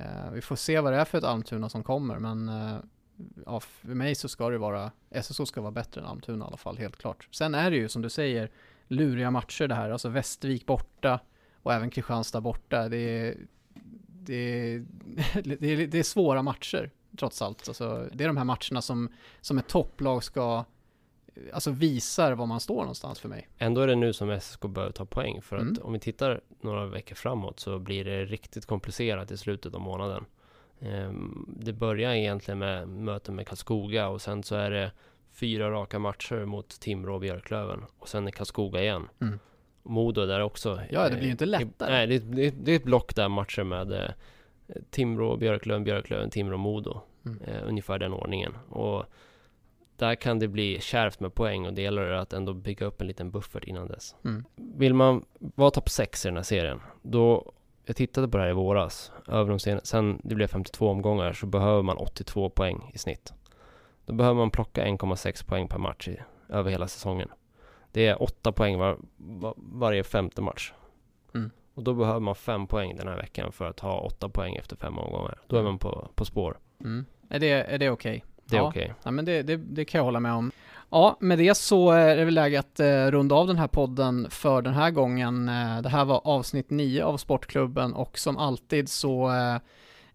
eh, 0.00 0.30
vi 0.32 0.40
får 0.40 0.56
se 0.56 0.80
vad 0.80 0.92
det 0.92 0.98
är 0.98 1.04
för 1.04 1.18
ett 1.18 1.24
Almtuna 1.24 1.68
som 1.68 1.82
kommer. 1.82 2.18
Men 2.18 2.48
eh, 2.48 2.76
ja, 3.46 3.60
för 3.60 3.88
mig 3.88 4.14
så 4.14 4.28
ska 4.28 4.50
det 4.50 4.58
vara, 4.58 4.90
SSO 5.10 5.46
ska 5.46 5.60
vara 5.60 5.72
bättre 5.72 6.00
än 6.00 6.06
Almtuna 6.06 6.44
i 6.44 6.48
alla 6.48 6.56
fall, 6.56 6.78
helt 6.78 6.96
klart. 6.96 7.28
Sen 7.30 7.54
är 7.54 7.70
det 7.70 7.76
ju 7.76 7.88
som 7.88 8.02
du 8.02 8.10
säger, 8.10 8.50
luriga 8.88 9.30
matcher 9.30 9.68
det 9.68 9.74
här. 9.74 9.90
Alltså 9.90 10.08
Västervik 10.08 10.66
borta 10.66 11.20
och 11.62 11.74
även 11.74 11.90
Kristianstad 11.90 12.40
borta. 12.40 12.88
Det 12.88 12.96
är, 12.96 13.36
det 14.10 14.34
är, 14.34 14.84
det 15.42 15.66
är, 15.66 15.86
det 15.86 15.98
är 15.98 16.02
svåra 16.02 16.42
matcher 16.42 16.90
trots 17.18 17.42
allt. 17.42 17.68
Alltså, 17.68 18.08
det 18.12 18.24
är 18.24 18.28
de 18.28 18.36
här 18.36 18.44
matcherna 18.44 18.82
som, 18.82 19.12
som 19.40 19.58
ett 19.58 19.68
topplag 19.68 20.24
ska, 20.24 20.64
alltså 21.52 21.70
visar 21.70 22.32
var 22.32 22.46
man 22.46 22.60
står 22.60 22.80
någonstans 22.80 23.20
för 23.20 23.28
mig. 23.28 23.48
Ändå 23.58 23.80
är 23.80 23.86
det 23.86 23.94
nu 23.94 24.12
som 24.12 24.40
SSK 24.40 24.60
behöver 24.68 24.92
ta 24.92 25.04
poäng 25.04 25.42
för 25.42 25.56
att 25.56 25.62
Mm. 25.62 25.76
om 25.82 25.92
vi 25.92 25.98
tittar 25.98 26.40
några 26.60 26.86
veckor 26.86 27.14
framåt 27.14 27.60
så 27.60 27.78
blir 27.78 28.04
det 28.04 28.24
riktigt 28.24 28.66
komplicerat 28.66 29.30
i 29.30 29.36
slutet 29.36 29.74
av 29.74 29.80
månaden. 29.80 30.24
Ehm, 30.80 31.46
Det 31.60 31.72
börjar 31.72 32.12
egentligen 32.14 32.58
med 32.58 32.88
möten 32.88 33.34
med 33.34 33.46
Karlskoga 33.48 34.08
och 34.08 34.20
sen 34.22 34.42
så 34.42 34.54
är 34.56 34.70
det 34.70 34.92
fyra 35.32 35.70
raka 35.70 35.98
matcher 35.98 36.44
mot 36.44 36.68
Timrå 36.80 37.14
och 37.14 37.20
Björklöven 37.20 37.84
och 37.98 38.08
sen 38.08 38.26
är 38.26 38.30
Karlskoga 38.30 38.82
igen. 38.82 39.08
Mm. 39.20 39.38
Modo 39.82 40.26
där 40.26 40.40
också. 40.40 40.80
Ja, 40.90 41.08
det 41.08 41.10
blir 41.10 41.20
ju 41.22 41.26
Eh, 41.26 41.30
inte 41.30 41.46
lättare. 41.46 41.90
Nej, 41.90 42.06
det, 42.06 42.18
det, 42.18 42.50
det 42.50 42.72
är 42.72 42.76
ett 42.76 42.84
block 42.84 43.14
där 43.14 43.28
matcher 43.28 43.62
med 43.62 43.92
eh, 43.92 44.10
Timrå, 44.90 45.36
Björklöven, 45.36 45.84
Björklöven, 45.84 46.30
Timrå, 46.30 46.56
Modo. 46.56 47.00
Mm. 47.26 47.38
Eh, 47.42 47.62
ungefär 47.68 47.98
den 47.98 48.12
ordningen. 48.12 48.56
Och 48.68 49.04
där 49.98 50.14
kan 50.14 50.38
det 50.38 50.48
bli 50.48 50.80
kärvt 50.80 51.20
med 51.20 51.34
poäng 51.34 51.66
och 51.66 51.72
det 51.72 51.82
gäller 51.82 52.10
att 52.10 52.32
ändå 52.32 52.54
bygga 52.54 52.86
upp 52.86 53.00
en 53.00 53.06
liten 53.06 53.30
buffert 53.30 53.64
innan 53.64 53.88
dess. 53.88 54.16
Mm. 54.24 54.44
Vill 54.56 54.94
man 54.94 55.24
vara 55.38 55.70
topp 55.70 55.88
6 55.88 56.24
i 56.24 56.28
den 56.28 56.36
här 56.36 56.42
serien, 56.42 56.80
då 57.02 57.52
jag 57.84 57.96
tittade 57.96 58.28
på 58.28 58.36
det 58.36 58.42
här 58.42 58.50
i 58.50 58.54
våras, 58.54 59.12
över 59.28 59.50
de 59.50 59.58
sen, 59.58 59.80
sen 59.82 60.20
det 60.24 60.34
blev 60.34 60.46
52 60.46 60.88
omgångar 60.88 61.32
så 61.32 61.46
behöver 61.46 61.82
man 61.82 61.96
82 61.96 62.50
poäng 62.50 62.90
i 62.94 62.98
snitt. 62.98 63.32
Då 64.06 64.12
behöver 64.12 64.38
man 64.38 64.50
plocka 64.50 64.86
1,6 64.86 65.46
poäng 65.46 65.68
per 65.68 65.78
match 65.78 66.08
i, 66.08 66.16
över 66.48 66.70
hela 66.70 66.88
säsongen. 66.88 67.28
Det 67.92 68.06
är 68.06 68.22
8 68.22 68.52
poäng 68.52 68.78
var, 68.78 68.98
var, 69.16 69.54
varje 69.56 70.04
femte 70.04 70.42
match. 70.42 70.72
Mm. 71.34 71.50
Och 71.74 71.82
då 71.82 71.94
behöver 71.94 72.20
man 72.20 72.34
5 72.34 72.66
poäng 72.66 72.96
den 72.96 73.08
här 73.08 73.16
veckan 73.16 73.52
för 73.52 73.64
att 73.64 73.80
ha 73.80 74.00
8 74.00 74.28
poäng 74.28 74.56
efter 74.56 74.76
5 74.76 74.98
omgångar. 74.98 75.38
Då 75.46 75.56
är 75.56 75.62
man 75.62 75.78
på, 75.78 76.08
på 76.14 76.24
spår. 76.24 76.58
Mm. 76.80 77.06
Är 77.28 77.38
det, 77.38 77.50
är 77.50 77.78
det 77.78 77.90
okej? 77.90 78.24
Det 78.50 78.56
är 78.56 78.60
Ja. 78.60 78.68
okej. 78.68 78.94
Ja, 79.02 79.10
men 79.10 79.24
det, 79.24 79.42
det, 79.42 79.56
det 79.56 79.84
kan 79.84 79.98
jag 79.98 80.04
hålla 80.04 80.20
med 80.20 80.32
om. 80.32 80.50
Ja, 80.90 81.16
med 81.20 81.38
det 81.38 81.54
så 81.56 81.90
är 81.90 82.16
det 82.16 82.24
väl 82.24 82.34
läge 82.34 82.58
att 82.58 82.80
eh, 82.80 83.06
runda 83.06 83.34
av 83.34 83.46
den 83.46 83.56
här 83.58 83.66
podden 83.66 84.26
för 84.30 84.62
den 84.62 84.74
här 84.74 84.90
gången. 84.90 85.48
Eh, 85.48 85.82
det 85.82 85.88
här 85.88 86.04
var 86.04 86.20
avsnitt 86.24 86.70
9 86.70 87.02
av 87.04 87.16
Sportklubben 87.16 87.94
och 87.94 88.18
som 88.18 88.36
alltid 88.36 88.88
så 88.88 89.28
eh, 89.28 89.56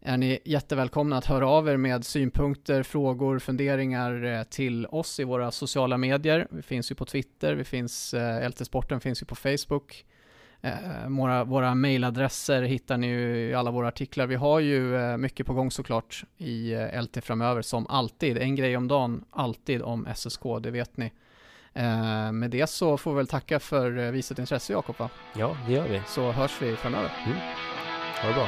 är 0.05 0.17
ni 0.17 0.39
jättevälkomna 0.45 1.17
att 1.17 1.25
höra 1.25 1.47
av 1.49 1.69
er 1.69 1.77
med 1.77 2.05
synpunkter, 2.05 2.83
frågor, 2.83 3.39
funderingar 3.39 4.23
eh, 4.25 4.43
till 4.43 4.85
oss 4.85 5.19
i 5.19 5.23
våra 5.23 5.51
sociala 5.51 5.97
medier. 5.97 6.47
Vi 6.51 6.61
finns 6.61 6.91
ju 6.91 6.95
på 6.95 7.05
Twitter, 7.05 7.53
vi 7.55 7.63
finns, 7.63 8.13
eh, 8.13 8.49
LT 8.49 8.65
Sporten 8.65 8.99
finns 8.99 9.21
ju 9.21 9.25
på 9.25 9.35
Facebook. 9.35 10.05
Eh, 10.65 11.09
våra, 11.09 11.43
våra 11.43 11.75
mailadresser 11.75 12.61
hittar 12.61 12.97
ni 12.97 13.07
ju 13.07 13.49
i 13.49 13.53
alla 13.53 13.71
våra 13.71 13.87
artiklar. 13.87 14.27
Vi 14.27 14.35
har 14.35 14.59
ju 14.59 14.95
eh, 14.95 15.17
mycket 15.17 15.45
på 15.45 15.53
gång 15.53 15.71
såklart 15.71 16.23
i 16.37 16.73
eh, 16.73 17.01
LT 17.01 17.17
framöver 17.23 17.61
som 17.61 17.87
alltid. 17.87 18.37
En 18.37 18.55
grej 18.55 18.77
om 18.77 18.87
dagen, 18.87 19.25
alltid 19.31 19.81
om 19.81 20.07
SSK, 20.15 20.41
det 20.61 20.71
vet 20.71 20.97
ni. 20.97 21.11
Eh, 21.73 22.31
med 22.31 22.49
det 22.49 22.69
så 22.69 22.97
får 22.97 23.11
vi 23.11 23.17
väl 23.17 23.27
tacka 23.27 23.59
för 23.59 23.97
eh, 23.97 24.11
visat 24.11 24.39
intresse 24.39 24.73
Jakob 24.73 24.95
va? 24.99 25.09
Ja, 25.33 25.57
det 25.67 25.73
gör 25.73 25.87
vi. 25.87 26.01
Så 26.07 26.31
hörs 26.31 26.61
vi 26.61 26.75
framöver. 26.75 27.09
Ha 28.21 28.27
det 28.27 28.33
bra. 28.33 28.47